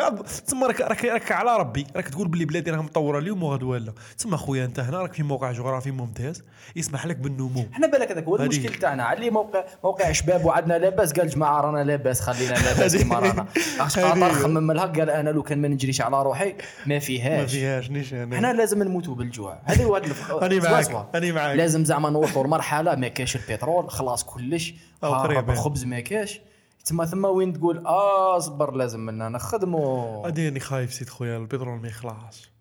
[0.45, 1.87] تسمى راك راك راك على ربي.
[1.95, 5.23] راك تقول باللي بلادي راها مطورة اليوم وغدوه لا تسمى خويا أنت هنا راك في
[5.23, 6.43] موقع جغرافي ممتاز.
[6.75, 7.65] يسمح لك بالنمو.
[7.73, 8.35] إحنا بالك هذاك هو.
[8.35, 9.03] المشكل تاعنا.
[9.03, 13.45] علي موقع موقع شباب وعندنا لاباس قال جماعة رانا لاباس خلينا لاباس كيما رانا
[13.79, 13.87] هذه.
[13.87, 16.55] خاطر خمم لها قال أنا لو كان ما نجريش على روحي
[16.85, 17.41] ما فيهاش.
[17.41, 19.59] ما فيهاش نيشان إحنا لازم نموتوا بالجوع.
[19.63, 21.03] هذا هو هذا سوا معاك، سوا.
[21.15, 21.57] أنا معاك.
[21.57, 24.73] لازم زعما نوصلوا لمرحله ما كاش البترول خلاص كلش.
[25.03, 26.41] الخبز ما كاش.
[26.85, 31.87] تما ثم وين تقول آه صبر لازم منا نخدموا اديني خايف سيد خويا البترول ما
[31.87, 32.51] يخلعش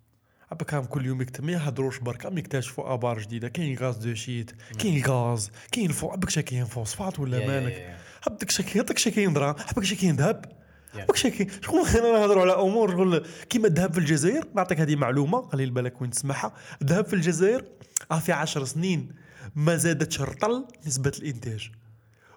[0.52, 4.14] عباك هم كل يوم يكتب ما يهدروش برك عم يكتشفوا آبار جديدة كاين gaz de
[4.14, 7.96] schiste كاين غاز كاين فو عباك شا كاين فوسفات ولا مالك؟
[8.26, 8.50] عباك
[8.98, 10.44] شا كاين دراهم عباك شا كاين ذهب
[11.14, 15.38] شا كاين شكون خلينا نهضروا على أمور؟ شغل كيما الذهب في الجزائر نعطيك هذه معلومة
[15.38, 16.54] قليل بالك وين تسمعها.
[16.82, 17.64] الذهب في الجزائر
[18.10, 19.08] آه في عشر سنين
[19.56, 21.70] ما زادتش رطل نسبة الإنتاج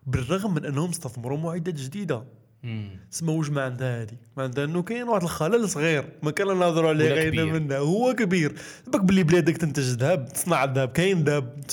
[0.06, 2.24] بالرغم من أنهم استثمروا معدات جديدة.
[3.10, 6.10] سما واش ما عندها هادي ما عندها أنه كاين واحد الخلل صغير.
[6.24, 7.46] ما كان نهضروا عليه غير.
[7.46, 8.56] منه هو كبير.
[8.88, 11.64] باك باللي بلادك تنتج ذهب تصنع الذهب كاين ذهب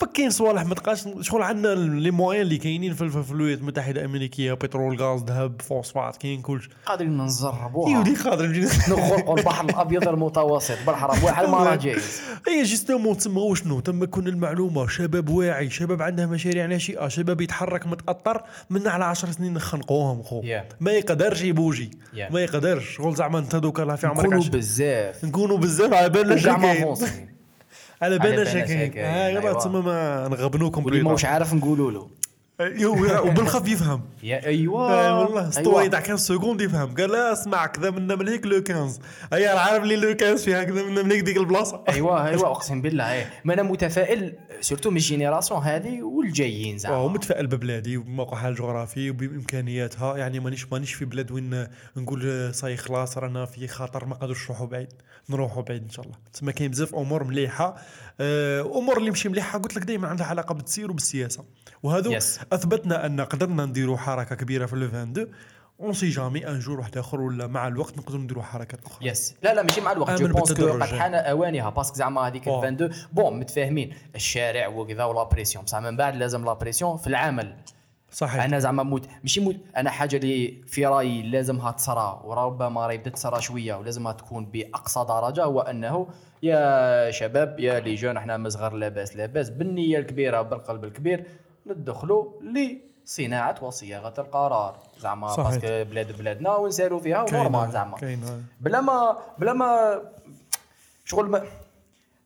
[0.00, 4.52] باك كاين صوالح ما تلقاش شغل عندنا les moyens اللي كاينين في الولايات المتحدة الأمريكية
[4.52, 6.68] بترول غاز ذهب فوسفات كاين كلش.
[6.86, 12.62] قادرين نجربوها يودي قادر نجي نغرقوا البحر الأبيض المتوسط بالحرام واحد ما راه جايز اي
[12.62, 14.86] جوستومون تما وشنو تما كون المعلومة.
[14.86, 20.42] شباب واعي شباب عنده مشاريع ناشئة شباب يتحرك متاثر من على 10 سنين نخنقوهم خو.
[20.42, 20.74] Yeah.
[20.80, 21.90] ما يقدرش يبوجي.
[21.90, 22.32] Yeah.
[22.32, 22.96] ما يقدرش.
[22.96, 25.24] شغل زعما انت دوكا في عمرك نكونوا 10 بزاف.
[25.24, 27.39] نكونوا بزاف على بالنا وكاع ما شكاين فونسين
[28.02, 29.58] على بالنا بالنا شكاين شكاين، ها يلا أيوة.
[29.58, 32.19] تسمى ما نغبنوكم واللي ماهوش بليطة عارف نقولوا له.
[33.26, 34.02] وبالخف يفهم.
[34.22, 34.92] يا أيوه.
[34.92, 35.86] آه والله أيوة.
[35.86, 36.94] تاع 15 سكوند يفهم.
[36.94, 39.00] قال لا اسمع كذا منا من هيك لو 15
[39.32, 41.84] هيا أنا عارف لي le 15 فيها كذا منا من هيك ديك البلاصة.
[41.88, 43.30] أيوه أيوه أقسم بالله إيه.
[43.44, 47.08] ما أنا متفائل surtout من ال génération هذه والجايين زعما.
[47.08, 50.16] متفائل ببلادي وبموقعها الجغرافي وبإمكانياتها.
[50.16, 51.66] يعني مانيش مانيش في بلاد وين
[51.96, 54.88] نقول صاي خلاص رانا في خطر ما قادرش نروحوا بعيد.
[55.30, 56.16] نروحوا بعيد إن شاء الله.
[56.32, 57.76] تسمى كاين بزاف أمور مليحة.
[58.20, 61.44] آه، أمور اللي مشي مليحة قلت لك دائما عندها علاقة بالتسيير وبالسياسة.
[61.82, 62.24] وهذو Yes.
[62.52, 65.26] أثبتنا أن قدرنا نديروا حركة كبيرة في le 22
[65.80, 69.08] on sait jamais un jour واحد آخر ولا مع الوقت نقدروا نديروا حركات أخرى.
[69.08, 70.10] yes لا لا ماشي مع الوقت.
[70.22, 70.72] je pense que.
[70.72, 71.70] قد حان أوانها.
[71.70, 72.58] parce que زعما هذيك أوه.
[72.58, 73.94] 22 bon متفاهمين.
[74.14, 77.56] الشارع وكذا و la pression بصح من بعد لازم la pression في العمل.
[78.12, 78.44] صحيح.
[78.44, 82.20] أنا زعما موت ماشي موت أنا حاجة اللي في رأيي لازمها تصرى.
[82.24, 85.44] وربما راهي بدات تصرى شوية ولازمها تكون بأقصى درجة.
[85.44, 86.08] هو أنه
[86.42, 89.50] يا شباب يا les jeunes إحنا مصغر لاباس لاباس.
[89.50, 91.24] بالنية الكبيرة بالقلب الكبير
[91.66, 94.78] ندخلوا لصناعة وصياغة القرار.
[94.98, 95.36] زعما.
[95.36, 97.96] parce que بلاد بلادنا ونسالوا فيها كاين- normal زعما.
[98.60, 100.00] بلا ما بلا ما
[101.04, 101.42] شغل ما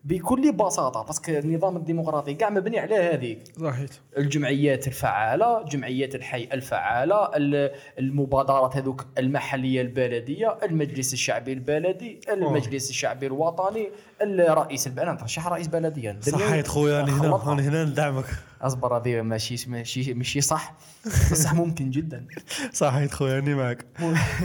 [0.04, 3.42] بكل بساطة parce que النظام الديمقراطي كاع مبني على هذيك.
[3.60, 3.90] صحيح.
[4.18, 13.26] الجمعيات الفعالة جمعيات الحي الفعالة ال- المبادرات هذوك المحلية البلدية المجلس الشعبي البلدي المجلس الشعبي
[13.26, 13.88] الوطني
[14.22, 14.98] الرئيس الب...
[14.98, 17.52] أنا نترشح رئيس بلديه صحيت خويا أنا هنا.
[17.52, 18.24] أنا هنا ندعمك
[18.62, 20.74] أصبر هذه ماشي ماشي ماشي صح.
[21.32, 22.26] بصح ممكن جدا.
[22.72, 23.84] صحيت خويا أني معك.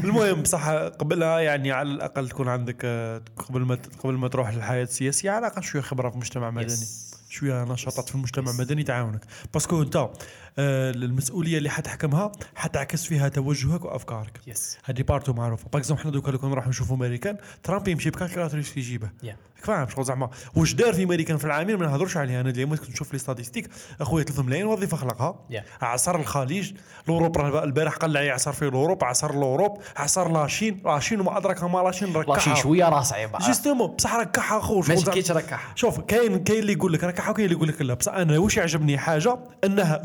[0.03, 0.69] المهم بصح
[0.99, 5.47] قبلها يعني على الأقل تكون عندك آه، قبل ما قبل ما تروح للحياة السياسية على
[5.47, 7.31] الأقل شوية خبرة في المجتمع المدني Yes.
[7.31, 9.21] شوية نشاطات في المجتمع المدني تعاونك.
[9.53, 10.09] parce que أنت
[10.57, 14.39] المسؤولية اللي حتحكمها حتعكس فيها توجهك وأفكارك.
[14.47, 15.67] yes هذه partout معروفة.
[15.73, 19.35] باغ حنا دوكا لو كان نروح نشوفوا أمريكان ترامب يمشي ب calculatrice في جيبه يا
[19.55, 20.29] فاهم شغل زعما.
[20.55, 22.41] واش دار في أمريكان في العامين؟ ما نهضرش عليها.
[22.41, 23.69] أنا اليوم كنت نشوف لي ستاتيستيك
[24.01, 25.35] أخويا 3 ملايين وظيفة خلقها.
[25.51, 25.83] Yeah.
[25.83, 26.71] عصر الخليج.
[27.05, 32.07] الأوروب البارح قلع يعصر في الأوروب عصر الأوروب عصر لاشين لاشين وما أدراك ما لاشين
[32.13, 33.39] لاشي ركعها شوية راه صعيبة.
[33.39, 37.03] جوستومون بصح ركعها خو شغل ماشي زعما- كي تركح شوف كاين كاين اللي يقول لك
[37.03, 37.93] ركعها وكاين اللي يقول لك لا.
[37.93, 39.97] بصح أنا واش يعجبني حاجة؟ أنها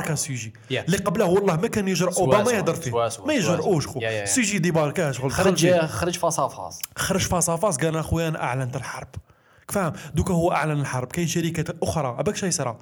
[0.00, 0.72] ديباركا سوجي Yeah.
[0.84, 3.24] اللي قبله والله ما كان يجرأ اوباما سوا فيه.
[3.26, 3.86] ما يجرؤوش.
[3.86, 4.00] خو.
[4.24, 5.70] سوجي ديباركا شغل خرج.
[5.86, 6.18] خرج.
[6.18, 9.08] فاس فاس خرج فاس فاس قال أخويا أنا اعلنت الحرب.
[9.68, 11.08] فاهم؟ دوكا هو أعلن الحرب.
[11.08, 12.16] كاين شركات أخرى.
[12.18, 12.78] أباك شي يصرى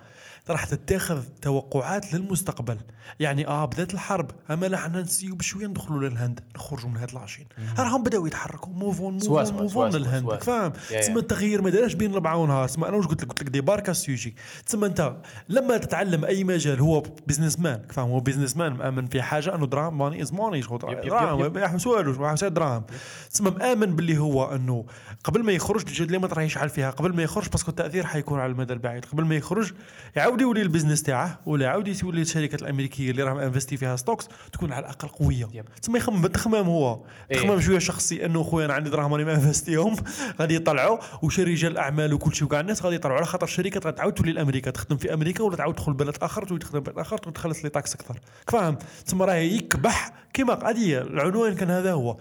[0.51, 2.79] راح تتخذ توقعات للمستقبل.
[3.21, 7.47] يعني آه بدأت الحرب أما لا حنا نسيو بشوية ندخلوا للهند نخرجوا من هاد العشين
[7.79, 10.35] راهم بدأو يتحركوا موفون موفون موفون للهند.
[10.35, 10.73] فاهم.
[10.91, 13.91] تسمى التغيير ما دارش بين ربعة ونهار تسمى أنا واش قلت لك؟ قلت لك ديباركا
[13.91, 14.37] السوجي
[14.67, 15.17] تسمى أنت
[15.49, 19.67] لما تتعلم أي مجال هو بزنس مان فاهم؟ هو بزنس مان مأمن في حاجة أنه
[19.67, 21.53] دراهم ماني از ماني دراهم.
[21.53, 22.83] ما يحمس والو ما يحمس دراهم.
[23.31, 24.85] تسمى مأمن باللي هو أنه
[25.25, 28.07] قبل ما يخرج الجهد اللي ما راح يشعل فيها قبل ما يخرج parce que التأثير
[28.07, 29.05] حيكون على المدى البعيد.
[29.05, 29.73] قبل ما يخرج
[30.17, 34.29] يعاود يولي ال business تاعه ولا يعاود يولي الشركات الأمريكية اللي راهم investi فيها stocks
[34.53, 35.47] تكون على الأقل قوية.
[35.83, 37.05] تسمى يخمم بالتخمام هو.
[37.31, 37.39] إيه.
[37.39, 39.97] تخمام شوية شخصي إنه خويا أنا عندي دراهم راني ما انفستيهم
[40.41, 42.61] غادي يطلعوا وشي رجال الاعمال وكل شيء وكاع.
[42.61, 45.93] الناس غادي يطلعوا على خاطر الشركات غتعاود تولي لامريكا تخدم في أمريكا ولا تعاود تدخل
[45.93, 48.21] بلد آخر تولي تخدم بلد آخر تولي تخلص les taxes أكثر.
[48.49, 51.01] فاهم؟ تسمى راه يكبح كيما قضية.
[51.01, 52.17] العنوان كان هذا هو.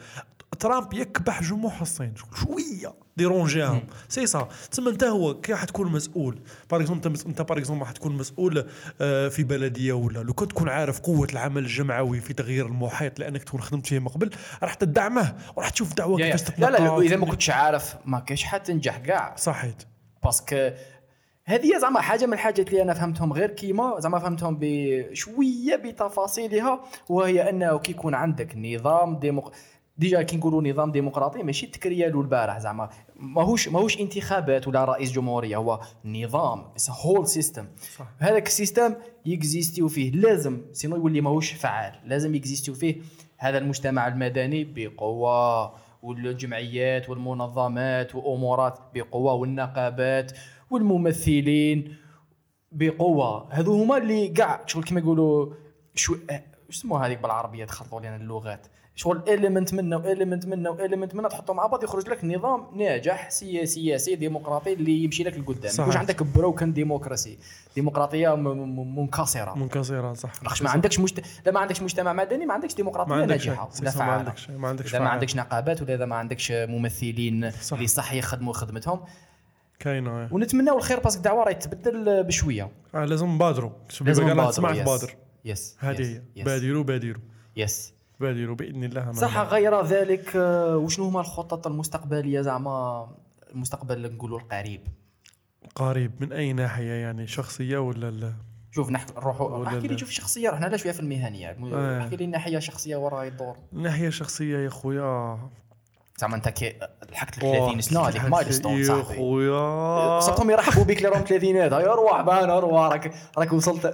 [0.59, 3.06] ترامب يكبح جموح الصين شوية.
[3.17, 4.47] ديرونجيهم سي سا.
[4.71, 6.39] تسمى انت هو كي راح تكون مسؤول.
[6.71, 8.67] par exemple انت par exemple راح تكون مسؤول
[9.01, 10.19] آه، في بلدية ولا.
[10.19, 14.07] لو كنت تكون عارف قوة العمل الجمعوي في تغيير المحيط لأنك تكون خدمت فيه من
[14.07, 14.29] قبل
[14.63, 16.17] راح تدعمه وراح تشوف دعوة.
[16.17, 19.35] كيفاش لا لا لا إذا ما كنتش عارف ما كاينش حتنجح كاع.
[19.35, 19.83] صحيت.
[20.23, 20.69] parce que
[21.45, 27.49] هذه زعما حاجة من الحاجات اللي أنا فهمتهم غير كيما زعما فهمتهم بشوية بتفاصيلها وهي
[27.49, 29.51] أنه كي يكون عندك نظام ديمق...
[29.97, 32.89] déjà كي نقولوا نظام ديمقراطي ماشي تكريالو البارح زعما.
[33.15, 37.67] ماهوش ماهوش انتخابات ولا رئيس جمهورية هو نظام whole system.
[38.17, 38.95] هذاك ال système
[39.25, 42.95] يكزيستيو فيه لازم sinon يولي ماهوش فعال لازم يكزيستيو فيه
[43.37, 50.31] هذا المجتمع المدني بقوة والجمعيات والمنظمات وأمورات بقوة والنقابات
[50.69, 51.95] والممثلين
[52.71, 53.47] بقوة.
[53.51, 55.53] هذو هما اللي كاع شغل كما يقولوا
[55.95, 56.19] شو شو
[56.69, 58.67] اسمه هذيك بالعربية تخلطوا لنا اللغات؟
[58.97, 62.67] شغل élément منا و élément منا و élément منا تحطهم مع بعض يخرج لك نظام
[62.75, 65.71] ناجح سياسي سياسي ديمقراطي اللي يمشي لك لقدام.
[65.73, 67.37] يكونش عندك broken democracy
[67.75, 71.23] ديمقراطية منكسرة منكسرة صح لاخش ما عندكش مجت...
[71.45, 73.69] لا ما عندكش مجتمع مدني ما عندكش ديمقراطية ما عندكش ناجحة.
[73.81, 75.09] ولا ما عندكش ما عندكش ما.
[75.09, 77.73] عندكش نقابات ولا إذا ما عندكش ممثلين صح.
[77.73, 78.99] اللي صح يخدموا خدمتهم
[79.79, 80.29] كاينة آه.
[80.31, 83.71] ونتمناو الخير parce que الدعوة راهي تتبدل بشوية آه لازم نبادروا
[84.01, 84.79] لازم نبادر نبادروا تسمع yes.
[84.83, 85.15] تبادر
[85.45, 86.21] yes هذه.
[86.35, 86.43] هي.
[86.43, 87.21] بادروا بادروا
[87.57, 93.07] yes بادروا بإذن الله صح غير ذلك آه، وشنو هما الخطط المستقبلية زعما؟
[93.53, 94.81] المستقبل نقولوا القريب.
[95.75, 98.33] قريب من أي ناحية؟ يعني شخصية ولا لا؟
[98.71, 99.97] شوف نحكي نروحوا احكي لي.
[99.97, 101.57] شوف شخصية رحنا لا شوية في المهنية.
[101.73, 102.01] آه.
[102.01, 105.39] احكي لي ناحية شخصية وراء الدور ناحية شخصية يا خويا
[106.19, 106.73] زعما انت كي
[107.11, 109.17] لحقت ال أوه، 30 سنه هذيك؟ milestone يا صاحبي.
[109.17, 110.19] خويا.
[110.19, 111.73] صرتهم يرحبوا بك اللي راهم ثلاثينات.
[111.73, 112.81] هيا روح بان روح.
[112.91, 113.85] راك راك وصلت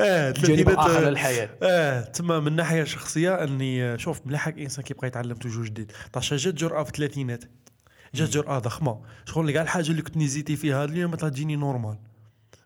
[0.00, 1.48] آه الجانب الآخر آه، للحياة.
[1.62, 5.92] آه تما من ناحية شخصية أني شوف مليح هاك الانسان كيبقى يتعلم toujours جديد.
[6.12, 7.44] طاش جات جرأة في الثلاثينات
[8.14, 9.00] جات جرأة ضخمة.
[9.24, 11.98] شغل كاع الحاجة اللي كنت نزيتي فيها اليوم تجيني normal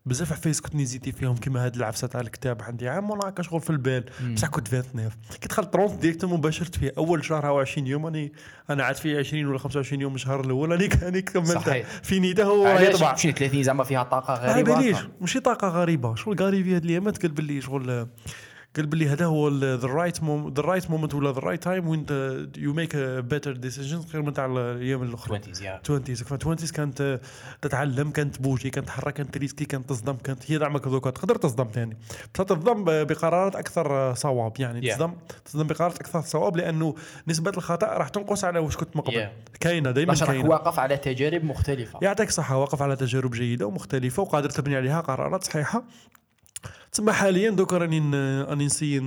[0.06, 2.89] بزاف عفايس كنت نزيتي فيهم كيما هاد العفسة تاع الكتاب عندي.
[2.89, 4.05] عام وأنا هكا شغل في البال.
[4.35, 5.10] بصح كنت 29
[5.40, 8.06] كي دخلت trente directement باشرت فيه أول شهر هو 20 يوم.
[8.06, 8.32] راني
[8.70, 10.70] أنا عاد في 20 ولا 25 يوم الشهر الأول.
[10.70, 11.86] راني راني كملت.
[12.02, 13.10] في نيته هو يطبع.
[13.10, 15.09] ماشي 30 زعما فيها طاقة غريبة؟ باليش هكا.
[15.20, 16.14] ماشي طاقة غريبة.
[16.14, 17.22] شغل قاري في هاد الأيامات.
[17.22, 18.09] قال باللي شغل
[18.77, 22.07] قال باللي هذا هو the right the right moment ولا the right time when
[22.57, 25.39] you make better decisions غير من تاع الأيام الأخرى.
[25.39, 27.21] 20 يا 20 ف 20 كانت
[27.63, 31.65] تتعلم كانت تبوجي كانت تحرك كانت تريسكي كانت تصدم كانت هي دعمك دوكا تقدر تصدم
[31.75, 31.97] ثاني
[32.35, 34.91] بصح تصدم بقرارات أكثر صواب يعني.
[34.91, 34.95] Yeah.
[34.95, 35.13] تصدم
[35.45, 36.95] تصدم بقرارات أكثر صواب لأنه
[37.29, 39.59] نسبة الخطأ راح تنقص على واش كنت من قبل Yeah.
[39.61, 40.49] كاينة دائما كاينة.
[40.49, 41.99] واقف على تجارب مختلفة.
[42.03, 45.85] يعطيك صحة واقف على تجارب جيدة ومختلفة وقادر تبني عليها قرارات صحيحة.
[46.95, 47.99] تسمى حاليا دوكا راني
[48.43, 49.01] راني نسي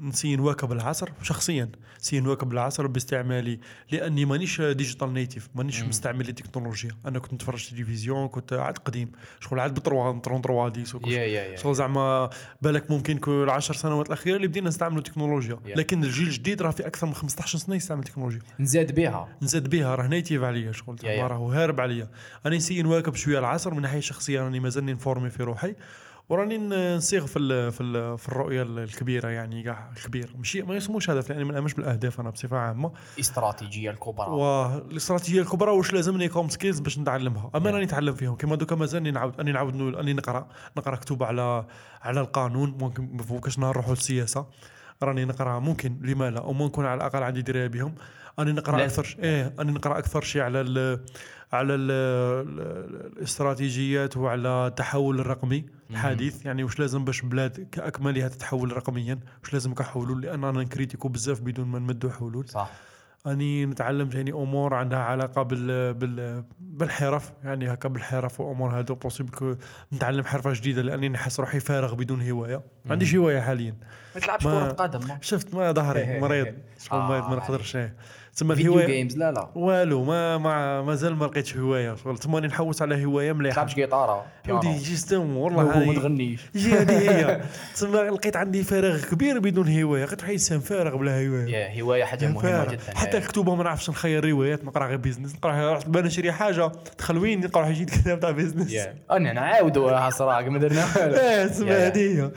[0.00, 1.68] نسي نواكب العصر شخصيا
[2.00, 3.60] نسي نواكب العصر باستعمالي
[3.90, 9.12] لأني مانيش digital native مانيش مستعمل التكنولوجيا أنا كنت نتفرج تلفزيون كنت عاد قديم.
[9.40, 11.56] شغل عاد ب trois 33 dix وكل yeah yeah yeah.
[11.56, 12.30] شغل زعما
[12.62, 15.76] بالك ممكن كل العشر سنوات الأخيرة اللي بدينا نستعملوا التكنولوجيا Yeah.
[15.78, 19.28] لكن الجيل الجديد راه في أكثر من 15 سنة يستعمل التكنولوجيا نزاد بها.
[19.42, 20.96] نزاد بها راه native عليا شغل.
[21.04, 21.26] yeah.
[21.26, 22.10] راهو هارب عليا.
[22.44, 25.74] راني نسي نواكب شوية العصر من ناحية شخصية راني مازالني نفورمي في روحي.
[26.28, 26.58] وراني
[26.96, 30.30] نصيغ في ال في ال في الرؤية الكبيرة يعني كاع الكبير.
[30.36, 32.92] ماشي ما يسموش هدف لأني ما نامنش بالأهداف أنا بصفة عامة.
[33.20, 34.28] استراتيجيه الكبرى.
[34.28, 37.50] والاستراتيجيه الكبرى واش لازمني comme skills باش نتعلمها.
[37.54, 38.36] أما راني نتعلم فيهم.
[38.36, 41.66] كما دوكا مازالني نعاود اني نعاود اني نقرا نقرأ كتب على
[42.02, 42.76] على القانون.
[42.80, 44.46] ممكن ما فوقش نروحوا للسياسة.
[45.02, 47.94] راني نقرأ ممكن لما لا أو ممكن على الأقل عندي دراية بهم.
[48.38, 49.02] أني نقرأ لازم.
[49.02, 51.00] أكثر إيه أني نقرأ أكثر شيء على
[51.52, 51.90] على ال
[53.16, 56.46] الاستراتيجيات وعلى التحول الرقمي الحديث.
[56.46, 61.40] يعني واش لازم باش بلاد كاكملها تتحول رقميا؟ واش لازم كحلول لأن أنا نكريتيكو بزاف
[61.40, 62.48] بدون ما نمدوا حلول.
[62.48, 62.70] صح.
[63.26, 67.32] أني نتعلم ثاني أمور عندها علاقة بال بال بالحرف.
[67.44, 69.56] يعني هكا بالحرف وأمور هادو possible
[69.92, 72.56] نتعلم حرفة جديدة لأني نحس روحي فارغ بدون هواية.
[72.84, 73.74] ما عنديش هواية حاليا.
[74.14, 75.00] ما تلعبش كرة قدم.
[75.20, 76.46] شفت ما ظهري مريض.
[76.86, 77.78] شغل ما آه، ما نقدرش
[78.42, 78.48] إيه.
[78.48, 79.48] فيديو الهوايه جيمز لا لا.
[79.54, 82.18] والو ما ما مازال ما لقيتش هواية شغل.
[82.18, 83.54] تما راني نحوس على هواية مليحة.
[83.54, 86.40] تلعبش جيتاره ودي جيستم والله ما تغنيش.
[86.54, 87.40] يجي هذه هي.
[87.74, 90.04] تسمى لقيت عندي فراغ كبير بدون هواية.
[90.04, 91.46] لقيت روحي انسان فارغ بلا هواية.
[91.46, 92.64] يا هواية حاجة مهمة.
[92.64, 93.18] جدا حتى.
[93.18, 97.62] الكتب ما نعرفش نخير روايات نقرا غير بيزنس نقرا رحت بان نشري حاجة تخلويني نقرا
[97.62, 98.74] واحد يجي كتاب تاع business.
[99.10, 100.84] أنا نعاودوا صراحة ما درنا.
[100.96, 101.70] والو آه تسمى.
[101.70, 102.30] هذه هي.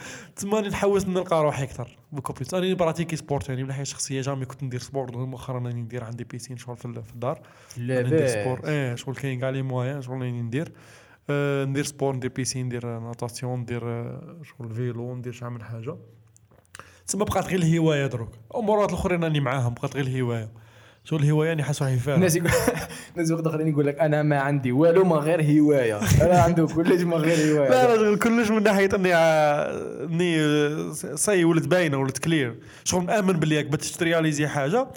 [0.45, 4.64] راني نحوس نلقى روحي أكثر بكوبيوتر راني براتيكي sport يعني من ناحيه شخصية jamais كنت
[4.64, 5.16] ندير sport.
[5.16, 7.41] مؤخرا راني ندير عندي piscine شغل في ال- في الدار.
[7.78, 10.72] لا ندير sport إيه شغل كاين كاع les moyens شغل راني ندير.
[11.30, 15.95] آه ندير sport ندير piscine ندير natation ندير آه، شغل vélo ندير شحال من حاجة.
[17.07, 18.30] تسمى بقات غير الهواية دروك.
[18.56, 20.49] امورات الأخرين راني معاهم بقات غير الهواية.
[21.10, 22.49] شغل الهوايه راني حاس روحي فارغ الناس يقول
[23.15, 25.99] الناس وقت اخرين يقول لك أنا ما عندي والو ما غير هواية.
[26.22, 27.69] أنا عنده كلش ما غير هواية.
[27.69, 29.15] لا لا كلش من ناحية إني
[30.03, 32.56] إني سي ولد باينة ولد كلير.
[32.84, 34.88] شغل مأمن باللي راك باش تـ réaliser حاجة.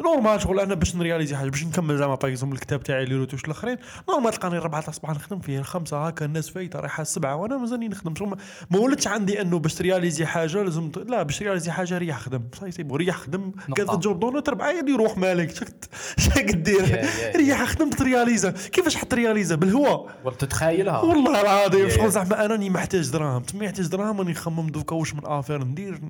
[0.00, 3.44] normal شغل أنا باش نـ réaliser حاجة باش نكمل زعما باغ الكتاب تاعي les retouches
[3.44, 3.76] الأخرين.
[4.08, 7.88] normal تلقاني الربعه تاع الصباح نخدم فيه الخمسه هكا الناس فايتة رايحة السبعة وأنا مازالني
[7.88, 8.14] نخدم.
[8.14, 8.28] شغل
[8.70, 10.90] ما- ولدش عندي إنه باش تـ réaliser حاجة لازم.
[11.08, 12.42] لا باش تـ réaliser حاجة ريح خدم.
[12.60, 13.52] ça y est c'est bon ريح خدم.
[13.76, 15.61] كانت toujours تربع عادي روح مالك.
[15.62, 15.88] شكت
[16.34, 21.00] chaque دير يا- يا- ريح خدم ترياليزا كيفاش حترياليزا بالهواء ولا تتخيلها.
[21.00, 21.88] والله العظيم.
[21.88, 22.10] شغل.
[22.10, 23.42] زعما أنا راني محتاج دراهم.
[23.42, 26.00] تما محتاج دراهم راني نخمم دوكا واش من affaire ندير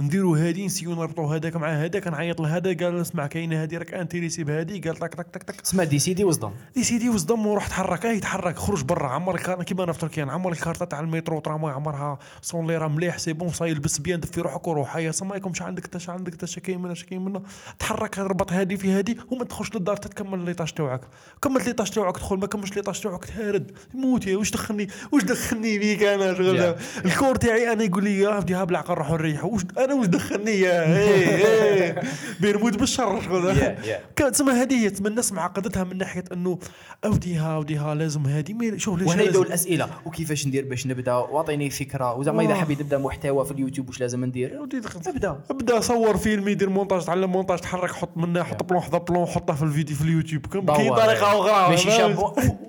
[0.00, 2.74] نديرو هادي نسيو نربطو هذاك مع هذاك نعيط لهذا.
[2.84, 6.50] قال اسمع كاينة هادي راك intéressé بهادي قال tac tac tac tac اسمها décidé وصدم.
[6.76, 8.06] يا سيدي وصدم وروح تحرك.
[8.06, 8.56] أي تحرك.
[8.58, 9.08] خرج برا.
[9.08, 12.18] عمر كيما أنا في تركيا نعمر la carte تاع المترو ترامواي عمرها
[12.54, 15.54] لي راه مليح c'est bon ça y est لبس bien دفي روحك وروح هيا عليكم
[15.54, 17.42] شا عندك تا عندك تا كاين منا كاين منا
[17.78, 21.00] تحرك ربط هادي في هادي وما تخش للدار تتكمل l'étage تاعك
[21.42, 23.72] كملت l'étage تاعك تدخل ما كملش l'étage تاعك تهرد.
[23.94, 26.76] موت يا واش دخلني؟ واش دخلني بيك أنا شغل؟ يا.
[27.04, 30.60] الكور تاعي أنا يقول لي يا ودي ها بالعقل نروحوا نريحوا واش أنا واش دخلني
[30.60, 32.02] يا؟ إيه
[32.40, 33.44] بين موت بالشر شغل.
[33.46, 34.00] يا- يا.
[34.16, 36.58] كانت تسمى هذه هي تسمى الناس معقدتها من ناحية إنه
[37.04, 39.88] اوديها اوديها لازم هذه شوف ليش وهنا يبداو الأسئلة.
[40.06, 42.14] وكيفاش ندير باش نبدأ؟ واعطيني فكرة.
[42.14, 42.54] وزعما إذا آه.
[42.54, 44.62] حبيت نبدا محتوى في اليوتيوب واش لازم ندير.
[45.06, 45.40] أبدأ.
[45.50, 49.54] أبدأ صور فيلم يدير مونتاج تعلم مونتاج تحرك حط منه حط plan حط plan حطه
[49.54, 50.46] في الفيديو في اليوتيوب.
[50.46, 50.94] كم- كاين.
[50.94, 51.70] طريقة أخرى.
[51.70, 52.18] ماشي ما- شاب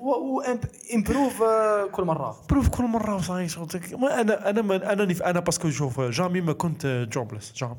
[0.08, 1.44] وامبروف
[1.92, 2.38] كل مرة.
[2.50, 3.48] بروف كل مرة وصاي
[4.12, 7.76] أنا أنا ما أنا نف- أنا parce que شوف jamais ما كنت jobless jamais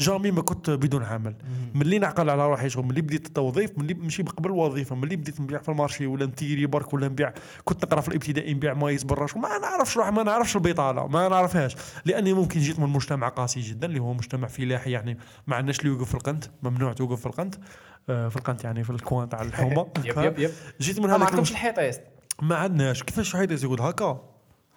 [0.00, 1.34] jamais ما كنت بدون عمل.
[1.74, 5.58] ملي نعقل على روحي شغل ملي بديت التوظيف ملي ماشي قبل الوظيفة ملي بديت نبيع
[5.58, 7.32] في le marché ولا نتيري برك ولا نبيع
[7.64, 11.76] كنت نقرا في الابتدائي نبيع مايس برا ما نعرفش روح ما نعرفش البطالة ما نعرفهاش.
[12.04, 15.90] لأني ممكن جيت من مجتمع قاسي جدا اللي هو مجتمع فلاحي يعني ما عندناش اللي
[15.90, 17.53] يوقف في القنت ممنوع توقف في القنت.
[18.08, 19.86] آه، في القنت يعني في le coin تاع الحومة.
[20.04, 20.50] يب يب يب.
[20.80, 21.98] جيت من ما هذاك عندكمش المج- الحيطيس
[22.42, 23.02] ما عندناش.
[23.02, 24.33] كيفاش حيدي يقول هكا؟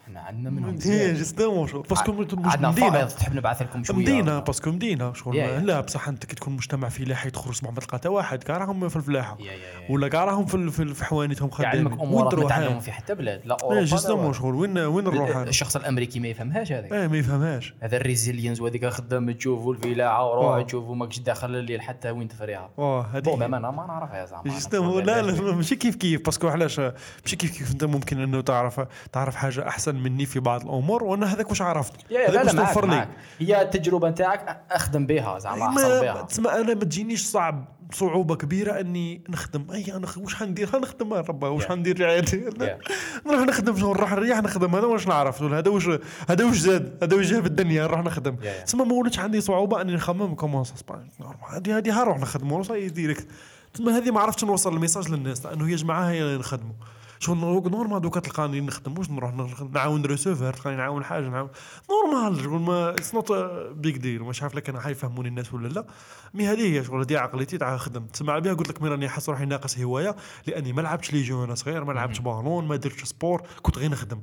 [0.08, 1.16] إحنا عندنا منهم مزيان.
[1.16, 2.12] justement شغل parce que
[2.44, 5.60] عندنا مدينة تحب نبعث لكم شوية مدينة parce que مدينة شغل يا- يا.
[5.60, 8.96] لا بصح أنت كي تكون مجتمع فلاحي تخرج ما تلقى حتى واحد كاع راهم في
[8.96, 9.52] الفلاحة يا.
[9.90, 12.80] ولا كاع راهم في في حوانيتهم خدامين يعلمك امورات ما؟ تعلمهم إيه.
[12.80, 14.34] في حتى بلاد لا أوروبا justement والو.
[14.34, 18.62] شغل وين وين نروح؟ الشخص الأمريكي ما يفهمهاش هذاك إيه ما يفهمهاش هذا الـ résilience
[18.62, 20.66] وهذيك خدام تشوفوا الفلاعه وروح.
[20.66, 25.52] تشوفوا ماكش داخل الليل حتى وين تفريها bon هذه أنا ما نعرفها زعما لا لا
[25.56, 28.82] ماشي كيف كيف parce que علاش ماشي كيف كيف أنت ممكن إنه تعرف
[29.12, 32.52] تعرف حاجة أحسن مني في بعض الأمور وأنا هذاك واش عرفت هذاك لا لا واش
[32.52, 33.08] توفر لي.
[33.40, 36.22] هي التجربة نتاعك أخدم بها زعما ما بها.
[36.22, 39.68] تسمى أنا ما تجينيش صعب صعوبة كبيرة إني نخدم.
[39.72, 41.66] أي أنا واش حندير؟ حنخدم ربا واش.
[41.66, 42.50] حندير عادي.
[43.26, 44.76] نروح نخدم شغل نروح نريح نخدم.
[44.76, 45.90] هذا واش نعرف؟ هذا واش
[46.30, 48.36] هذا واش زاد؟ هذا واش جا في الدنيا؟ نروح نخدم.
[48.66, 50.36] تسمى ما ولدش عندي صعوبة إني نخمم.
[50.36, 50.74] كومون سا
[51.50, 53.28] هذه هذه هروح نخدموا صاي ديريكت.
[53.74, 56.74] تسمى هذه ما عرفتش نوصل الميساج للناس لأنه يا جماعة هي اللي نخدموا
[57.20, 59.34] شغل نورمال دوكا تلقاني نخدم واش نروح
[59.74, 61.50] نعاون ريسيفر تلقاني نعاون حاجة نعاون
[61.90, 63.32] نورمال شغل ما اتس نوت
[63.72, 65.86] بيج ديل مش عارف لك أنا حيفهموني الناس ولا لا.
[66.34, 68.06] مي هذه هي شغل هذه عقليتي تاع خدم.
[68.06, 70.16] تسمع بها قلت لك مي راني حاس روحي ناقص هواية؟
[70.48, 73.92] لأني ما لعبتش لي جو وأنا صغير ما لعبتش بالون ما درتش سبور كنت غير
[73.92, 74.22] نخدم.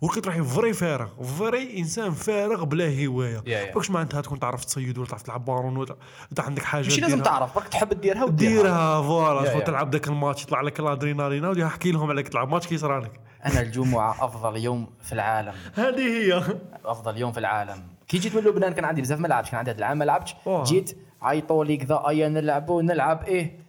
[0.00, 1.08] ولقيت روحي vrai فارغ
[1.38, 3.42] vrai إنسان فارغ بلا هواية.
[3.76, 5.96] واش معناتها تكون تعرف تصيد ولا تعرف تلعب بالون ولا
[6.30, 7.22] انت عندك حاجة ماشي لازم.
[7.22, 8.62] تعرف برك تحب ديرها وديرها.
[8.62, 9.60] ديرها voilà.
[9.60, 13.00] تلعب ذاك le match يطلع لك l'adrénaline ودي أحكي لهم عليك تلعب ماتش كي صرا
[13.00, 15.52] لك أنا الجمعة أفضل يوم في العالم.
[15.74, 16.42] هذه هي.
[16.84, 17.82] أفضل يوم في العالم.
[18.08, 20.34] كي جيت من لبنان كان عندي بزاف ما لعبش كان عندي هاد العام ما لعبتش.
[20.48, 23.67] جيت عيطوا لي كذا ايا نلعبوا نلعب إيه.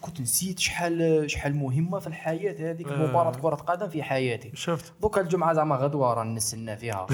[0.00, 3.06] كنت نسيت شحال شحال مهمة في الحياة هذيك آه.
[3.06, 4.50] مباراة كرة قدم في حياتي.
[4.54, 4.92] شفت.
[5.00, 7.06] دوكا الجمعة زعما غدوة راه نستنى فيها.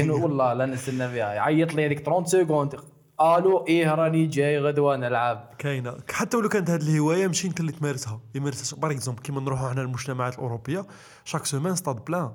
[0.22, 1.32] والله لا نستنى فيها.
[1.34, 2.74] يعيط لي هذيك 30 secondes
[3.20, 5.50] allô إيه راني جاي غدوة نلعب.
[5.58, 5.94] كاينة.
[6.12, 8.20] حتى ولو كانت هذه الهواية ماشي انت اللي تمارسها.
[8.34, 8.78] يمارسها.
[8.78, 10.86] par exemple كيما نروحوا إحنا المجتمعات الأوروبية
[11.24, 12.30] chaque semaine stade plein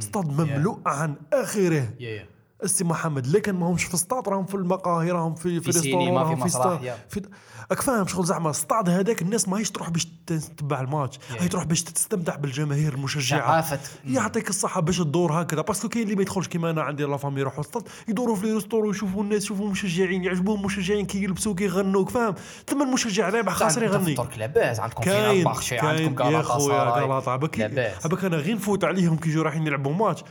[0.00, 1.88] stade مملوء عن آخره.
[2.00, 2.26] يا
[2.62, 6.86] السي محمد كان ماهمش في ستاد راهم في المقاهي راهم في في, restaurant راهم في
[6.86, 6.98] يا.
[7.08, 7.22] في
[7.70, 11.42] راك فاهم شغل زعما ستاد هذاك الناس ماهيش تروح باش تتبع le match يا.
[11.42, 13.64] هي تروح باش تستمتع بالجماهير المشجعة.
[14.04, 17.40] يعطيك الصحة باش تدور هكذا باسكو كاين اللي ما يدخلش كيما أنا عندي لا فامي
[17.40, 21.64] يروحوا السطاد يدوروا في لي ريستورون يشوفوا الناس يشوفوا مشجعين يعجبهم مشجعين كي يلبسوا كي
[21.64, 22.34] يغنوا فاهم؟
[22.66, 24.14] ثم المشجع رابح خاسر يغني.
[24.14, 29.42] ترك لاباس عندكم كاين عندكم يا خويا لاباس عباك أنا غير نفوت عليهم كي يجوا
[29.42, 30.22] رايحين يلعبوا ماتش.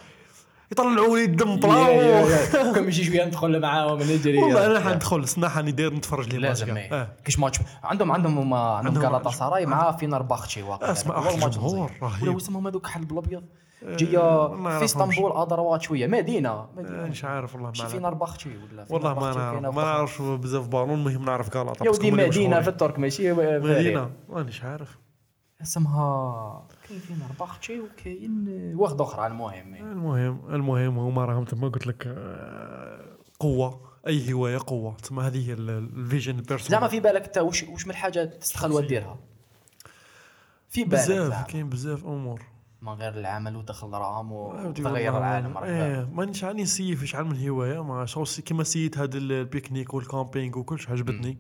[0.74, 2.74] يطلعوا لي الدم يا.
[2.74, 4.80] كم يجي شوية ندخل معاهم نجري والله أنا يا.
[4.80, 6.88] حندخل سناح راني داير نتفرج لي لازم كاع.
[6.92, 11.30] آه كاش ماتش عندهم عندهم هما عندهم غالاطا سراي مع فينرباخشي واقع أسمع، هذاك هو
[11.30, 12.04] أخ، الماتش جمهور نظيف.
[12.04, 12.24] رهيب.
[12.28, 13.44] ولا اسمهم هذوك حل بالأبيض
[13.84, 14.78] ما جاية نعرفهمش.
[14.80, 17.92] في اسطنبول اضروات شوية مدينة مدينة مش عارف والله ما شي نعرف.
[17.92, 22.62] فينرباخشي ولا والله ما نعرف ما نعرفش بزاف بالون المهم نعرف غلطة يا ودي مدينة.
[22.62, 24.98] في الترك ماشي مدينة مانيش عارف
[25.64, 28.46] اسمها كاين فينرباخشي وكاين
[28.76, 29.76] واحدة أخرى المهم.
[29.76, 33.06] المهم المهم هما راهم تما قلت لك آه،
[33.40, 34.94] قوة أي هواية قوة.
[34.98, 37.92] تما هذه هي ال- الـ vision الـ personnelle زعما في بالك انت وش وش من
[37.92, 39.18] الحاجة تستخل وديرها
[40.70, 41.48] في بالك بزاف.
[41.48, 42.42] كاين بزاف أمور.
[42.82, 43.96] من غير العمل ودخل
[44.68, 45.58] ودي وتغير والله العالم.
[45.58, 48.06] إيه مانيش راني نسيف اش عالم الهواية ما
[48.42, 51.38] كيما سيت هذا ال picnic وال camping وكلش عجبتني.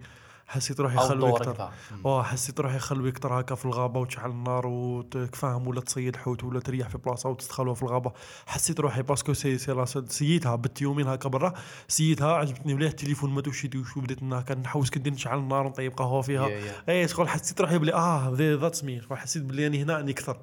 [0.53, 1.69] حسيت روحي خلوي أكثر.
[2.05, 6.59] آه حسيت روحي خلوي أكثر هكا في الغابة وتشعل النار وتفهم ولا تصيد حوت ولا
[6.59, 8.11] تريح في بلاصة وتدخلوا في الغابة.
[8.45, 11.53] حسيت روحي parce que سي سي سيتها بت يومين هكا برا.
[11.88, 15.93] سيتها عجبتني مليح التليفون ما دوش يدي وشو بديت هكا نحوس كدي نشعل النار ونطيب
[15.97, 16.47] قهوة فيها.
[16.47, 16.73] yeah- yeah.
[17.01, 20.38] اي شغل حسيت روحي بلي آه that's me شغل حسيت بلي راني هنا راني أكثر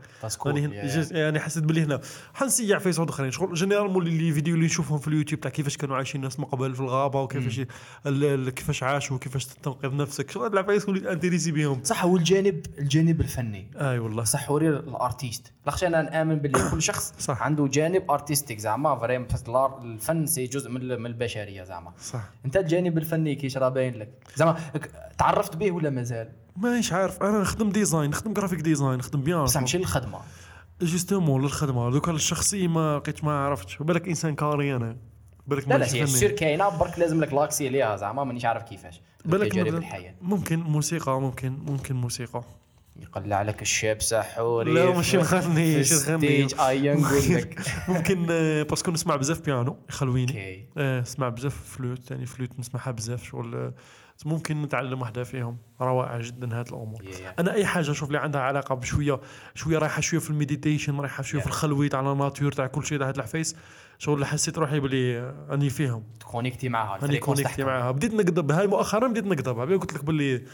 [0.66, 0.86] هنا yeah.
[1.02, 2.00] just- يعني حسيت بلي هنا.
[2.34, 3.30] حنسيع في صوت آخرين.
[3.30, 6.74] شغل généralement les vidéos اللي نشوفهم في اليوتيوب تاع كيفاش كانوا عايشين الناس من قبل
[6.74, 7.60] في الغابة وكيفاش
[8.50, 10.30] كيفاش عاشوا وكيفاش تنقذ نفسك.
[10.30, 13.70] شغل هاد العفايس اللي intéressé بهم صح هو الجانب الجانب الفني.
[13.76, 14.24] أي والله.
[14.24, 15.52] صح وري ال artiste.
[15.66, 17.42] لاخش أنا نامن باللي كل شخص صح.
[17.42, 19.26] عنده جانب artistique زعما vraiment
[19.84, 21.92] الفن c'est جزء من البشرية زعما.
[22.02, 22.22] صح.
[22.44, 24.56] أنت الجانب الفني كيش راه باين لك؟ زعما
[25.18, 27.22] تعرفت به ولا مازال مانيش عارف.
[27.22, 30.18] أنا نخدم design نخدم graphic design نخدم bien بصح ماشي للخدمه
[30.82, 31.90] justement للخدمة.
[31.90, 33.76] دوكا الشخصي ما لقيت ما عرفتش.
[33.82, 34.96] بالك إنسان carré أنا.
[35.50, 39.00] بالك لا لا هي كاينة برك لازم لك l'accès ليها زعما مانيش عارف كيفاش.
[39.24, 42.42] بالك تجارب الحياة ممكن موسيقى ممكن ممكن موسيقى.
[43.00, 48.26] يقلع لك الشاب سحوري لا في- ماشي نغني في ماشي نغني ايا نقول لك ممكن
[48.30, 50.66] آه، parce que نسمع بزاف بيانو يخلويني.
[50.78, 53.72] آه، نسمع بزاف flûte يعني flûte نسمعها بزاف شغل آه،
[54.24, 55.56] ممكن نتعلم واحدة فيهم.
[55.80, 57.04] روائع جدا هاد الأمور.
[57.04, 57.34] yeah.
[57.38, 59.20] أنا أي حاجة شوف لي عندها علاقة بشويه
[59.54, 61.50] شوية رايحة شوية في ال meditation رايحة شوية في Yeah.
[61.50, 63.56] الخلوي تاع la nature تاع كل شيء تاع هاد العفايس
[64.00, 66.04] شغل حسيت روحي بلي آه، راني فيهم.
[66.20, 67.64] تكونيكتي معها راني connecté.
[67.64, 67.90] معاها.
[67.90, 70.44] بديت نقدب هاي مؤخرا بديت نقدبها بي قلت لك بلي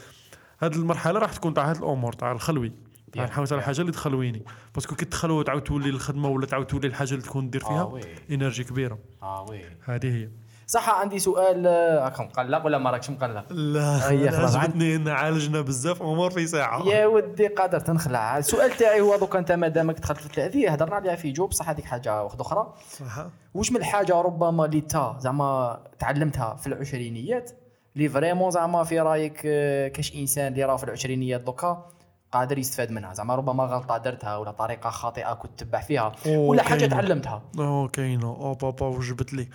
[0.61, 2.73] هاد المرحلة راح تكون تاع هاد الأمور تاع الخلوي.
[3.13, 3.25] تاع.
[3.25, 3.61] نحوس على.
[3.61, 4.43] الحاجة اللي تخلويني.
[4.75, 7.83] parce que كي تخلو تعاود تولي الخدمة ولا تعاود تولي الحاجة اللي تكون دير فيها
[7.83, 8.01] oui.
[8.31, 8.99] energy كبيرة.
[9.23, 9.61] آه oui.
[9.85, 10.29] هذه هي.
[10.67, 15.11] صح عندي سؤال آه، راك مقلق ولا ما راكش مقلق؟ لا هيا أنا خلاص، عجبتني
[15.11, 16.83] عالجنا بزاف امور في ساعة.
[16.87, 18.39] يا ودي قادر تنخلع.
[18.39, 21.85] السؤال تاعي هو دوك أنت مادامك دخلت في الثلاثيه هضرنا عليها في job بصح هذيك
[21.85, 22.75] حاجة واحدة أخرى.
[22.91, 23.27] صح.
[23.55, 27.51] واش من الحاجة ربما اللي تا زعما تعلمتها في العشرينيات
[27.97, 31.87] اللي vraiment زعما في رايك آه، كاش إنسان اللي راه في العشرينيات دوكا
[32.33, 33.15] قادر يستفاد منها.
[33.15, 36.87] زعما ربما غلطه درتها ولا طريقة خاطئة كنت تتبع فيها ولا حاجة.
[36.87, 37.43] تعلمتها.
[37.59, 38.27] آه كاينة.
[38.27, 39.49] آه بابا وجبت لي.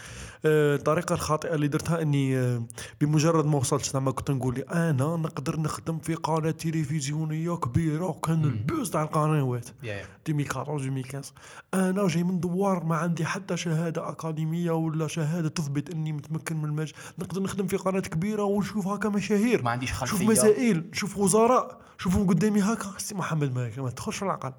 [0.46, 2.62] آه، الطريقة الخاطئة اللي درتها إني آه،
[3.02, 8.44] بمجرد ما وصلت زعما كنت نقول لي أنا نقدر نخدم في قناة تلفزيونية كبيرة وكان
[8.44, 9.66] ال buzz تاع القنوات.
[9.84, 10.06] yeah yeah.
[10.30, 11.34] 2014 2015
[11.74, 16.66] أنا جاي من دوار ما عندي حتى شهادة أكاديمية ولا شهادة تثبت إني متمكن من
[16.66, 16.94] المجال.
[17.20, 20.28] نقدر نخدم في قناة كبيرة ونشوف هكا مشاهير ما عنديش شوف خلفية.
[20.28, 24.54] مسائل شوف وزراء شوفهم قدامي هكا سي محمد مالك ما تدخلش في العقل.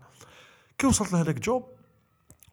[0.79, 1.65] كي وصلت لهذاك job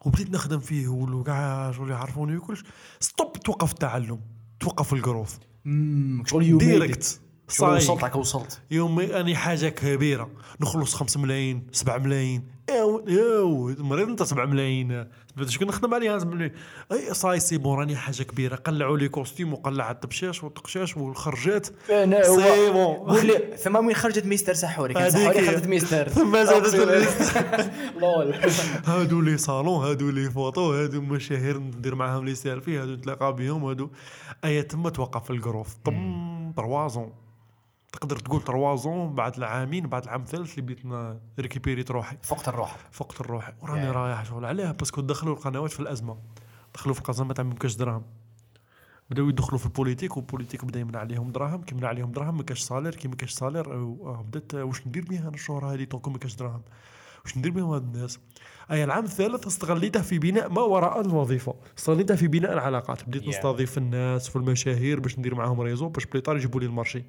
[0.04, 2.64] وبديت نخدم فيه ولو كاع شغل يعرفوني وكلش
[3.00, 4.20] stop توقف التعلم
[4.60, 8.60] توقف ال growth مم، شغل direct شغل وصلت وصلت.
[8.70, 10.30] يوم أني حاجة كبيرة.
[10.60, 12.48] نخلص 5 ملايين 7 ملايين.
[12.70, 15.06] ايوا ايوا مريض انت 7 ملايين.
[15.36, 16.54] باش كنا نخدم عليها 7 ملايين.
[16.92, 18.56] أي ça y est c'est bon راني حاجة كبيرة.
[18.56, 21.66] قلعوا لي costume وقلع الطبشاش والطقشاش والخرجات.
[21.66, 22.96] c'est bon.
[22.96, 24.94] واللي ثم وين خرجت ميستر سحوري.
[24.94, 25.46] كان سحوري.
[25.46, 26.08] خرجت ميستر.
[26.18, 26.74] ثم زادت
[28.00, 28.34] لول.
[28.90, 33.64] هادو les salons هادو les photos هادو مشاهير ندير معاهم les selfies هادو نتلاقى بهم
[33.64, 33.90] هادو.
[34.44, 37.12] ايا تما توقف ال growth طم trois ans
[37.92, 40.86] تقدر تقول trois ans بعد العامين بعد العام الثالث اللي بديت
[41.40, 42.16] ريكيبيريت روحي.
[42.22, 42.76] فقت الروح.
[42.90, 43.52] فقت الروح.
[43.60, 43.92] وراني يا.
[43.92, 46.18] رايح شغل عليها parce que دخلوا القنوات في الأزمة.
[46.74, 48.02] دخلوا في القزمه تاع مبكاش دراهم.
[49.10, 51.62] بداو يدخلوا في ال politique وال politique بدأ يمنع عليهم دراهم.
[51.62, 52.94] كي منع عليهم دراهم ما كاش salaire.
[52.94, 56.18] كي ما كاش salaire آه، بدأت آه، واش ندير بها أنا هذه؟ tant que ما
[56.18, 56.62] كاش دراهم.
[57.24, 58.18] واش ندير بهم هاد الناس؟
[58.70, 61.54] أي العام الثالث استغليته في بناء ما وراء الوظيفة.
[61.78, 63.04] استغليته في بناء العلاقات.
[63.08, 63.28] بديت Yeah.
[63.28, 67.04] نستضيف الناس في المشاهير باش ندير معاهم réseau باش plus tard يجيبوا لي les marchés.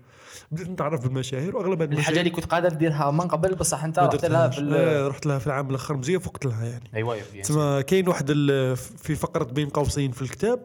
[0.52, 4.26] بديت نتعرف بالمشاهير واغلب الحاجة المشاهير اللي كنت قادر ديرها من قبل بصح أنت رحت
[4.26, 4.50] لها.
[4.50, 6.90] في ال- آه، رحت لها في العام الأخر مزيان فقت لها يعني.
[6.96, 7.42] ايوا bien sûr.
[7.42, 10.60] تسمى كاين واحد ال- في فقرة بين قوسين في الكتاب.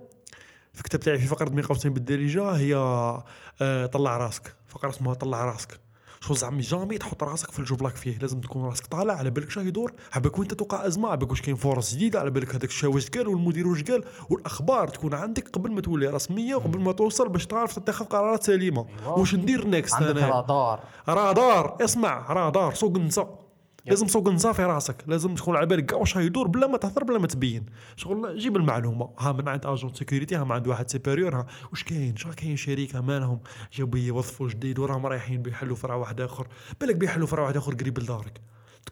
[0.72, 4.54] في الكتاب تاعي في فقرة بين قوسين بالدارجة هي آه، طلع راسك.
[4.68, 5.80] فقرة اسمها طلع راسك.
[6.26, 9.64] شو زعما jamais تحط راسك في الجبلاك فيه لازم تكون راسك طالع على بالك شنو
[9.64, 12.64] يدور على بالك وين توقع أزمة على بالك واش كاين فرص جديدة على بالك هذاك
[12.64, 16.92] الشيء واش قال والمدير واش قال والأخبار تكون عندك قبل ما تولي رسمية وقبل ما
[16.92, 18.86] توصل باش تعرف تتخذ قرارات سليمة.
[19.02, 19.18] أيوة.
[19.18, 20.80] واش ندير next أنا؟ رادار.
[21.08, 21.76] رادار.
[21.84, 22.74] اسمع رادار.
[22.74, 23.45] سوق النساء
[23.86, 27.04] لازم سوق النساء في راسك لازم تكون على بالك كاع واش يدور بلا ما تهضر
[27.04, 27.66] بلا ما تبين.
[27.96, 29.10] شغل جيب المعلومة.
[29.18, 31.46] ها من عند agent sécurité ها من عند واحد supérieur ها.
[31.70, 33.40] واش كاين؟ شغل كاين شركه مالهم
[33.72, 36.46] جابوا يوظفوا جديد وراهم رايحين بيحلوا فرع واحد آخر.
[36.80, 38.40] بالك بيحلوا فرع واحد آخر قريب لدارك.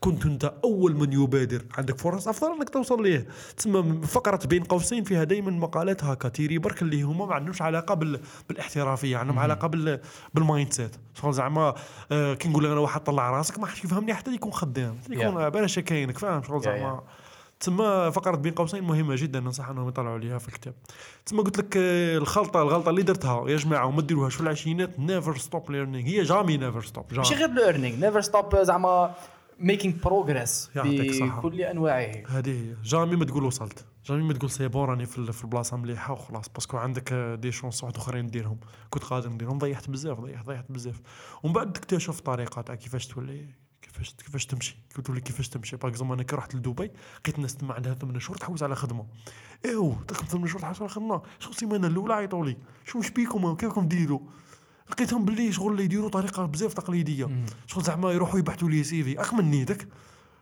[0.01, 1.63] كنت انت أول من يبادر.
[1.79, 3.27] عندك فرص أفضل أنك توصل ليه؟
[3.57, 7.95] تسمى فقرة بين قوسين فيها دائما مقالات هكا تيري برك اللي هما ما عندهمش علاقة
[7.95, 8.21] بال...
[8.49, 10.01] بالاحترافية عندهم علاقة بال...
[10.35, 11.75] بال mindset شغل زعما
[12.13, 14.99] آه كي نقول لك أنا واحد طلع راسك ما حدش يفهمني حتى يكون خدام.
[15.11, 17.03] يكون بلاش كاينك فاهم؟ شغل Yeah, زعما.
[17.61, 20.75] تسمى فقرة بين قوسين مهمة جدا ننصح أنهم يطلعوا عليها في الكتاب.
[21.27, 25.37] تسمى قلت لك آه، الخلطة الغلطة اللي درتها يا جماعة وما ديروهاش في العشرينات never
[25.39, 29.15] stop learning هي jamais never stop ماشي غير learning never stop زعما.
[29.59, 29.95] making
[31.09, 31.41] الصحة.
[31.41, 32.23] بكل أنواعه.
[32.29, 33.85] هذه jamais ما تقول وصلت.
[34.07, 37.13] jamais ما تقول c'est bon راني في ال- في البلاصة مليحة وخلاص parce que عندك
[37.13, 38.59] آه، des chances واحد آخرين نديرهم
[38.91, 41.01] كنت قادر نديرهم ضيعت بزاف ضيعت ضيعت بزاف.
[41.43, 43.49] ومن بعد تكتشف طريقة تاع كيفاش تولي
[43.83, 44.77] كيفاش كيفاش تمشي.
[45.05, 45.77] تولي كيفاش تمشي.
[45.77, 46.91] باغ أنا كي رحت لدبي
[47.21, 49.07] لقيت الناس تما عندها ثمن شهور تحوس على خدمة.
[49.65, 49.95] ايوا
[50.29, 51.23] ثمن شهور تحوس على خدمة.
[51.39, 54.21] شو السيمانة الأولى؟ عيطوا لي شو اش بيكم؟ كيفكم ديروا؟
[54.95, 57.31] لقيتهم باللي شغل اللي يديروا طريقة بزاف تقليدية.
[57.67, 59.21] شغل زعما يروحوا يبحثوا les CV.
[59.21, 59.89] أخ من نيتك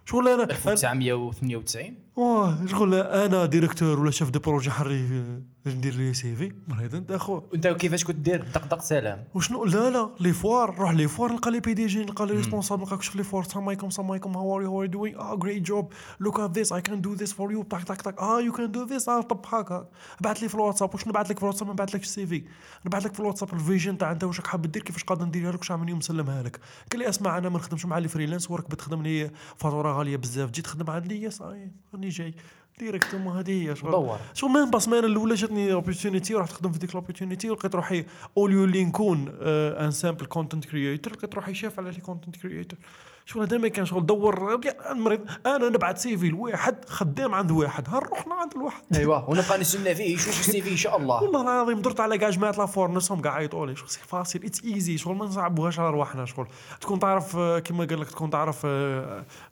[0.04, 5.24] شغل أنا؟ أنا- 1998 واه شغل أنا directeur ولا chef de projet حري
[5.66, 6.52] ندير les CV.
[6.68, 9.24] مريض انت اخو وأنت كيفاش كنت دير؟ دقدق سلام.
[9.34, 13.02] وشنو؟ لا لا les foires روح les foires نلقى les PDG نلقى les responsables نلقاك
[13.02, 13.42] في les foires.
[13.42, 16.72] السلام عليكم السلام عليكم how are you how doing آه great job look at this
[16.72, 19.20] I can do this for you طاك طاك طاك آه you can do this آه
[19.22, 19.88] طب هكا.
[20.20, 20.94] بعث لي في الواتساب.
[20.94, 22.44] واش نبعث لك في الواتساب؟ نبعث لك ال CV.
[22.86, 25.52] نبعث لك في الواتساب ال vision تاع أنت واش راك حاب دير كيفاش قادر نديرها
[25.52, 26.60] لك؟ واش عامل يوم نسلمها لك.
[26.92, 30.50] قال لي اسمع أنا ما نخدمش مع les freelances وراك بتخدم لي فاتوره غالية بزاف.
[30.50, 32.34] جيت تخدم عندي yes آه، راني جاي.
[32.78, 33.76] directement هذه هي.
[33.76, 34.18] شغل دور.
[34.34, 38.04] شو même pas سمانه الأولى جاتني opportunité ورحت خدمت في ديك ال opportunité ولقيت روحي
[38.36, 42.78] au lieu اللي نكون un simple content creator لقيت روحي شاف على les content creators
[43.26, 47.88] شغل هذا ما كان شغل دور يا مريض أنا نبعث CV لواحد خدام عند واحد
[47.88, 48.82] ها رحنا عند الواحد.
[48.94, 52.30] ايوا ونبقى نستنى فيه يشوف ال CV إن شاء الله؟ والله العظيم درت على كاع
[52.30, 54.40] جماعة la foire نفسهم كاع عيطوا لي شغل c'est facile?
[54.44, 56.46] it's easy شغل ما نصعبوهاش على رواحنا شغل.
[56.80, 58.66] تكون تعرف آه، كيما قال لك تكون تعرف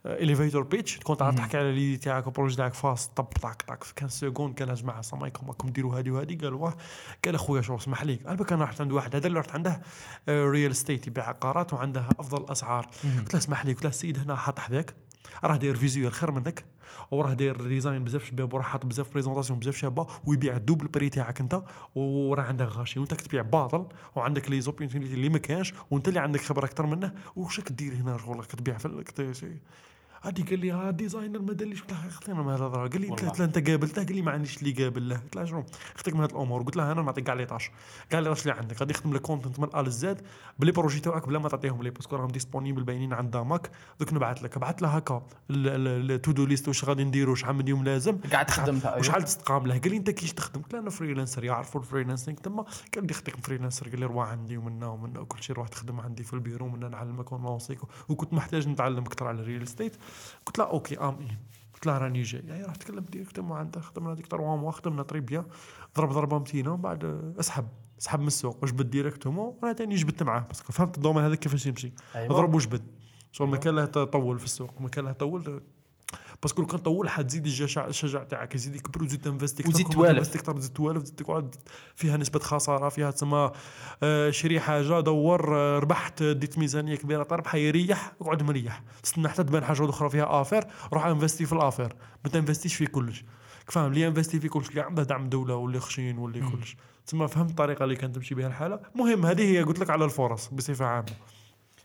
[0.06, 3.84] elevator pitch تكون تعرف تحكي على l'idée تاعك ال projet تاعك فاس طب طاك طاك
[3.84, 6.74] في 15 secondes قال يا جماعة السلام عليكم راكم ديروا هذه وهذه قال واه.
[7.24, 8.18] قال أخويا شغل اسمح لي.
[8.26, 9.16] أنا رحت عند واحد.
[9.16, 9.80] هذا اللي رحت عنده
[10.28, 12.86] real estate يبيع عقارات وعنده أفضل أسعار.
[13.18, 14.94] قلت له اسمح لي قلت له السيد هنا حاط حذاك
[15.44, 16.64] راه داير visuels خير منك
[17.10, 21.08] وراه داير design بزاف شباب وراه حاط بزاف présentation بزاف شابه ويبيع ال double prix
[21.08, 21.62] تاعك انت
[21.94, 26.40] وراه عندك غاشي وانت كتبيع باطل وعندك les opportunités اللي ما كانش وانت اللي عندك
[26.40, 28.86] خبرة أكثر منه واش راك دير هنا شغل كتبيع في
[30.22, 33.38] هادي قال لي ها designer ما دارليش قلت له اختنا ما هذا قال لي قلت
[33.38, 33.44] له.
[33.44, 35.64] أنت قابلته؟ قال لي ما عنديش اللي قابل له قلت له شنو؟
[35.96, 36.62] أختك من هاد الأمور.
[36.62, 37.70] قلت له أنا نعطيك كاع les tâches.
[38.10, 38.80] كاع les tâches اللي عندك.
[38.80, 40.22] غادي يخدم لك content من ال A لل Z
[40.58, 43.70] ب les projets تاعك بلا ما تعطيهم لي parce que راهم disponibles باينين قدامك.
[44.00, 44.56] دوك نبعث لك.
[44.56, 48.18] ابعث له هكا ال to do list واش غادي نديرو شحال من يوم لازم.
[48.32, 48.98] قاعد تخدم أيوة.
[48.98, 49.78] وشحال تستقام له.
[49.78, 52.64] قال لي أنت كيش تخدم؟ قلت له أنا freelancer يعرفوا ال freelancing تما.
[52.94, 56.24] قال لي خديك freelancer قال لي روح عندي ومنا ومنا وكل شيء روح تخدم عندي
[56.24, 57.78] في البيرو ومنا نعلمك ونلونسيك
[58.08, 59.96] وكنت محتاج نتعلم أكثر على ال real estate
[60.46, 61.36] قلت له okay I'm in
[61.74, 62.42] قلت له راني جاي.
[62.46, 65.44] يعني راح تكلم directement عنده خدمنا ديك trois mois خدمنا très bien
[65.96, 67.04] ضرب ضربه متينه ومن بعد
[67.40, 67.68] اسحب
[68.00, 70.40] اسحب من السوق وجبد directement وأنا تاني جبدت معاه.
[70.40, 71.92] parce que فهمت ال domaine هذا كيفاش يمشي.
[72.14, 72.34] أيوة.
[72.34, 72.82] ضرب وجبد
[73.32, 75.62] شغل ما كان له تطول في السوق ما كان له طول
[76.42, 80.36] parce que لو كان طول حتزيد الشجاع تاعك يزيد يكبر وتزيد تنفستي وتزيد توالف.
[80.36, 81.54] أكثر تزيد توالف تزيد تقعد
[81.94, 83.50] فيها نسبة خسارة فيها تسمى
[84.02, 88.82] آه، شري حاجة دور آه، ربحت ديت ميزانية كبيرة تربح يريح اقعد مريح.
[89.02, 91.92] تستنى حتى تبان حاجة أخرى فيها affaire روح انفستي في ال affaire.
[92.24, 93.24] ما تنفستيش في كلش.
[93.66, 96.76] فاهم؟ اللي انفستي في كلش اللي عنده دعم دولة واللي خشين واللي كلش.
[97.06, 98.80] تسمى فهمت الطريقة اللي كانت تمشي بها الحالة.
[98.94, 101.12] مهم هذه هي قلت لك على الفرص بصفة عامة.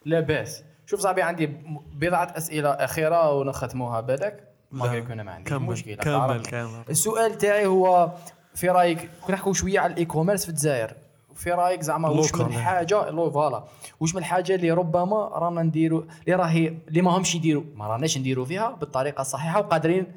[0.05, 0.63] لا باس.
[0.85, 1.49] شوف صاحبي عندي
[1.93, 4.93] بضعة أسئلة أخيرة ونختموها بالك ما.
[4.93, 6.45] يكون ما عنديش كمل مشكلة كمل.
[6.45, 8.13] كمل السؤال تاعي هو
[8.55, 10.93] في رأيك كنا نحكوا شوية على ال e-commerce في الجزائر
[11.35, 12.45] في رأيك زعما واش من.
[12.45, 13.63] الحاجة le voilà
[13.99, 18.17] واش من الحاجة اللي ربما رانا نديروا اللي راهي اللي ما همش يديروا ما راناش
[18.17, 20.07] نديروا فيها بالطريقة الصحيحة وقادرين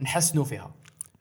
[0.00, 0.70] نحسنوا فيها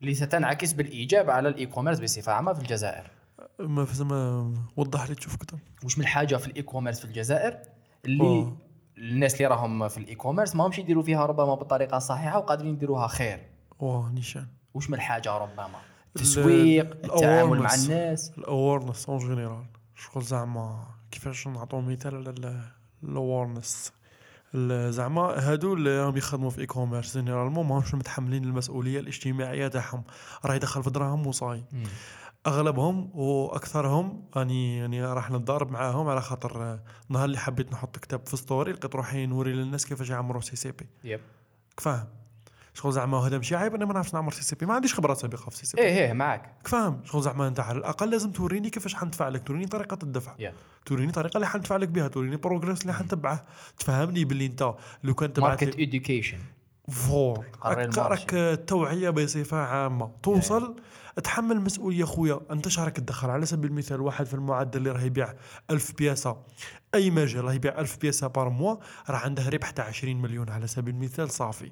[0.02, 3.12] اللي ستنعكس بالإيجاب على ال e-commerce بصفة عامة في الجزائر
[3.60, 7.58] ما زعما وضح لي تشوف أكثر واش من الحاجة في ال e-commerce في الجزائر
[8.06, 8.58] اللي أوه.
[8.98, 13.08] الناس اللي راهم في ال e-commerce ما همش يديروا فيها ربما بالطريقة الصحيحه وقادرين يديروها
[13.08, 13.40] خير.
[13.80, 14.48] واه نيشان.
[14.74, 15.80] واش من الحاجة ربما؟
[16.16, 17.74] التسويق التعامل مع.
[17.74, 18.32] الناس.
[18.38, 19.66] ال awareness en général
[19.96, 22.62] شغل زعما؟ كيفاش نعطو مثال على
[23.04, 23.94] ال awareness
[24.90, 30.04] زعما هادو اللي راهم يخدموا في e-commerce généralement ماهمش متحملين المسؤولية الاجتماعية تاعهم.
[30.46, 31.64] راه يدخل في دراهم وصاي.
[32.48, 36.80] أغلبهم وأكثرهم اني يعني راح نتضارب معاهم على خاطر آه،
[37.10, 40.88] نهار اللي حبيت نحط كتاب في story لقيت روحي نوري للناس كيفاش يعمروا CCP.
[41.04, 41.20] yep.
[41.78, 42.08] فاهم
[42.74, 44.66] شغل زعما هذا ماشي عيب أنا ما نعرفش نعمر CCP.
[44.66, 45.84] ما عنديش خبرة سابقة في CCP.
[45.84, 49.48] إيه إيه معك فاهم شغل زعما أنت على الأقل لازم توريني كيفاش حندفع لك.
[49.48, 50.36] توريني طريقة الدفع.
[50.40, 50.54] yep.
[50.86, 52.08] توريني طريقة اللي حندفع لك بها.
[52.08, 53.46] توريني process اللي حنتبعه.
[53.78, 56.38] تفهمني باللي أنت لو كان تبعت market education
[56.90, 60.12] for راك التوعيه بصفة عامة.
[60.24, 60.76] توصل
[61.24, 65.02] تحمل مسؤوليه خويا انت شحال راك تدخل على سبيل المثال واحد في المعدل اللي راه
[65.02, 65.34] يبيع
[65.72, 66.38] 1000 بياسة
[66.96, 68.76] أي مجال راه يبيع 1000 بياسة par mois
[69.10, 70.50] راه عنده ربح تاع 20 مليون.
[70.50, 71.72] على سبيل المثال صافي.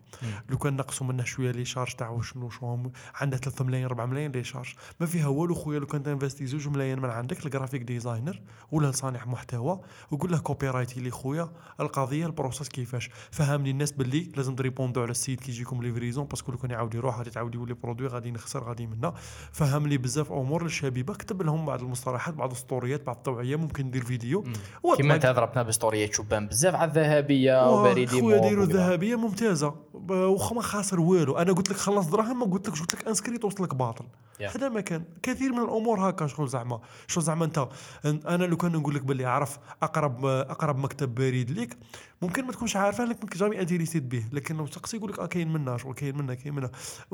[0.50, 4.32] لو كان نقصوا منه شوية les charges تاعو شنو شنو عنده 3 ملايين 4 ملايين
[4.32, 4.74] les charges.
[5.00, 8.42] ما فيها والو خويا لو كان تنفستي زوج ملايين من عندك ال graphic designer
[8.72, 9.80] ولا صانع محتوى
[10.12, 11.50] وقول له كوبي رايتي لي خويا.
[11.80, 16.42] القضية ال process كيفاش؟ فهمني الناس باللي لازم تريبوندو على السيد كي يجيكم livraison parce
[16.42, 19.14] que لو كان يعاود يروح غادي تعاود يولي produit غادي نخسر غادي منا.
[19.52, 24.04] فهم لي بزاف أمور للشبيبة كتب لهم بعض المصطلحات بعض السطوريات بعض التوعية ممكن ندير
[24.06, 24.44] فيديو
[24.84, 25.14] واطلق.
[25.14, 28.64] انت ضربنا بستوريات شبان بزاف على الذهبية وبريدي خويا ديروا.
[28.64, 29.76] الذهبية ممتازة
[30.10, 33.38] واخا ما خاسر والو أنا قلت لك خلص دراهم ما قلت لك قلت لك انسكري
[33.38, 34.06] توصلك باطل
[34.36, 34.56] Yeah.
[34.56, 37.68] هذا ما كان كثير من الأمور هكا شغل زعما شغل زعما انت
[38.06, 41.78] أنا لو كان نقول لك باللي عرف اقرب أقرب مكتب بريد ليك
[42.26, 44.26] ممكن ما تكونش عارفة لكن jamais انتريسيت به.
[44.32, 46.70] لكن لو تقصي يقول لك آه كاين منا شغل كاين منا كاين منا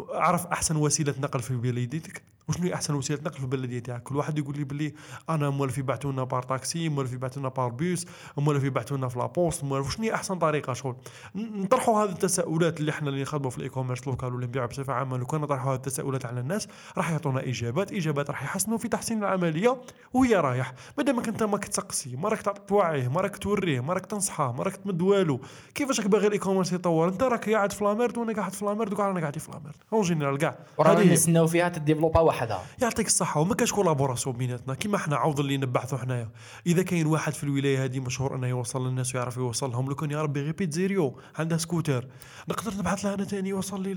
[0.10, 4.16] عرف أحسن وسيلة نقل في بلديتك؟ وشنو هي أحسن وسيلة نقل في البلديه تاعك؟ كل
[4.16, 4.94] واحد يقول لي باللي
[5.30, 8.06] أنا مولفي بعثوا لنا par taxi مولفي بعثوا لنا par bus
[8.38, 10.96] مولفي بعثوا لنا في la poste مولفي شنو هي أحسن طريقة شغل؟
[11.36, 15.18] نطرحوا هذه التساؤلات اللي إحنا اللي نخدموا في ال e-commerce local ولا نبيعوا بصفة عامة.
[15.18, 16.68] لو كان نطرحوا هذه التساؤلات على الناس
[16.98, 17.92] راح يعطونا إجابات.
[17.92, 19.82] إجابات راح يحسنوا في تحسين العملية
[20.14, 20.74] وهي رايح.
[20.98, 24.76] مادامك انت ما كتسقسي ما راك توعيه ما راك توريه ما راك تنصحه ما راك
[24.76, 25.42] تمد والو.
[25.76, 28.66] كيفاش راك باغي ال e-commerce يطور؟ أنت راك قاعد في la merde وأنا قاعد في
[28.66, 29.76] la merde وكاع رانا قاعدين في la merde.
[29.94, 30.58] en général كاع.
[30.78, 31.14] ورانا هي.
[31.14, 33.42] نستناو فيها تديفلوبا وحدها يعطيك الصحة.
[33.42, 34.74] وما كاش collaboration بيناتنا.
[34.74, 36.30] كيما إحنا عوض اللي نبعثوا حنايا.
[36.68, 40.22] إذا كاين واحد في الولاية هذه مشهور أنه يوصل للناس ويعرف يوصلهم لو كان يا
[40.22, 42.08] ربي غير pizzaiolo عنده سكوتر.
[42.50, 43.94] نقدر نبعث له أنا تاني يوصل لي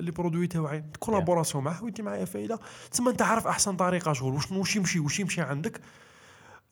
[0.00, 2.58] les produits تاوعي collaboration معاه ويدي معايا فايدة.
[2.90, 4.40] تسمى أنت عارف أحسن طريقة شغل.
[4.52, 5.80] واش يمشي واش يمشي عندك.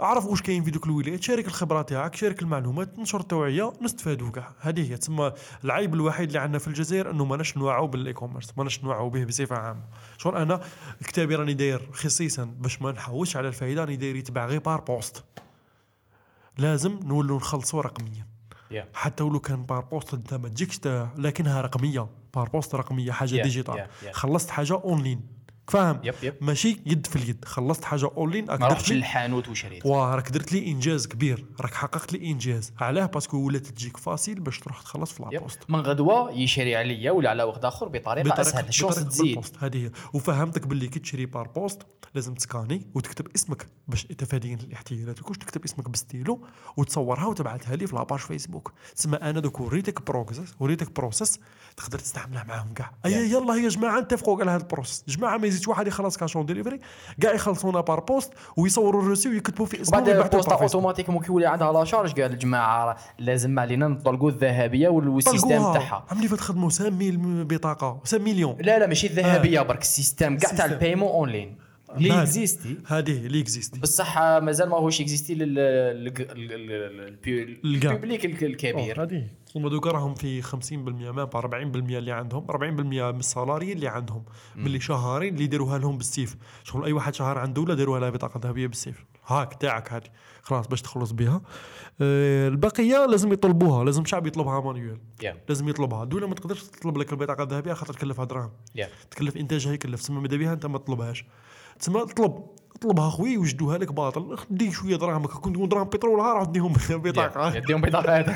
[0.00, 4.52] عرف واش كاين في دوك الولايات شارك الخبرة تاعك شارك المعلومات ننشر التوعية نستفادوا كاع.
[4.60, 5.32] هذه هي تسمى
[5.64, 9.56] العيب الوحيد اللي عندنا في الجزائر إنه ماناش نوعوا بال e-commerce ماناش نوعوا به بصفة
[9.56, 9.82] عامة.
[10.18, 10.60] شغل أنا
[11.04, 15.24] كتابي راني داير خصيصا باش ما نحوش على الفائده راني داير يتباع غير par poste
[16.58, 18.26] لازم نولوا نخلصوا رقميا.
[18.94, 20.80] حتى ولو كان par poste أنت ما تجيكش
[21.16, 22.08] لكنها رقمية.
[22.34, 24.10] par poste رقمية حاجة Yeah, digital yeah, yeah.
[24.10, 25.35] خلصت حاجة اونلاين
[25.68, 27.44] فاهم؟ yep yep ماشي يد في اليد.
[27.44, 29.86] خلصت حاجة اونلاين ما رحتش للحانوت وشريت.
[29.86, 31.46] وراك درت لي إنجاز كبير.
[31.60, 32.72] راك حققت لي إنجاز.
[32.80, 35.22] علاه parce que ولات تجيك facile باش تروح تخلص في.
[35.22, 38.74] la poste من غدوة يشري عليا ولا على وقت آخر بطريقة أسهل.
[38.74, 39.44] شو بطريقة تزيد.
[39.58, 39.90] هذه هي.
[40.12, 41.82] وفهمتك باللي كي تشري par poste
[42.14, 47.96] لازم تسكاني وتكتب اسمك باش تفادين الاحتيالات وكوش تكتب اسمك بستيلو وتصورها وتبعثها لي في
[47.96, 51.40] la page Facebook تسمى أنا دوك وريتك process وريتك process
[51.76, 52.92] تقدر تستعملها معاهم كاع.
[53.06, 56.36] اي يلا يا جماعة نتفقوا على هذا ال process جماعة ما يزيدش واحد يخلص cash
[56.36, 56.80] on delivery
[57.20, 60.62] كاع يخلصونا par poste ويصوروا ال reçu ويكتبوا في اسمه بعد فيسبوك.
[60.62, 65.48] automatiquement كي يولي عندها la charge قال الجماعة لازم علينا نطلقوا الذهبية وال système.
[65.48, 70.36] تاعها عملي فتخدموا 5 ميل بطاقة 5 مليون لا لا ماشي الذهبية برك ال système
[70.36, 70.72] كاع تاع السيستم.
[70.72, 71.65] ال paiement online
[72.00, 72.12] مال.
[72.12, 72.76] إكزيستي.
[72.86, 73.80] هذه اللي إكزيستي.
[73.80, 75.34] بصح مازال ماهوش إكزيستي.
[77.64, 79.02] للبيبليك الكبير.
[79.02, 80.72] هذه هما دوكا راهم في 50%
[81.12, 84.24] ما با 40% اللي عندهم 40% من السالاري اللي عندهم
[84.56, 86.36] من اللي شهرين اللي داروها لهم بالسيف.
[86.64, 89.04] شغل أي واحد شهر عنده ولا داروها له بطاقة ذهبية بالسيف.
[89.26, 90.10] هاك تاعك هذه.
[90.42, 91.42] خلاص باش تخلص بها.
[92.00, 96.04] آه البقية لازم يطلبوها لازم شعب يطلبها مانيوال يا لازم يطلبها.
[96.04, 98.50] دولة ما تقدرش تطلب لك البطاقة الذهبية خاطر تكلفها دراهم.
[98.74, 100.00] يا تكلف إنتاجها يكلف.
[100.00, 101.24] تسمى ماذا بها أنت ما تطلبهاش.
[101.80, 102.46] تسمى طلب
[102.80, 104.36] طلبها خويا يوجدوها لك باطل.
[104.50, 107.56] دي شوية دراهمك كنت تكون دراهم بترول ها روح ديهم بطاقة.
[107.56, 108.28] يديهم بطاقات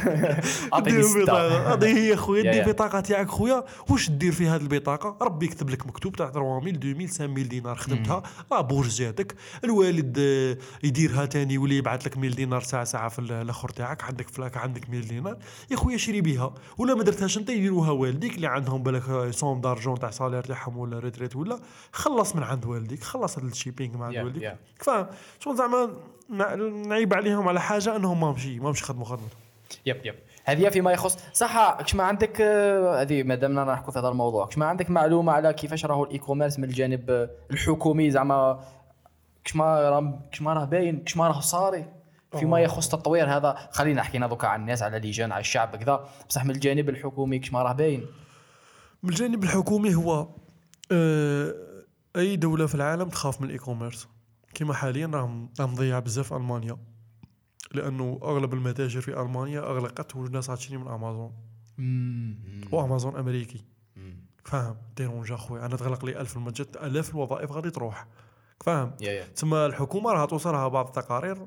[0.73, 2.63] اعطيني ديهم بطاقه ستة هذه هي خويا يا- دي.
[2.63, 3.65] البطاقه تاعك خويا.
[3.89, 8.23] واش دير في هذه البطاقة؟ ربي يكتب لك مكتوب تاع 3000 2000 5000 دينار خدمتها.
[8.51, 9.35] لا بورج جاتك
[9.65, 14.05] الوالد آه، يديرها تاني يولي يبعث لك 1000 دينار ساعة ساعة في ال- الأخر تاعك.
[14.05, 15.37] عندك فلاك عندك 1000 دينار.
[15.71, 16.55] يا خويا شري بيها.
[16.79, 20.99] ولا ما درتهاش انت يديروها والديك اللي عندهم بالك سوم دارجون تاع سالير تاعهم ولا
[20.99, 21.61] ريتريت ولا.
[21.93, 24.03] خلص من عند والديك خلص هذا ال shipping من
[24.37, 24.57] يا.
[24.77, 25.07] فاهم
[25.41, 25.91] شغل زعما
[26.31, 26.55] نع-
[26.87, 29.37] نعيب عليهم على حاجة أنهم ما مشي ما مشي خدموا خدمته
[29.87, 30.15] yep yep.
[30.45, 34.47] هذه فيما يخص صح كش ما عندك آه، هذه ما دامنا نحكوا في هذا الموضوع
[34.47, 38.61] كش ما عندك معلومة على كيفاش راهو ال e-commerce من الجانب الحكومي زعما
[39.45, 41.85] كش ما راه كش ما راه باين كش ما راه صاري؟
[42.39, 42.61] فيما.
[42.61, 46.09] يخص تطوير هذا خلينا حكينا دوكا على الناس على لجان على الشعب كذا.
[46.29, 48.07] بصح من الجانب الحكومي كش ما راه باين.
[49.03, 50.27] من الجانب الحكومي هو
[50.93, 51.55] آه،
[52.17, 54.09] أي دولة في العالم تخاف من ال e-commerce
[54.61, 56.79] كما حاليا راهم راهم مضيع بزاف ألمانيا.
[57.75, 61.33] لأنه أغلب المتاجر في ألمانيا اغلقت والناس تشري من أمازون.
[62.73, 63.65] وأمازون أمريكي.
[64.45, 68.07] فاهم؟ dérange خويا أنا تغلق لي 1000 المتجر ألاف الوظائف غادي تروح.
[68.61, 68.95] فاهم؟
[69.35, 71.47] ثم الحكومة راها توصلها بعض التقارير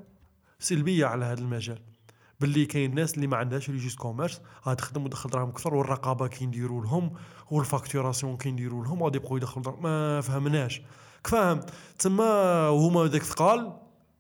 [0.60, 1.80] سلبية على هذا المجال.
[2.40, 6.46] باللي كاين ناس اللي ما عندهاش registre commerce غادي تخدم وتدخل دراهم كثر والرقابة كي
[6.46, 7.14] نديروا لهم
[7.52, 10.82] وال facturation كي نديروا لهم غادي يبقوا يدخلوا ما فهمناش.
[11.28, 11.60] فاهم.
[12.00, 13.74] تما هما ذاك ثقال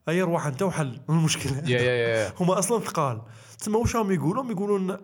[0.09, 0.99] اي روح أنت وحل.
[1.09, 3.21] المشكلة يا يا يا هما أصلا ثقال.
[3.59, 4.97] تما واش راهم يقولوا يقولوا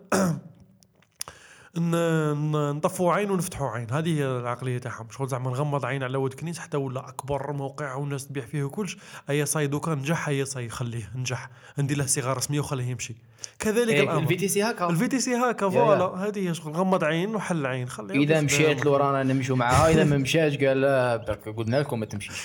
[2.72, 3.90] نطفوا عين ونفتحوا عين.
[3.90, 5.10] هذه هي العقلية تاعهم.
[5.10, 8.96] شغل زعما نغمض عين على واد كنيس حتى ولا أكبر موقع والناس تبيع فيه وكلش.
[9.30, 11.50] اي صاي دوكا نجح اي صاي خليه نجح.
[11.78, 13.16] ندير له صيغه رسمية وخليه يمشي.
[13.60, 14.34] كذلك الفي الأمر.
[14.34, 16.04] تي سي هكا ال VTC هكا يا- voilà.
[16.04, 16.72] هذه هي شغل.
[16.72, 17.88] غمض عين وحل عين.
[17.88, 18.84] خليه إذا مشيت.
[18.84, 19.88] لو رانا نمشوا معاه.
[19.92, 22.42] إذا ما مشاش قال لا برك قلنا لكم ما تمشيش.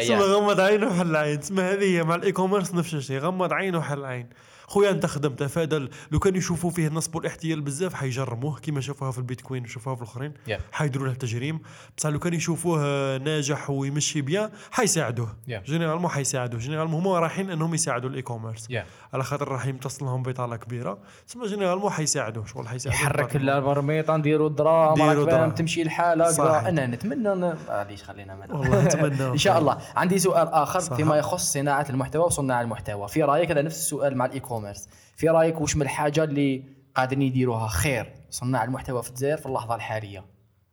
[0.00, 1.40] تسمى يا غمض عين وحل عين.
[1.40, 3.18] تسمى هذه هي مع ال e-commerce نفس الشيء.
[3.18, 4.26] غمض عين وحل عين.
[4.66, 9.18] خويا انت خدمت فهذا لو كانوا يشوفوا فيه النصب والاحتيال بزاف حيجرموه كما شافوها في
[9.18, 10.60] البيتكوين وشافوها في الاخرين يا.
[10.72, 11.60] حيديروا له تجريم
[11.98, 15.36] بصح لو كان يشوفوه ناجح ويمشي bien حيساعدوه.
[15.48, 15.62] يا.
[15.66, 16.60] généralement حيساعدوه.
[16.60, 20.98] généralement هما رايحين انهم يساعدوا ال e-commerce يا على خاطر راح يمتص لهم بطاله كبيره.
[21.28, 25.50] تسمى généralement حيساعدوه شغل حيساعدوه يحرك البرميطه نديروا دراهم.
[25.50, 29.26] تمشي الحالة أنا نتمنى معليش خلينا والله نتمنى.
[29.32, 29.78] إن شاء الله.
[29.96, 30.80] عندي سؤال آخر.
[30.80, 33.08] فيما يخص صناعة المحتوى وصناع المحتوى.
[33.08, 36.64] في رأيك هذا نفس السؤال مع ال e-commerce في رأيك وش من الحاجة اللي
[36.94, 38.14] قادرين يديروها؟ خير.
[38.30, 40.24] صناع المحتوى في الجزائر في اللحظة الحالية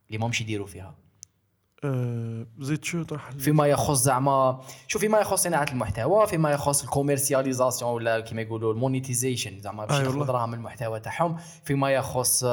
[0.07, 0.95] اللي ما مش يديروا فيها.
[1.84, 6.90] آه زيد شو طرح فيما يخص زعما شوف فيما يخص صناعة المحتوى فيما يخص ال
[6.90, 10.34] commercialisation ولا كما يقولوا ال monetization زعما باش أي يدخلوا والله.
[10.34, 11.38] دراهم المحتوى تاعهم.
[11.63, 12.45] فيما يخص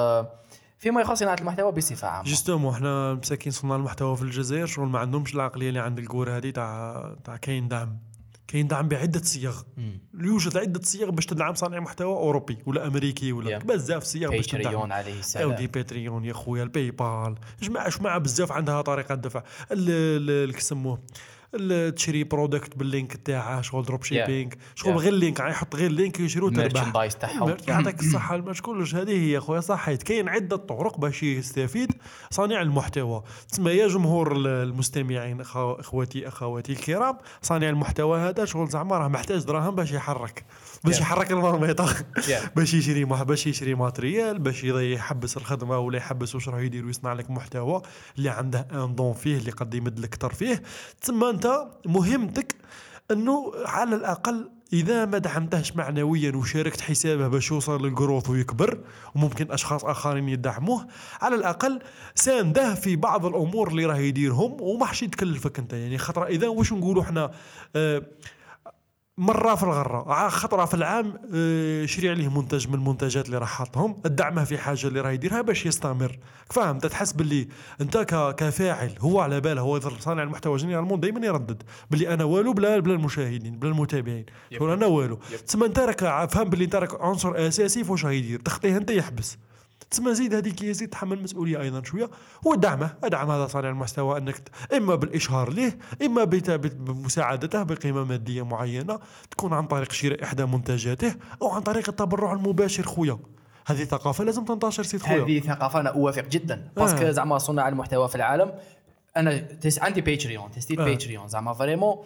[0.78, 2.28] فيما يخص صناعة المحتوى بصفة عامة.
[2.28, 6.50] justement إحنا مساكين صناع المحتوى في الجزائر شغل ما عندهمش العقلية اللي عند الكور هذه
[6.50, 7.98] تاع تاع كاين دعم.
[8.48, 9.62] كاين دعم بعدة صيغ.
[10.14, 13.64] يوجد عدة صيغ باش تدعم صانع محتوى أوروبي ولا أمريكي ولا Yeah.
[13.64, 14.62] بزاف صيغ باش تدعم.
[14.62, 15.52] Patreon عليه السلام.
[15.52, 19.42] دي Patreon يا خويا ال PayPal جماعة جماعة بزاف عندها طريقة دفع
[19.72, 21.00] ال- ال- كيسموه ال-
[21.96, 24.96] تشري product بال link تاعه شغل dropshipping شغل.
[24.96, 26.82] غير ال link يحط غير ال link يشرو تربح.
[27.12, 31.92] تاعهم يعطيك الصحة الماش كلش هذه هي خويا؟ صحيت كاين عدة طرق باش يستفيد
[32.30, 33.22] صانع المحتوى.
[33.52, 39.42] تسمى يا جمهور ال- المستمعين اخواتي أخواتي الكرام صانع المحتوى هذا شغل زعما راه محتاج
[39.44, 40.44] دراهم باش يحرك.
[40.84, 41.00] باش.
[41.00, 42.48] يحرك المرميطة Yeah.
[42.56, 47.30] باش يشري باش يشري matériel باش يحبس الخدمة ولا يحبس واش راه يدير ويصنع لك
[47.30, 47.82] محتوى
[48.18, 50.62] اللي عنده ان دون فيه اللي قد يمد لك فيه
[51.00, 52.54] تسمى أنت مهمتك
[53.10, 58.78] أنه على الأقل إذا ما دعمتهش معنويا وشاركت حسابه باش يوصل للجروث ويكبر
[59.14, 60.86] وممكن أشخاص آخرين يدعموه
[61.20, 61.80] على الأقل
[62.14, 65.72] سانده في بعض الأمور اللي راه يديرهم وما حش يتكلفك أنت.
[65.72, 67.30] يعني خطرة إذا واش نقولوا إحنا
[67.76, 68.02] آه
[69.18, 70.12] مرة في الغرة.
[70.12, 73.96] ع- خطرة في العام آه، شري عليه منتج من المنتجات اللي راح حاطهم.
[74.04, 76.18] ادعمه في حاجة اللي راه يديرها باش يستمر.
[76.50, 77.48] فاهم تحس باللي
[77.80, 77.98] انت
[78.38, 79.60] كفاعل هو على باله.
[79.60, 81.62] هو صانع المحتوى جينيرالمون دائما يردد.
[81.90, 84.26] باللي أنا والو بلا بلا المشاهدين بلا المتابعين.
[84.58, 85.18] شغل أنا والو.
[85.46, 88.40] تسمى أنت راك فاهم باللي أنت راك عنصر أساسي في واش راه يدير.
[88.40, 89.38] تخطيه أنت يحبس.
[89.90, 92.10] تسمى زيد هذيك يزيد تحمل مسؤوليه أيضا شوية.
[92.46, 98.98] هو دعمه أدعم هذا صانع المحتوى أنك إما بالإشهار ليه إما بمساعدته بقيمة مادية معينة
[99.30, 103.18] تكون عن طريق شراء إحدى منتجاته أو عن طريق التبرع المباشر خويا.
[103.66, 105.24] هذه ثقافة لازم تنتشر سيد خويا.
[105.24, 106.68] هذه ثقافة أنا أوافق جدا.
[106.76, 107.10] parce que آه.
[107.10, 108.52] زعما صناع المحتوى في العالم
[109.16, 110.84] أنا تس عندي Patreon تستيت آه.
[110.84, 111.96] Patreon زعما vraiment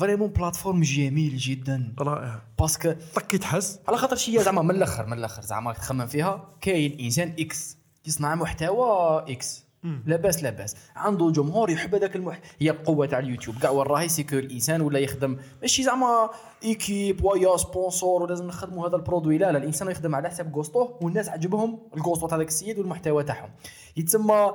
[0.00, 2.42] vraiment plateforme جميل جدا رائع.
[2.58, 6.48] parce que طك يتحس على خاطر شي زعما من الأخر من الأخر زعما تخمم فيها
[6.60, 9.64] كاين إنسان X يصنع محتوى X
[10.06, 13.58] لاباس لاباس عنده جمهور يحب هذاك المح هي القوه تاع اليوتيوب.
[13.58, 15.36] كاع وين راهي سيكو الإنسان ولا يخدم.
[15.62, 16.30] ماشي زعما
[16.64, 19.38] équipe ويا sponsor ولازم نخدموا هذا ال produit.
[19.38, 23.24] لا لا الإنسان يخدم على حساب goût تو والناس عجبهم الغوستو تاع ذاك السيد والمحتوى
[23.24, 23.50] تاعهم.
[23.96, 24.52] يتسمى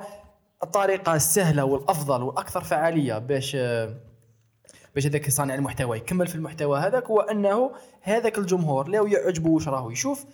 [0.62, 3.56] الطريقة السهلة والأفضل والاكثر فعالية باش
[4.98, 7.70] باش هذاك صانع المحتوى يكمل في المحتوى هذاك هو أنه
[8.02, 10.24] هذاك الجمهور لو يعجبه واش راهو يشوف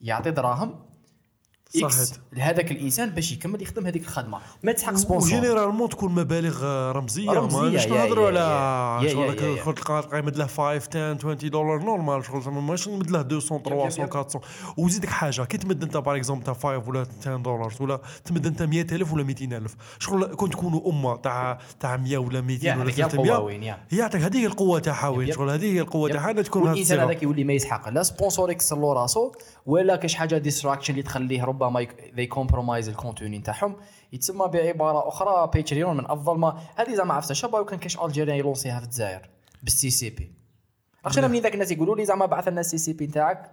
[0.00, 0.85] يعطي دراهم
[1.70, 2.10] صحيت.
[2.32, 7.60] لهذاك الإنسان باش يكمل يخدم هذيك الخدمة ما تسحق سبونسور وجينيرالمون تكون مبالغ رمزية رمزية،
[7.60, 9.38] ماناش يا- نهضروا على شغل.
[9.64, 13.58] شغل تلقى يمد له 5 10 20 دولار normal شغل زعما ماشي نمد له 200
[13.58, 14.40] 300 400
[14.76, 18.62] وزيدك حاجة كي تمد أنت par exemple تاع 5 ولا 10 دولار ولا تمد أنت
[18.62, 22.98] 100000 ولا 200000 شغل كون تكونوا أمة تاع تاع 100 ولا 200 يا ولا هذيك
[23.00, 25.32] هي القوة 300 وين يا يعطيك هذه هي القوة تاعها وين.
[25.32, 26.08] شغل هذه هي القوة.
[26.10, 27.04] تاعها تكون الصيغة.
[27.04, 29.32] هذاك يولي ما يسحق لا sponsor يكسر له راسو
[29.66, 33.76] ولا كاش حاجة distraction اللي تخليه ربما ذي compromise ال contenu نتاعهم.
[34.12, 38.78] يتسمى بعبارة أخرى Patreon من افضل ما هذه زعما عرفتها شباب كان كاش الجيريان يلونسيها
[38.78, 39.28] في الجزائر
[39.62, 40.32] بال CCP
[41.18, 43.50] أنا منين ذاك الناس يقولوا لي زعما بعث لنا ال CCP نتاعك؟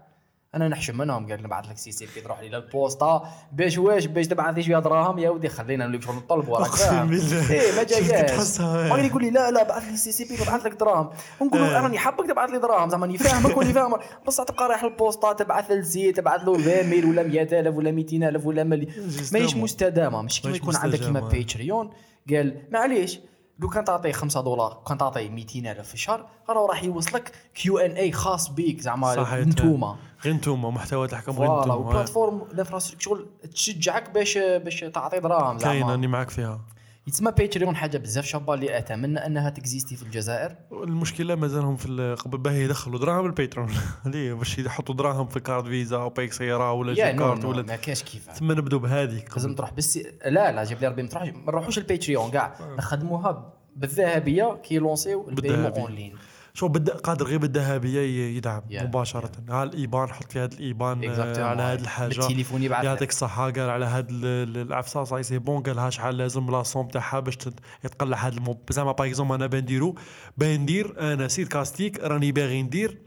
[0.55, 4.63] أنا نحشم منهم قال نبعث لك CCP تروح لي للبوسطة باش واش باش تبعث لي
[4.63, 7.51] شوية دراهم يا ودي خلينا نولي شغل نطلبوا راك أقسم فاهم بالله.
[7.51, 9.03] إيه ما ما إيه.
[9.03, 11.09] يقول لي لا لا بعث لي CCP نبعث لك دراهم
[11.39, 11.81] ونقول له إيه.
[11.83, 15.71] راني حابك تبعث لي دراهم زعما راني فاهمك ولي فاهمك بصح تبقى رايح للبوسطة تبعث
[15.71, 18.87] للزيت تبعث له 20 ميل ولا 100000 ولا 200000 ولا ملي
[19.33, 19.55] ماهيش.
[19.55, 21.19] مستدامة مش كيما يكون عندك كيما.
[21.19, 21.89] Patreon
[22.29, 23.19] قال معليش
[23.59, 28.49] لو كان تعطيه 5 دولار كان تعطيه 200000 في الشهر راه راح يوصلك Q&A خاص
[28.49, 29.47] بيك زعما صحيح.
[29.47, 31.89] نتوما غير نتوما محتوى تحكم غير voilà نتوما.
[31.89, 36.59] وبلاتفورم الانفراستركتور تشجعك باش باش تعطي دراهم كاين زعما راني معك فيها.
[37.07, 40.55] يتسمى Patreon حاجة بزاف شابة اللي أتمنى أنها تكزيستي في الجزائر.
[40.71, 43.69] المشكلة مازالهم في قبل باه يدخلوا دراهم البيترون
[44.05, 47.75] ليه باش يحطوا دراهم في كارت فيزا أو بايك سيارة ولا جي نو ولا ما
[47.75, 51.29] كاش كيف ثم نبدو بهذيك لازم تروح بالسي لا لا جيب لي ربي ما تروحش
[51.29, 55.65] ما نروحوش الباتريون كاع نخدموها بالذهبية كي يلونسيو البيمون.
[55.65, 56.15] اون لين
[56.55, 57.99] شوف بد قادر غير بالذهبية
[58.37, 59.31] يدعم Yeah, مباشرة.
[59.49, 61.39] على الإيبان حط في هذا الإيبان آه، Exactement.
[61.39, 62.15] على هذه الحاجة.
[62.19, 66.17] بالتليفون يبعث يعطيك الصحة قال على هاد ال- ال- العفسة صاي سي بون قالها شحال
[66.17, 67.37] لازم لاصوم تاعها باش
[67.85, 69.95] يتقلع هاد الموب زعما باغ اكزومبل أنا بانديرو
[70.37, 73.01] باندير أنا سيد كاستيك راني باغي ندير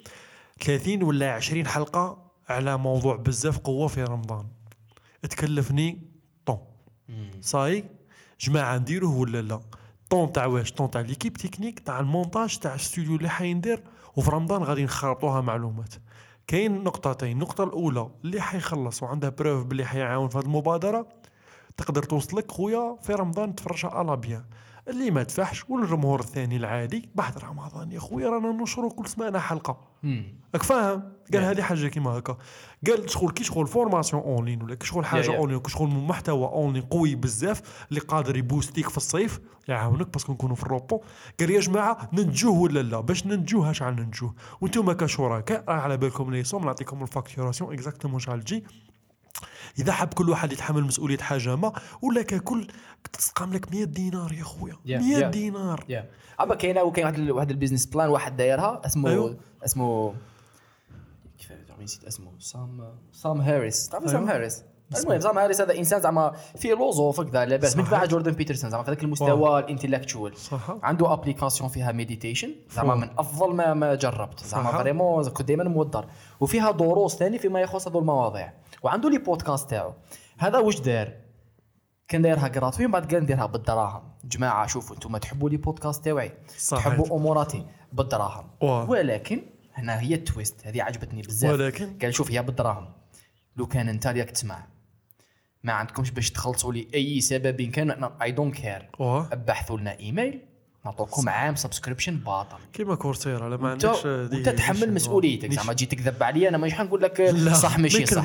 [0.60, 4.46] 30 ولا 20 حلقة على موضوع بزاف قوة في رمضان.
[5.22, 6.02] تكلفني
[6.46, 6.58] طون.
[7.40, 7.84] صاي؟
[8.40, 9.60] جماعة نديروه ولا لا؟
[10.10, 13.82] طون تاع واش طون تاع ليكيب تكنيك تاع المونتاج تاع الاستوديو اللي حيندير
[14.16, 15.94] وفي رمضان غادي نخرطوها معلومات.
[16.46, 21.06] كاين نقطتين النقطة الأولى اللي حيخلص وعنده بروف باللي حيعاون في هذه المبادرة
[21.76, 24.44] تقدر توصلك خويا في رمضان تفرجها على bien
[24.88, 27.08] اللي ما دفعش والجمهور الثاني العادي.
[27.14, 29.78] بعد رمضان يا خويا رانا ننشروا كل سمانة حلقة.
[30.54, 31.02] راك فاهم؟
[31.32, 31.44] قال Yeah.
[31.44, 32.36] هذه حاجة كيما هكا.
[32.86, 35.34] قال شغل كي شغل formation en ligne ولا كي شغل حاجة yeah.
[35.34, 40.08] en ligne كي شغل محتوى en ligne قوي بزاف اللي قادر يبوستيك في الصيف يعاونك
[40.12, 41.00] parce que نكونوا في ال repos.
[41.40, 46.30] قال يا جماعة ننجوه ولا لا؟ باش ننجوه شحال ننجوه؟ وأنتم كشركاء راه على بالكم
[46.30, 48.64] les sommes نعطيكم ال facturation exactement شحال تجي.
[49.78, 51.72] إذا حب كل واحد يتحمل مسؤولية حاجة ما
[52.02, 52.66] ولا ككل
[53.12, 54.74] تسقام لك 100 دينار يا خويا.
[54.74, 55.24] Yeah, 100 yeah.
[55.24, 55.84] دينار.
[55.88, 56.10] يا
[56.40, 59.36] أما كاينة وكاين واحد واحد ال business plan واحد دايرها اسمه أيوه.
[59.64, 60.14] اسمه
[61.38, 62.30] كيف نسيت اسمه.
[62.38, 63.88] سام سام هاريس.
[63.88, 64.34] تعرف سام أيوه.
[64.34, 64.62] هاريس؟
[64.96, 67.72] المهم سام هاريس هذا إنسان زعما فيه philosophe كذا لاباس.
[67.72, 67.84] صحيح.
[67.84, 70.34] متبع جوردن بيترسون زعما في ذاك المستوى ال intellectual.
[70.82, 72.94] عنده application فيها meditation زعما.
[72.94, 74.44] من أفضل ما ما جربت.
[74.44, 74.72] زعما.
[74.72, 76.06] vraiment كنت دائما مودر.
[76.40, 78.52] وفيها دروس ثاني فيما يخص هذو المواضيع.
[78.82, 79.94] وعنده les podcasts تاعو.
[80.38, 81.12] هذا واش دار؟
[82.08, 84.02] كان دايرها gratuit من بعد قال نديرها بالدراهم.
[84.24, 86.32] جماعة شوفوا أنتم تحبوا les podcasts تاعي.
[86.70, 88.50] تحبوا أموراتي بالدراهم.
[88.60, 88.90] واه.
[88.90, 89.42] ولكن
[89.74, 90.66] هنا هي ال twist.
[90.66, 91.52] هذه عجبتني بزاف.
[91.52, 92.92] ولكن؟ قال شوف هي بالدراهم.
[93.56, 94.66] لو كان انت راك تسمع.
[95.62, 100.40] ما عندكمش باش تخلصوا لي أي سبب كان I don't care واه ابحثوا لنا ايميل
[100.86, 105.86] نعطوكم عام subscription باطل كيما Coursera لا ما أنت عندكش وأنت تحمل مسؤوليتك زعما تجي
[105.86, 108.24] تكذب علي أنا مش حنقول لك لا صح ماشي صح.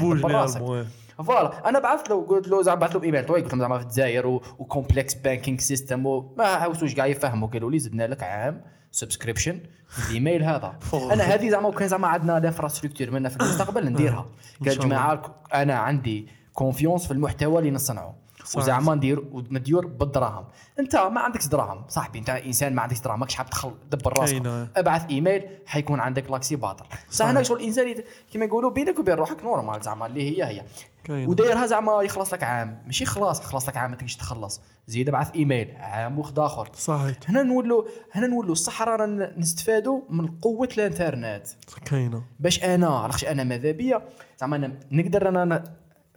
[1.23, 3.83] voilà أنا بعثت له قلت له زعما بعث له بايميل طويل قلت لهم زعما في
[3.83, 9.59] الجزائر و complex banking system وما عاوزوش كاع يفهموا قالوا لي زدنا لك عام subscription
[9.87, 10.79] في الايميل هذا.
[11.13, 14.25] أنا هذه زعما وكان زعما عندنا ال infrastructure منا في المستقبل نديرها
[14.65, 14.79] قال.
[14.79, 18.20] جماعة أنا عندي confiance في المحتوى اللي نصنعه.
[18.55, 20.45] وزعما ندير وندير بالدراهم.
[20.79, 21.83] انت ما عندكش دراهم.
[21.87, 23.19] صاحبي انت انسان ما عندكش دراهم.
[23.19, 24.33] ماكش حاب تخل دبر راسك.
[24.33, 24.69] كاينة.
[24.75, 26.85] ابعث ايميل حيكون عندك l'accès باطل.
[27.09, 27.95] صح هنا شغل الانسان
[28.31, 30.63] كيما يقولوا بينك وبين روحك normal زعما اللي هي هي.
[31.09, 32.83] ودايرها زعما يخلص لك عام.
[32.85, 34.61] ماشي خلاص يخلص لك عام ما تقدرش تخلص.
[34.87, 36.69] زيد ابعث ايميل عام واحد آخر.
[36.73, 37.17] صحيح.
[37.27, 41.47] هنا نولوا هنا نولوا الصح رانا نستفادوا من قوة الانترنت.
[41.85, 42.23] كاينة.
[42.39, 44.01] باش أنا علاش أنا ماذا بيا؟
[44.39, 45.63] زعما نقدر أنا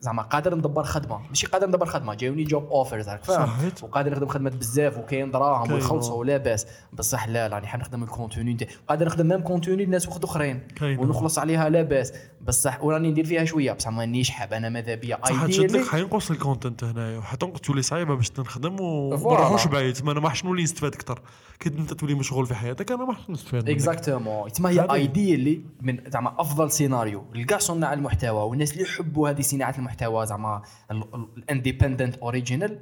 [0.05, 1.21] زعما قادر ندبر خدمة.
[1.29, 3.73] ماشي قادر ندبر خدمة جاوني job offers راك فاهم.
[3.83, 6.15] وقادر نخدم خدمات بزاف وكاين دراهم ويخلصوا.
[6.15, 6.67] ولاباس.
[6.93, 8.71] بصح لا راني حاب نخدم ال contenu نتاعي.
[8.89, 10.61] قادر نخدم même contenu لناس واحد أخرين.
[10.83, 12.13] ونخلص عليها لاباس.
[12.43, 13.73] بصح وراني ندير فيها شوية.
[13.73, 14.53] بصح مانيش حاب.
[14.53, 17.19] أنا ماذا بيا؟ صح تشد لك حينقص ال content هنايا.
[17.19, 19.39] وحتى تولي صعيبة باش تنخدم وما voilà.
[19.39, 19.95] نروحوش بعيد.
[19.95, 21.21] تما أنا ما حش نولي نستفاد أكثر.
[21.61, 23.71] كي أنت تولي مشغول في حياتك أنا ما حش نستفاد.
[23.71, 29.43] exactement تما هي idéale من زعما أفضل سيناريو لكاع صناع المحتوى والناس اللي يحبوا هذه
[29.43, 29.94] صناعة المحتوى.
[30.25, 32.79] زعما ال independent original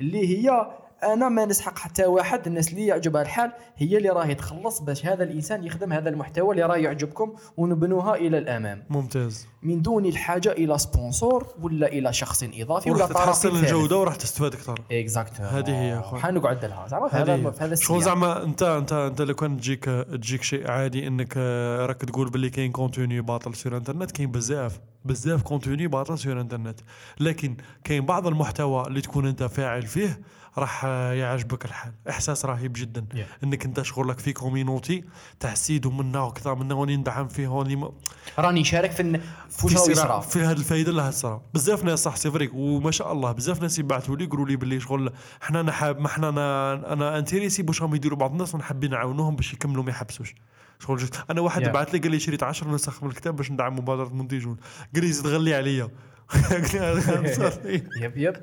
[0.00, 0.66] اللي هي
[1.04, 5.24] أنا ما نسحق حتى واحد الناس اللي يعجبها الحال هي اللي راهي تخلص باش هذا
[5.24, 8.84] الإنسان يخدم هذا المحتوى اللي راه يعجبكم ونبنوها إلى الأمام.
[8.90, 9.46] ممتاز.
[9.62, 13.64] من دون الحاجة إلى sponsor ولا إلى شخص إضافي ولا تحسن طرف ثالث.
[13.64, 14.80] الجودة وراح تستفاد أكثر.
[14.92, 16.20] exactement هذه هي أخوي.
[16.20, 18.02] حنقعد لها زعما في هذا في هذا شغل.
[18.02, 22.50] زعما انت انت أنت لو كان تجيك تجيك شيء عادي إنك آه، راك تقول باللي
[22.50, 26.80] كاين contenu باطل sur internet كاين بزاف بزاف contenu باطل sur internet
[27.20, 30.20] لكن كاين بعض المحتوى اللي تكون أنت فاعل فيه
[30.58, 31.92] راح يعجبك الحال.
[32.08, 33.44] إحساس رهيب جدا Yeah.
[33.44, 35.04] إنك أنت شغلك في communauté
[35.40, 37.90] تاع سيد ومنا وكذا منا وني ندعم فيه وني م...
[38.38, 39.20] راني شارك في
[39.50, 43.62] في يصرا في هذه الفائده اللي هتصرا بزاف ناس صح si وما شاء الله بزاف
[43.62, 47.62] ناس يبعثوا لي يقولوا لي باللي شغل حنا أنا حاب ما حنا أنا أنا intéressé
[47.62, 50.34] باش راهم يديروا بعض الناس ونحب نعاونوهم باش يكملوا ما يحبسوش.
[50.86, 51.68] شغل juste أنا واحد Yeah.
[51.68, 54.56] بعث لي قال لي شريت 10 نسخ من الكتاب باش ندعم مبادره منتجون
[54.94, 55.88] قال لي زيد غلي عليا.
[56.32, 58.16] قال يب.
[58.16, 58.36] يب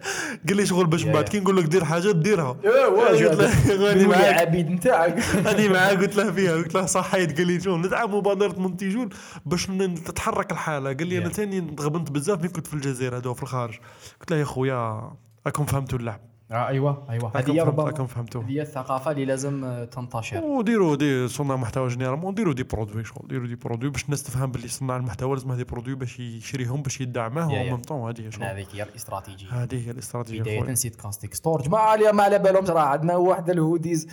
[0.46, 1.30] لي شغل باش من بعد.
[1.30, 2.58] كي نقول لك دير حاجة ديرها.
[2.88, 4.34] واش؟ قلت له معاك.
[4.34, 8.60] العبيد نتاعك راني معاه قلت له فيها قلت له صحيت قال لي شو ندعم مبادرة
[8.60, 9.10] منتجون
[9.46, 9.66] باش
[10.06, 10.94] تتحرك الحالة.
[10.94, 11.30] قال لي أنا.
[11.30, 13.74] ثاني تغبنت بزاف ملي كنت في الجزائر هذو في الخارج؟
[14.20, 15.12] قلت له يا خويا
[15.46, 17.32] راكم فهمتوا اللعب أيوه أيوه.
[17.36, 20.44] راكم هذه ربما راكم فهمتوا هذه هي الثقافة اللي لازم آه، تنتشر.
[20.44, 23.28] وديروا des صناع محتوى généralement ديروا des produits شغل.
[23.28, 27.02] ديروا des produits باش الناس تفهم باللي صناع المحتوى لازم هذه produits باش يشريهم باش
[27.02, 27.48] يدعمه.
[27.48, 27.54] Yeah, yeah.
[27.54, 28.44] و même temps هذه هي شغل.
[28.44, 29.64] هذيك هي الاستراتيجية.
[29.64, 30.64] هذه هي الاستراتيجية بدايه.
[30.64, 34.08] نسيت كاستيك store جماعة اللي ما على بالهم راه عندنا واحد ال hoodies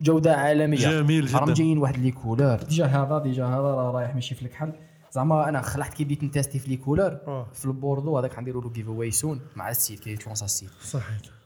[0.00, 0.78] جودة عالمية.
[0.78, 1.54] جميل راهم جدا.
[1.54, 4.72] جايين واحد les couleurs déjà هذا déjà هذا راه رايح ماشي في الكحل.
[5.12, 7.46] زعما أنا خلعت كي بديت نتاستي في les couleurs آه.
[7.52, 10.70] في البوردو هذاك غنديروا له جيف اواي سون مع ال site كي يتلونسا ال site.
[10.82, 11.37] صحيت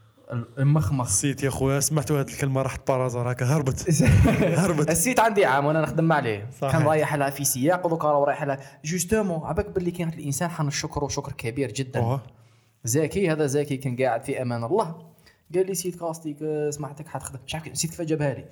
[0.58, 1.06] المخمخ.
[1.06, 4.02] نسيت يا خويا سمعتوا هذه الكلمة راحت par hasard هكا هربت.
[4.62, 4.90] هربت.
[4.90, 6.50] ال site عندي عام وأنا نخدم عليه.
[6.60, 11.08] كان رايح لها في سياق ودوكا راه رايح لها justement عباك باللي كان الإنسان حنشكره
[11.08, 12.00] شكر كبير جدا.
[12.00, 12.20] أوه.
[12.84, 15.12] زكي هذا زكي كان قاعد في أمان الله.
[15.54, 16.36] قال لي site كاستيك
[16.70, 17.38] سمعتك حتخدم.
[17.46, 18.44] مش عارف نسيت كيف جابها لي.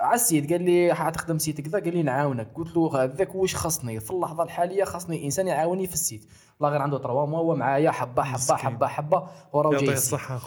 [0.00, 2.48] على ال site قال لي حتخدم site كذا قال لي نعاونك.
[2.54, 6.26] قلت له هذاك واش خصني في اللحظة الحالية خصني إنسان يعاوني في ال site
[6.60, 8.56] والله غير عنده trois mois هو معايا حبة حبة.
[8.56, 9.28] حبة حبة.
[9.52, 9.96] وراه جاي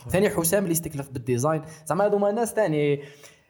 [0.10, 1.62] ثاني حسام اللي استكلف بال design.
[1.86, 3.04] زعما هذوما ناس ثاني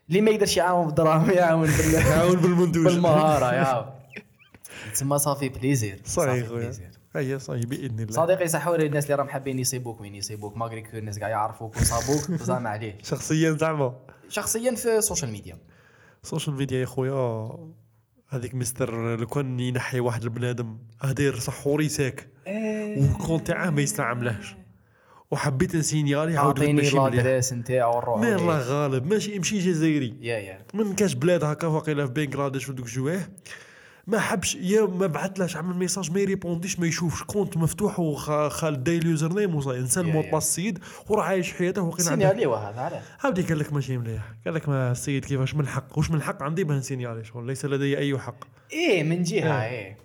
[0.10, 1.96] اللي ما يقدرش يعاون بالدراهم يعاون بال...
[2.14, 2.86] عاون بالمنتوج.
[2.86, 3.94] بالمهارة يا.
[4.94, 6.02] تسمى ça fait plaisir.
[6.06, 6.92] صحيح خويا plaisir.
[7.16, 8.14] اي صحيح بإذن الله.
[8.14, 12.32] صديقي سحوري الناس اللي راهم حابين يصيبوك وين يصيبوك؟ malgré que الناس كاع يعرفوك وصابوك
[12.32, 12.98] بزاف عليه.
[13.04, 13.94] شخصيا زعما.
[14.30, 15.58] شخصيا في السوشيال ميديا
[16.24, 17.50] السوشيال ميديا يا خويا.
[18.30, 20.78] هذيك مستر لو كان ينحي واحد البنادم.
[21.02, 22.28] هدير صحوري ساك.
[22.98, 24.56] والكونت تاعه ما يستعملهش
[25.32, 27.14] وحبيت نسينيالي عاود ماشي مليح.
[27.14, 29.08] لادريس نتاعو نروح ما الله غالب.
[29.08, 30.18] ماشي يمشي جزائري.
[30.22, 30.66] يا يا.
[30.74, 33.22] من كاش بلاد هكا واقيلا في بنغلاديش ودوك جواه.
[34.10, 37.24] ما حبش يا ما بعثلاش عمل ميساج ما يريبونديش ما يشوفش.
[37.24, 40.32] كونت مفتوح وخالد دايل يوزر نيم وصاي إنسان مود يا.
[40.32, 40.80] باس السيد
[41.10, 44.24] وراه عايش حياته وقيلا عنده signalé وهذا علاش عاودي قال لك ماشي مليح.
[44.46, 47.66] قال لك ما السيد كيفاش من الحق واش من الحق عندي باه نسينيالي شغل ليس
[47.66, 48.36] لدي أي حق.
[48.74, 49.98] إيه من جهة إيه.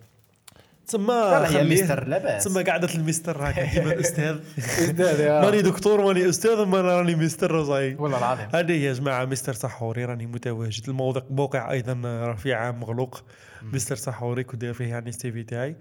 [1.42, 2.44] يا خليه مستر لاباس.
[2.44, 4.36] تسمى قعدة المستر هكا كيما الاستاذ
[5.42, 8.46] ماني دكتور ماني أستاذ ما راني مستر وصاي والله العظيم.
[8.54, 10.88] هذه يا جماعة مستر سحوري راني متواجد.
[10.88, 13.22] الموضوع موقع أيضا رفيع مغلوق.
[13.62, 15.76] مستر سحوري كنت داير فيه يعني ال CV تاعي.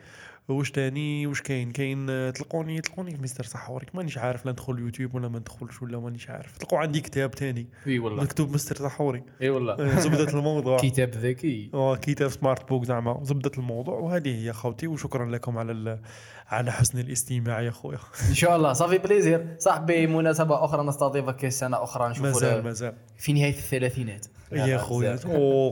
[0.50, 5.16] واش تاني واش كاين؟ كاين تلقوني تلقوني في مستر سحوري مانيش عارف لا ندخل يوتيوب
[5.16, 6.58] ولا ما ندخلش ولا مانيش عارف.
[6.58, 7.68] تلقوا عندي كتاب تاني.
[7.88, 8.24] إي والله.
[8.24, 9.74] مكتوب مستر سحوري إي والله.
[9.74, 10.78] آه، زبدة الموضوع.
[10.78, 11.70] كتاب ذكي.
[11.74, 13.20] آه، كتاب smart book زعما.
[13.24, 14.00] زبدة الموضوع.
[14.00, 16.00] وهذه هي خوتي وشكرا لكم على
[16.48, 18.00] على حسن الاستماع يا خويا.
[18.30, 18.74] إن شاء الله.
[18.74, 19.56] ça fait plaisir.
[19.60, 22.94] صاحبي مناسبة أخرى نستضيفك سنة أخرى نشوفوا مازال مازال.
[23.18, 24.26] في نهاية الثلاثينات.
[24.52, 25.16] يا خويا.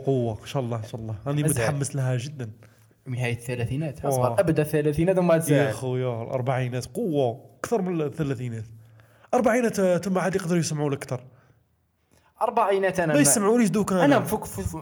[0.06, 0.42] قوة.
[0.42, 1.16] إن شاء الله إن شاء الله.
[1.28, 1.44] راني.
[1.44, 2.52] متحمس لها جدا.
[3.08, 4.06] نهايه الثلاثينات.
[4.06, 8.64] أصبر أبدأ الثلاثينات وما يا تساعد خويا الأربعينات قوة أكثر من الثلاثينات.
[9.34, 11.24] أربعينات آه، تم عاد يقدروا يسمعوا لك أكثر.
[12.42, 14.40] أربعينات أنا ما ما- يسمعونيش دوك أنا؟ نفك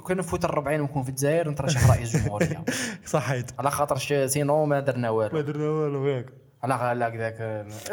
[0.07, 2.63] كان نفوت الربعين ونكون في الجزائر نترشح رئيس جمهوريه
[3.05, 3.51] صحيت.
[3.59, 6.25] على خاطرش سينو ما درنا ما والو درنا والو ياك.
[6.63, 6.77] على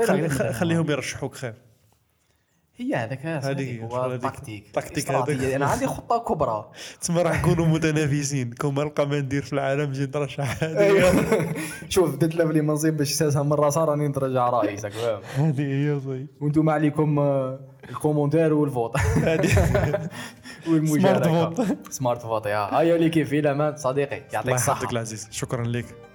[0.06, 1.54] خلي- خ- خليهم يرشحوك خير.
[2.78, 4.12] هي هذاك هذيك هي، هو.
[4.12, 4.64] التكتيك.
[5.10, 5.30] هذاك.
[5.30, 6.70] أنا عندي خطة كبرى.
[7.00, 8.52] تسمى راح نكونوا متنافسين.
[8.52, 10.78] كون ما نلقى ما ندير في العالم نجي نترشح هذه.
[10.78, 11.54] أيوه.
[11.88, 16.00] شوف بدات له بلي منصب باش تساسها مرة صار راني نترجع رئيسك فاهم هذه هي
[16.00, 18.96] صي وأنتم عليكم آه، الكومونتير والفوت.
[18.98, 19.50] هذه.
[20.68, 21.50] والمشاركة.
[21.50, 21.92] فوت.
[21.92, 22.80] سمارت فوت يا.
[22.80, 24.22] هيا اللي كيف الامان صديقي.
[24.32, 25.28] يعطيك الصحه يحفظك العزيز.
[25.30, 26.05] شكرا لك.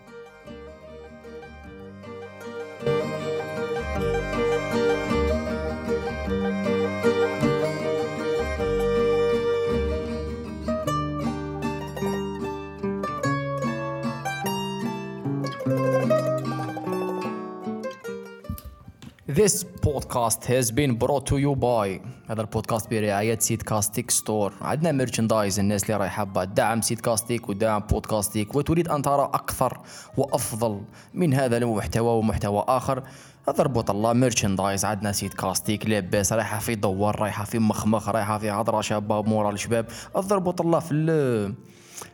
[19.35, 24.91] This podcast has been brought to you by هذا البودكاست برعاية سيد كاستيك ستور عندنا
[24.91, 29.77] merchandise الناس اللي راهي حابة تدعم سيد كاستيك ودعم بودكاستيك وتريد أن ترى أكثر
[30.17, 30.81] وأفضل
[31.13, 33.03] من هذا المحتوى ومحتوى آخر.
[33.47, 38.49] اضربوا طلة merchandise عندنا سيد كاستيك لاباس رايحة في دوار رايحة في مخمخ رايحة في
[38.49, 39.85] عذرة شابة مورا الشباب
[40.15, 41.53] اضربوا طلة في ال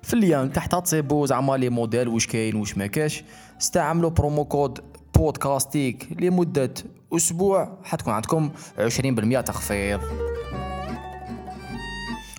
[0.02, 0.76] في ال lien تحت.
[0.76, 3.24] تصيبوا زعما les modèles واش كاين واش ما كاش
[3.62, 4.80] استعملوا promo code
[5.16, 6.74] بودكاستيك لمدة
[7.16, 10.02] أسبوع حتكون عندكم 20% تخفيض.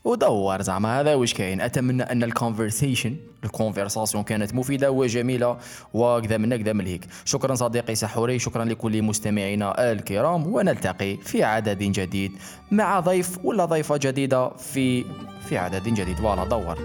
[0.05, 1.61] ودور زعما هذا واش كاين.
[1.61, 5.59] أتمنى أن ال conversation ال conversation كانت مفيدة وجميلة
[5.95, 7.07] وكذا من كذا من هيك.
[7.25, 10.47] شكرا صديقي سحوري شكرا لكل مستمعينا الكرام.
[10.47, 12.33] ونلتقي في عدد جديد
[12.71, 15.05] مع ضيف ولا ضيفة جديدة في
[15.49, 16.17] في عدد جديد.
[16.17, 16.79] voilà دور.